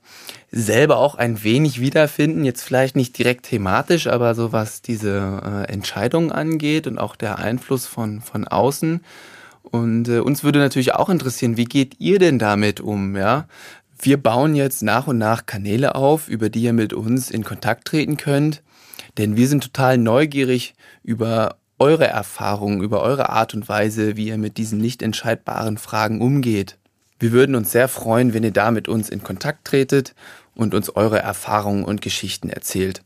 selber 0.50 0.98
auch 0.98 1.14
ein 1.14 1.42
wenig 1.42 1.80
wiederfinden. 1.80 2.44
Jetzt 2.44 2.62
vielleicht 2.62 2.96
nicht 2.96 3.16
direkt 3.16 3.46
thematisch, 3.46 4.08
aber 4.08 4.34
so 4.34 4.52
was 4.52 4.82
diese 4.82 5.40
äh, 5.42 5.72
Entscheidungen 5.72 6.32
angeht 6.32 6.86
und 6.86 6.98
auch 6.98 7.16
der 7.16 7.38
Einfluss 7.38 7.86
von, 7.86 8.20
von 8.20 8.46
außen. 8.46 9.00
Und 9.76 10.08
äh, 10.08 10.20
uns 10.20 10.44
würde 10.44 10.58
natürlich 10.58 10.94
auch 10.94 11.08
interessieren, 11.08 11.56
wie 11.56 11.64
geht 11.64 12.00
ihr 12.00 12.18
denn 12.18 12.38
damit 12.38 12.80
um? 12.80 13.16
Ja, 13.16 13.46
wir 13.98 14.22
bauen 14.22 14.54
jetzt 14.54 14.82
nach 14.82 15.06
und 15.06 15.18
nach 15.18 15.46
Kanäle 15.46 15.94
auf, 15.94 16.28
über 16.28 16.50
die 16.50 16.62
ihr 16.62 16.72
mit 16.72 16.92
uns 16.92 17.30
in 17.30 17.44
Kontakt 17.44 17.86
treten 17.86 18.16
könnt. 18.16 18.62
Denn 19.18 19.36
wir 19.36 19.48
sind 19.48 19.62
total 19.62 19.98
neugierig 19.98 20.74
über 21.02 21.56
eure 21.78 22.06
Erfahrungen, 22.06 22.82
über 22.82 23.02
eure 23.02 23.30
Art 23.30 23.54
und 23.54 23.68
Weise, 23.68 24.16
wie 24.16 24.28
ihr 24.28 24.38
mit 24.38 24.56
diesen 24.56 24.78
nicht 24.78 25.02
entscheidbaren 25.02 25.78
Fragen 25.78 26.20
umgeht. 26.20 26.78
Wir 27.18 27.32
würden 27.32 27.54
uns 27.54 27.72
sehr 27.72 27.88
freuen, 27.88 28.34
wenn 28.34 28.44
ihr 28.44 28.52
da 28.52 28.70
mit 28.70 28.88
uns 28.88 29.08
in 29.08 29.22
Kontakt 29.22 29.66
tretet 29.66 30.14
und 30.54 30.74
uns 30.74 30.94
eure 30.96 31.18
Erfahrungen 31.18 31.84
und 31.84 32.02
Geschichten 32.02 32.50
erzählt. 32.50 33.02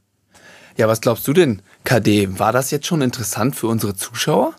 Ja, 0.77 0.89
was 0.89 1.01
glaubst 1.01 1.27
du 1.29 1.33
denn, 1.33 1.63
KD? 1.85 2.39
War 2.39 2.53
das 2.53 2.71
jetzt 2.71 2.87
schon 2.87 3.03
interessant 3.03 3.57
für 3.57 3.67
unsere 3.67 3.95
Zuschauer? 3.95 4.55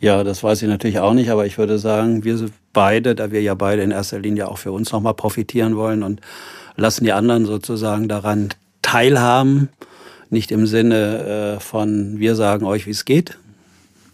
Ja, 0.00 0.24
das 0.24 0.42
weiß 0.42 0.62
ich 0.62 0.68
natürlich 0.68 0.98
auch 0.98 1.14
nicht, 1.14 1.30
aber 1.30 1.46
ich 1.46 1.56
würde 1.56 1.78
sagen, 1.78 2.24
wir 2.24 2.38
beide, 2.72 3.14
da 3.14 3.30
wir 3.30 3.40
ja 3.40 3.54
beide 3.54 3.82
in 3.82 3.90
erster 3.90 4.18
Linie 4.18 4.48
auch 4.48 4.58
für 4.58 4.72
uns 4.72 4.92
nochmal 4.92 5.14
profitieren 5.14 5.76
wollen 5.76 6.02
und 6.02 6.20
lassen 6.76 7.04
die 7.04 7.12
anderen 7.12 7.46
sozusagen 7.46 8.08
daran 8.08 8.50
teilhaben, 8.82 9.70
nicht 10.28 10.50
im 10.52 10.66
Sinne 10.66 11.56
äh, 11.56 11.60
von 11.60 12.18
wir 12.18 12.34
sagen 12.34 12.66
euch, 12.66 12.86
wie 12.86 12.90
es 12.90 13.06
geht, 13.06 13.38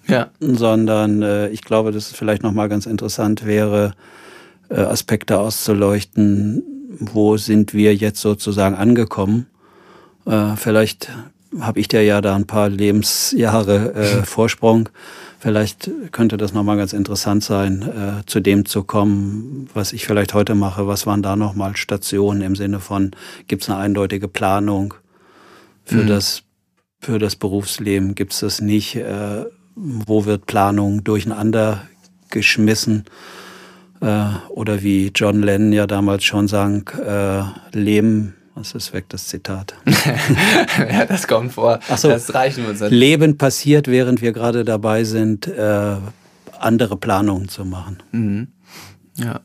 ja. 0.07 0.29
sondern 0.38 1.23
äh, 1.23 1.49
ich 1.49 1.62
glaube, 1.62 1.90
dass 1.90 2.11
es 2.11 2.16
vielleicht 2.16 2.45
nochmal 2.45 2.68
ganz 2.68 2.87
interessant 2.87 3.45
wäre, 3.45 3.95
äh, 4.68 4.77
Aspekte 4.77 5.38
auszuleuchten, 5.38 6.62
wo 7.01 7.37
sind 7.37 7.75
wir 7.75 7.95
jetzt 7.95 8.21
sozusagen 8.21 8.77
angekommen. 8.77 9.47
Vielleicht 10.57 11.09
habe 11.59 11.81
ich 11.81 11.88
dir 11.88 12.05
ja 12.05 12.21
da 12.21 12.37
ein 12.37 12.47
paar 12.47 12.68
Lebensjahre 12.68 14.23
Vorsprung. 14.25 14.88
Vielleicht 15.42 15.90
könnte 16.12 16.37
das 16.37 16.52
nochmal 16.52 16.76
ganz 16.76 16.92
interessant 16.92 17.42
sein, 17.42 17.83
äh, 17.83 18.26
zu 18.26 18.38
dem 18.38 18.64
zu 18.64 18.85
kommen, 18.85 19.68
was 19.74 19.92
ich 19.92 20.07
vielleicht 20.07 20.35
heute 20.35 20.55
mache. 20.55 20.87
Was 20.87 21.05
waren 21.07 21.22
da 21.22 21.35
nochmal 21.35 21.76
Stationen 21.76 22.42
im 22.42 22.55
Sinne 22.55 22.78
von, 22.78 23.11
gibt 23.48 23.62
es 23.62 23.68
eine 23.68 23.78
eindeutige 23.78 24.28
Planung? 24.28 24.94
für, 25.85 26.02
mhm. 26.02 26.07
das, 26.07 26.42
für 27.00 27.18
das 27.18 27.37
Berufsleben 27.37 28.14
gibt 28.14 28.33
es 28.33 28.40
das 28.40 28.61
nicht. 28.61 28.96
Äh, 28.96 29.44
wo 29.74 30.26
wird 30.26 30.46
Planung 30.46 31.02
durcheinander 31.05 31.87
geschmissen? 32.31 33.05
Äh, 34.00 34.26
oder 34.50 34.83
wie 34.83 35.11
John 35.14 35.42
Lennon 35.42 35.72
ja 35.72 35.87
damals 35.87 36.24
schon 36.24 36.48
sang, 36.48 36.88
äh, 37.05 37.42
Leben, 37.76 38.35
was 38.55 38.75
ist 38.75 38.93
weg, 38.93 39.07
das 39.09 39.29
Zitat? 39.29 39.75
ja, 40.79 41.07
das 41.07 41.27
kommt 41.27 41.53
vor. 41.53 41.81
Ach 41.88 41.99
so, 41.99 42.09
das 42.09 42.35
reichen 42.35 42.67
uns. 42.67 42.81
Leben 42.81 43.38
passiert, 43.38 43.88
während 43.88 44.21
wir 44.21 44.33
gerade 44.33 44.65
dabei 44.65 45.05
sind, 45.05 45.47
äh, 45.47 45.97
andere 46.59 46.97
Planungen 46.97 47.49
zu 47.49 47.65
machen. 47.65 48.03
Mhm. 48.12 48.49
Ja. 49.17 49.41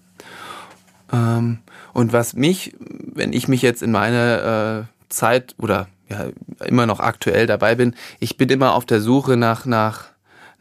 Ähm, 1.12 1.60
und 1.94 2.14
was 2.14 2.34
mich, 2.34 2.76
wenn 2.80 3.34
ich 3.34 3.48
mich 3.48 3.62
jetzt 3.62 3.82
in 3.82 3.92
meine 3.92 4.86
äh, 4.88 5.10
Zeit 5.10 5.56
oder 5.58 5.88
ja, 6.10 6.28
immer 6.66 6.86
noch 6.86 7.00
aktuell 7.00 7.48
dabei 7.48 7.76
bin, 7.76 7.96
ich 8.20 8.38
bin 8.38 8.50
immer 8.50 8.76
auf 8.76 8.86
der 8.86 9.02
Suche 9.02 9.38
nach, 9.38 9.66
nach, 9.66 10.06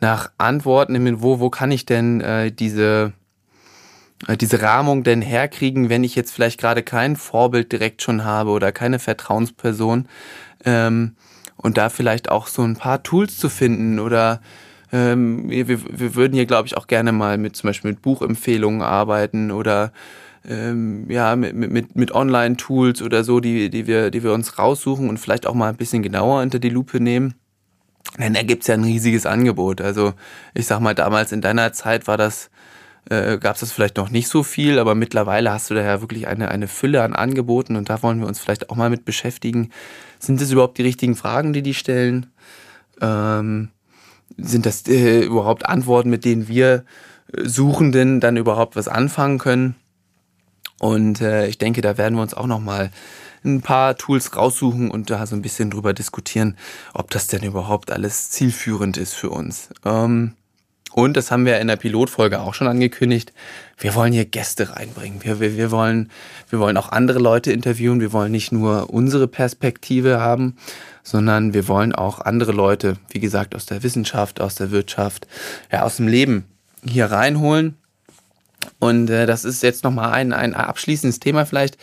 nach 0.00 0.30
Antworten, 0.38 1.20
wo, 1.20 1.40
wo 1.40 1.50
kann 1.50 1.70
ich 1.70 1.84
denn 1.84 2.20
äh, 2.20 2.52
diese, 2.52 3.12
diese 4.40 4.62
Rahmung 4.62 5.04
denn 5.04 5.22
herkriegen, 5.22 5.88
wenn 5.88 6.04
ich 6.04 6.14
jetzt 6.14 6.32
vielleicht 6.32 6.58
gerade 6.58 6.82
kein 6.82 7.16
Vorbild 7.16 7.70
direkt 7.72 8.02
schon 8.02 8.24
habe 8.24 8.50
oder 8.50 8.72
keine 8.72 8.98
Vertrauensperson 8.98 10.08
ähm, 10.64 11.16
und 11.56 11.76
da 11.76 11.88
vielleicht 11.88 12.30
auch 12.30 12.46
so 12.46 12.62
ein 12.62 12.76
paar 12.76 13.02
Tools 13.02 13.38
zu 13.38 13.48
finden 13.48 13.98
oder 13.98 14.40
ähm, 14.92 15.50
wir, 15.50 15.68
wir 15.68 16.14
würden 16.14 16.34
hier, 16.34 16.46
glaube 16.46 16.66
ich, 16.66 16.76
auch 16.76 16.86
gerne 16.86 17.12
mal 17.12 17.38
mit 17.38 17.56
zum 17.56 17.68
Beispiel 17.68 17.90
mit 17.90 18.02
Buchempfehlungen 18.02 18.82
arbeiten 18.82 19.50
oder 19.50 19.92
ähm, 20.48 21.10
ja, 21.10 21.34
mit, 21.36 21.54
mit, 21.54 21.96
mit 21.96 22.12
Online-Tools 22.12 23.02
oder 23.02 23.24
so, 23.24 23.40
die, 23.40 23.68
die, 23.68 23.86
wir, 23.86 24.10
die 24.10 24.22
wir 24.22 24.32
uns 24.32 24.58
raussuchen 24.58 25.08
und 25.08 25.18
vielleicht 25.18 25.46
auch 25.46 25.54
mal 25.54 25.68
ein 25.68 25.76
bisschen 25.76 26.02
genauer 26.02 26.40
unter 26.40 26.58
die 26.58 26.70
Lupe 26.70 27.00
nehmen. 27.00 27.34
Denn 28.18 28.34
da 28.34 28.42
gibt's 28.42 28.68
ja 28.68 28.74
ein 28.74 28.84
riesiges 28.84 29.26
Angebot. 29.26 29.80
Also 29.80 30.14
ich 30.54 30.66
sag 30.66 30.80
mal, 30.80 30.94
damals 30.94 31.32
in 31.32 31.40
deiner 31.40 31.72
Zeit 31.72 32.06
war 32.06 32.16
das, 32.16 32.50
äh, 33.08 33.38
gab 33.38 33.54
es 33.54 33.60
das 33.60 33.72
vielleicht 33.72 33.96
noch 33.96 34.10
nicht 34.10 34.28
so 34.28 34.42
viel, 34.42 34.78
aber 34.78 34.94
mittlerweile 34.94 35.52
hast 35.52 35.70
du 35.70 35.74
da 35.74 35.82
ja 35.82 36.00
wirklich 36.00 36.26
eine, 36.26 36.48
eine 36.48 36.68
Fülle 36.68 37.02
an 37.02 37.14
Angeboten 37.14 37.76
und 37.76 37.88
da 37.88 38.02
wollen 38.02 38.20
wir 38.20 38.26
uns 38.26 38.38
vielleicht 38.38 38.70
auch 38.70 38.76
mal 38.76 38.90
mit 38.90 39.04
beschäftigen. 39.04 39.70
Sind 40.18 40.40
das 40.40 40.50
überhaupt 40.50 40.78
die 40.78 40.82
richtigen 40.82 41.16
Fragen, 41.16 41.52
die 41.52 41.62
die 41.62 41.74
stellen? 41.74 42.26
Ähm, 43.00 43.68
sind 44.36 44.66
das 44.66 44.86
äh, 44.88 45.20
überhaupt 45.20 45.66
Antworten, 45.66 46.10
mit 46.10 46.24
denen 46.24 46.48
wir 46.48 46.84
Suchenden 47.32 48.20
dann 48.20 48.36
überhaupt 48.36 48.76
was 48.76 48.88
anfangen 48.88 49.38
können? 49.38 49.76
Und 50.78 51.20
äh, 51.20 51.46
ich 51.46 51.58
denke, 51.58 51.80
da 51.80 51.96
werden 51.96 52.16
wir 52.16 52.22
uns 52.22 52.34
auch 52.34 52.46
nochmal 52.46 52.90
ein 53.44 53.62
paar 53.62 53.96
Tools 53.96 54.34
raussuchen 54.36 54.90
und 54.90 55.10
da 55.10 55.26
so 55.26 55.36
ein 55.36 55.42
bisschen 55.42 55.70
drüber 55.70 55.94
diskutieren, 55.94 56.56
ob 56.92 57.10
das 57.10 57.28
denn 57.28 57.44
überhaupt 57.44 57.90
alles 57.92 58.30
zielführend 58.30 58.96
ist 58.96 59.14
für 59.14 59.30
uns. 59.30 59.70
Ähm, 59.84 60.34
und 60.96 61.16
das 61.16 61.30
haben 61.30 61.44
wir 61.44 61.60
in 61.60 61.68
der 61.68 61.76
Pilotfolge 61.76 62.40
auch 62.40 62.54
schon 62.54 62.68
angekündigt. 62.68 63.32
Wir 63.76 63.94
wollen 63.94 64.12
hier 64.12 64.24
Gäste 64.24 64.70
reinbringen. 64.70 65.22
Wir, 65.22 65.40
wir, 65.40 65.56
wir, 65.56 65.70
wollen, 65.70 66.10
wir 66.48 66.58
wollen 66.58 66.76
auch 66.76 66.90
andere 66.90 67.18
Leute 67.18 67.52
interviewen. 67.52 68.00
Wir 68.00 68.12
wollen 68.12 68.32
nicht 68.32 68.50
nur 68.50 68.88
unsere 68.88 69.28
Perspektive 69.28 70.20
haben, 70.20 70.56
sondern 71.02 71.52
wir 71.52 71.68
wollen 71.68 71.94
auch 71.94 72.20
andere 72.20 72.52
Leute, 72.52 72.96
wie 73.10 73.20
gesagt, 73.20 73.54
aus 73.54 73.66
der 73.66 73.82
Wissenschaft, 73.82 74.40
aus 74.40 74.54
der 74.54 74.70
Wirtschaft, 74.70 75.26
ja, 75.70 75.82
aus 75.82 75.96
dem 75.96 76.08
Leben 76.08 76.46
hier 76.82 77.06
reinholen 77.06 77.76
und 78.78 79.10
äh, 79.10 79.26
das 79.26 79.44
ist 79.44 79.62
jetzt 79.62 79.84
nochmal 79.84 80.12
ein, 80.12 80.32
ein 80.32 80.54
abschließendes 80.54 81.20
Thema 81.20 81.44
vielleicht. 81.46 81.78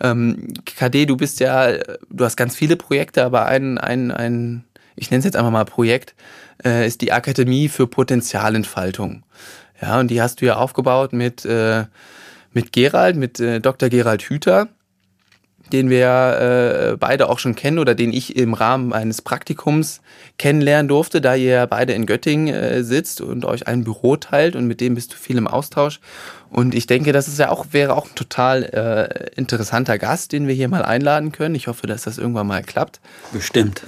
Ähm, 0.00 0.52
KD, 0.64 1.06
du 1.06 1.16
bist 1.16 1.40
ja, 1.40 1.72
du 2.10 2.24
hast 2.24 2.36
ganz 2.36 2.54
viele 2.54 2.76
Projekte, 2.76 3.24
aber 3.24 3.46
ein, 3.46 3.78
ein, 3.78 4.10
ein 4.10 4.64
ich 4.96 5.10
nenne 5.10 5.20
es 5.20 5.24
jetzt 5.24 5.36
einfach 5.36 5.50
mal 5.50 5.64
Projekt, 5.64 6.14
äh, 6.64 6.86
ist 6.86 7.00
die 7.00 7.12
Akademie 7.12 7.68
für 7.68 7.86
Potenzialentfaltung. 7.86 9.22
Ja, 9.80 10.00
und 10.00 10.08
die 10.08 10.22
hast 10.22 10.40
du 10.40 10.46
ja 10.46 10.56
aufgebaut 10.56 11.12
mit, 11.12 11.44
äh, 11.44 11.84
mit 12.52 12.72
Gerald, 12.72 13.16
mit 13.16 13.40
äh, 13.40 13.60
Dr. 13.60 13.88
Gerald 13.88 14.22
Hüther 14.22 14.68
den 15.72 15.90
wir 15.90 16.92
äh, 16.92 16.96
beide 16.96 17.28
auch 17.28 17.38
schon 17.38 17.54
kennen 17.54 17.78
oder 17.78 17.94
den 17.94 18.12
ich 18.12 18.36
im 18.36 18.54
Rahmen 18.54 18.92
eines 18.92 19.22
Praktikums 19.22 20.00
kennenlernen 20.38 20.88
durfte, 20.88 21.20
da 21.20 21.34
ihr 21.34 21.52
ja 21.52 21.66
beide 21.66 21.92
in 21.92 22.06
Göttingen 22.06 22.54
äh, 22.54 22.84
sitzt 22.84 23.20
und 23.20 23.44
euch 23.44 23.66
ein 23.66 23.84
Büro 23.84 24.16
teilt 24.16 24.56
und 24.56 24.66
mit 24.66 24.80
dem 24.80 24.94
bist 24.94 25.12
du 25.12 25.16
viel 25.16 25.36
im 25.36 25.46
Austausch. 25.46 26.00
Und 26.50 26.74
ich 26.74 26.86
denke, 26.86 27.12
das 27.12 27.26
ist 27.26 27.38
ja 27.38 27.50
auch, 27.50 27.66
wäre 27.72 27.94
auch 27.94 28.06
ein 28.06 28.14
total 28.14 28.62
äh, 28.62 29.30
interessanter 29.36 29.98
Gast, 29.98 30.32
den 30.32 30.46
wir 30.46 30.54
hier 30.54 30.68
mal 30.68 30.84
einladen 30.84 31.32
können. 31.32 31.54
Ich 31.54 31.66
hoffe, 31.66 31.86
dass 31.86 32.02
das 32.02 32.18
irgendwann 32.18 32.46
mal 32.46 32.62
klappt. 32.62 33.00
Bestimmt. 33.32 33.82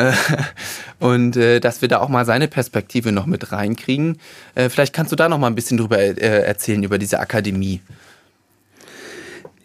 und 0.99 1.37
äh, 1.37 1.61
dass 1.61 1.81
wir 1.81 1.89
da 1.89 2.01
auch 2.01 2.09
mal 2.09 2.25
seine 2.25 2.49
Perspektive 2.49 3.13
noch 3.13 3.27
mit 3.27 3.53
reinkriegen. 3.53 4.19
Äh, 4.55 4.69
vielleicht 4.69 4.93
kannst 4.93 5.13
du 5.13 5.17
da 5.17 5.29
noch 5.29 5.39
mal 5.39 5.47
ein 5.47 5.55
bisschen 5.55 5.79
drüber 5.79 5.99
äh, 5.99 6.43
erzählen, 6.43 6.83
über 6.83 6.99
diese 6.99 7.21
Akademie. 7.21 7.81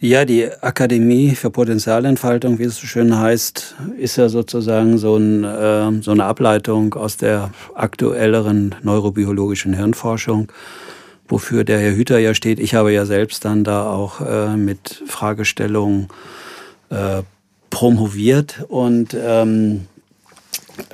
Ja, 0.04 0.26
die 0.26 0.50
Akademie 0.60 1.34
für 1.34 1.48
Potenzialentfaltung, 1.48 2.58
wie 2.58 2.64
es 2.64 2.76
so 2.76 2.86
schön 2.86 3.18
heißt, 3.18 3.74
ist 3.96 4.16
ja 4.16 4.28
sozusagen 4.28 4.98
so, 4.98 5.16
ein, 5.16 5.44
äh, 5.44 6.02
so 6.02 6.10
eine 6.10 6.26
Ableitung 6.26 6.92
aus 6.92 7.16
der 7.16 7.52
aktuelleren 7.74 8.74
neurobiologischen 8.82 9.72
Hirnforschung, 9.72 10.52
wofür 11.26 11.64
der 11.64 11.78
Herr 11.78 11.94
Hüter 11.94 12.18
ja 12.18 12.34
steht. 12.34 12.60
Ich 12.60 12.74
habe 12.74 12.92
ja 12.92 13.06
selbst 13.06 13.46
dann 13.46 13.64
da 13.64 13.86
auch 13.86 14.20
äh, 14.20 14.58
mit 14.58 15.02
Fragestellungen 15.06 16.08
äh, 16.90 17.22
promoviert 17.70 18.62
und 18.68 19.16
ähm, 19.18 19.86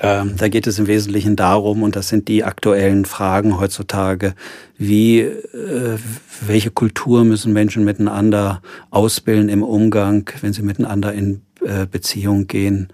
ähm, 0.01 0.35
da 0.37 0.49
geht 0.49 0.67
es 0.67 0.79
im 0.79 0.87
Wesentlichen 0.87 1.37
darum, 1.37 1.83
und 1.83 1.97
das 1.97 2.09
sind 2.09 2.29
die 2.29 2.45
aktuellen 2.45 3.05
Fragen 3.05 3.59
heutzutage, 3.59 4.35
wie, 4.77 5.21
äh, 5.21 5.99
welche 6.47 6.71
Kultur 6.71 7.25
müssen 7.25 7.53
Menschen 7.53 7.85
miteinander 7.85 8.63
ausbilden 8.91 9.49
im 9.49 9.63
Umgang, 9.63 10.29
wenn 10.41 10.53
sie 10.53 10.63
miteinander 10.63 11.13
in 11.13 11.43
äh, 11.65 11.87
Beziehung 11.87 12.47
gehen, 12.47 12.89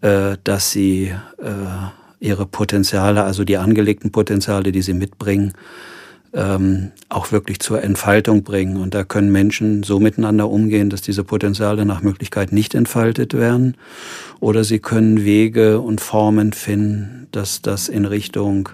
äh, 0.00 0.36
dass 0.44 0.70
sie 0.70 1.14
äh, 1.38 1.46
ihre 2.20 2.46
Potenziale, 2.46 3.24
also 3.24 3.44
die 3.44 3.56
angelegten 3.56 4.12
Potenziale, 4.12 4.72
die 4.72 4.82
sie 4.82 4.94
mitbringen, 4.94 5.52
ähm, 6.34 6.92
auch 7.08 7.32
wirklich 7.32 7.60
zur 7.60 7.82
Entfaltung 7.82 8.42
bringen. 8.42 8.76
Und 8.76 8.94
da 8.94 9.04
können 9.04 9.32
Menschen 9.32 9.82
so 9.82 10.00
miteinander 10.00 10.48
umgehen, 10.48 10.90
dass 10.90 11.02
diese 11.02 11.24
Potenziale 11.24 11.84
nach 11.84 12.02
Möglichkeit 12.02 12.52
nicht 12.52 12.74
entfaltet 12.74 13.34
werden. 13.34 13.76
Oder 14.40 14.64
sie 14.64 14.78
können 14.78 15.24
Wege 15.24 15.80
und 15.80 16.00
Formen 16.00 16.52
finden, 16.52 17.28
dass 17.32 17.62
das 17.62 17.88
in 17.88 18.04
Richtung 18.04 18.70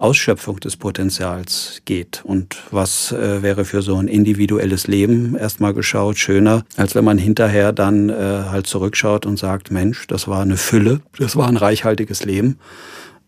Ausschöpfung 0.00 0.58
des 0.60 0.78
Potenzials 0.78 1.82
geht. 1.84 2.22
Und 2.24 2.56
was 2.70 3.12
äh, 3.12 3.42
wäre 3.42 3.66
für 3.66 3.82
so 3.82 3.96
ein 3.96 4.08
individuelles 4.08 4.86
Leben 4.86 5.36
erstmal 5.36 5.74
geschaut 5.74 6.16
schöner, 6.16 6.64
als 6.76 6.94
wenn 6.94 7.04
man 7.04 7.18
hinterher 7.18 7.72
dann 7.72 8.08
äh, 8.08 8.14
halt 8.14 8.66
zurückschaut 8.66 9.26
und 9.26 9.38
sagt, 9.38 9.70
Mensch, 9.70 10.06
das 10.06 10.26
war 10.26 10.40
eine 10.40 10.56
Fülle, 10.56 11.00
das 11.18 11.36
war 11.36 11.48
ein 11.48 11.58
reichhaltiges 11.58 12.24
Leben. 12.24 12.58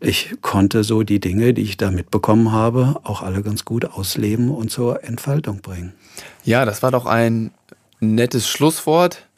Ich 0.05 0.35
konnte 0.41 0.83
so 0.83 1.05
die 1.05 1.21
Dinge, 1.21 1.55
die 1.55 1.63
ich 1.63 1.77
da 1.77 1.93
mitbekommen 1.93 2.51
habe, 2.51 2.99
auch 3.05 3.23
alle 3.23 3.41
ganz 3.41 3.65
gut 3.65 3.85
ausleben 3.85 4.51
und 4.51 4.69
zur 4.69 5.05
Entfaltung 5.05 5.61
bringen. 5.61 5.93
Ja, 6.43 6.65
das 6.65 6.83
war 6.83 6.91
doch 6.91 7.07
ein 7.07 7.53
nettes 8.01 8.49
Schlusswort. 8.49 9.29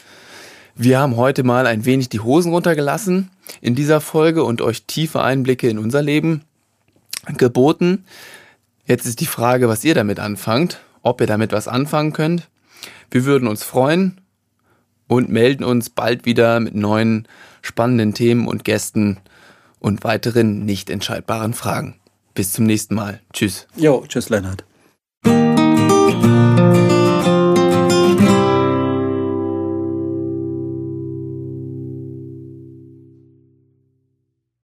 Wir 0.75 1.01
haben 1.01 1.17
heute 1.17 1.43
mal 1.43 1.67
ein 1.67 1.85
wenig 1.85 2.09
die 2.09 2.21
Hosen 2.21 2.51
runtergelassen 2.51 3.31
in 3.61 3.75
dieser 3.75 4.01
Folge 4.01 4.43
und 4.43 4.63
euch 4.63 4.85
tiefe 4.85 5.21
Einblicke 5.21 5.69
in 5.69 5.79
unser 5.79 6.01
Leben 6.01 6.45
geboten. 7.37 8.07
Jetzt 8.87 9.05
ist 9.05 9.21
die 9.21 9.27
Frage, 9.27 9.69
was 9.69 9.85
ihr 9.85 9.95
damit 9.95 10.19
anfangt, 10.19 10.81
ob 11.03 11.21
ihr 11.21 11.27
damit 11.27 11.53
was 11.53 11.69
anfangen 11.69 12.15
könnt. 12.15 12.49
Wir 13.11 13.27
würden 13.27 13.49
uns 13.49 13.65
freuen 13.65 14.19
und 15.09 15.29
melden 15.29 15.63
uns 15.63 15.91
bald 15.91 16.25
wieder 16.25 16.59
mit 16.59 16.75
neuen 16.75 17.29
spannenden 17.61 18.15
Themen 18.15 18.49
und 18.49 18.65
Gästen 18.65 19.19
und 19.85 20.03
weiteren 20.03 20.65
nicht 20.65 20.89
entscheidbaren 20.89 21.53
Fragen. 21.53 22.01
Bis 22.33 22.53
zum 22.53 22.65
nächsten 22.65 22.95
Mal. 22.95 23.21
Tschüss. 23.35 23.67
Jo, 23.77 24.05
tschüss, 24.09 24.31
Lennart. 24.31 24.65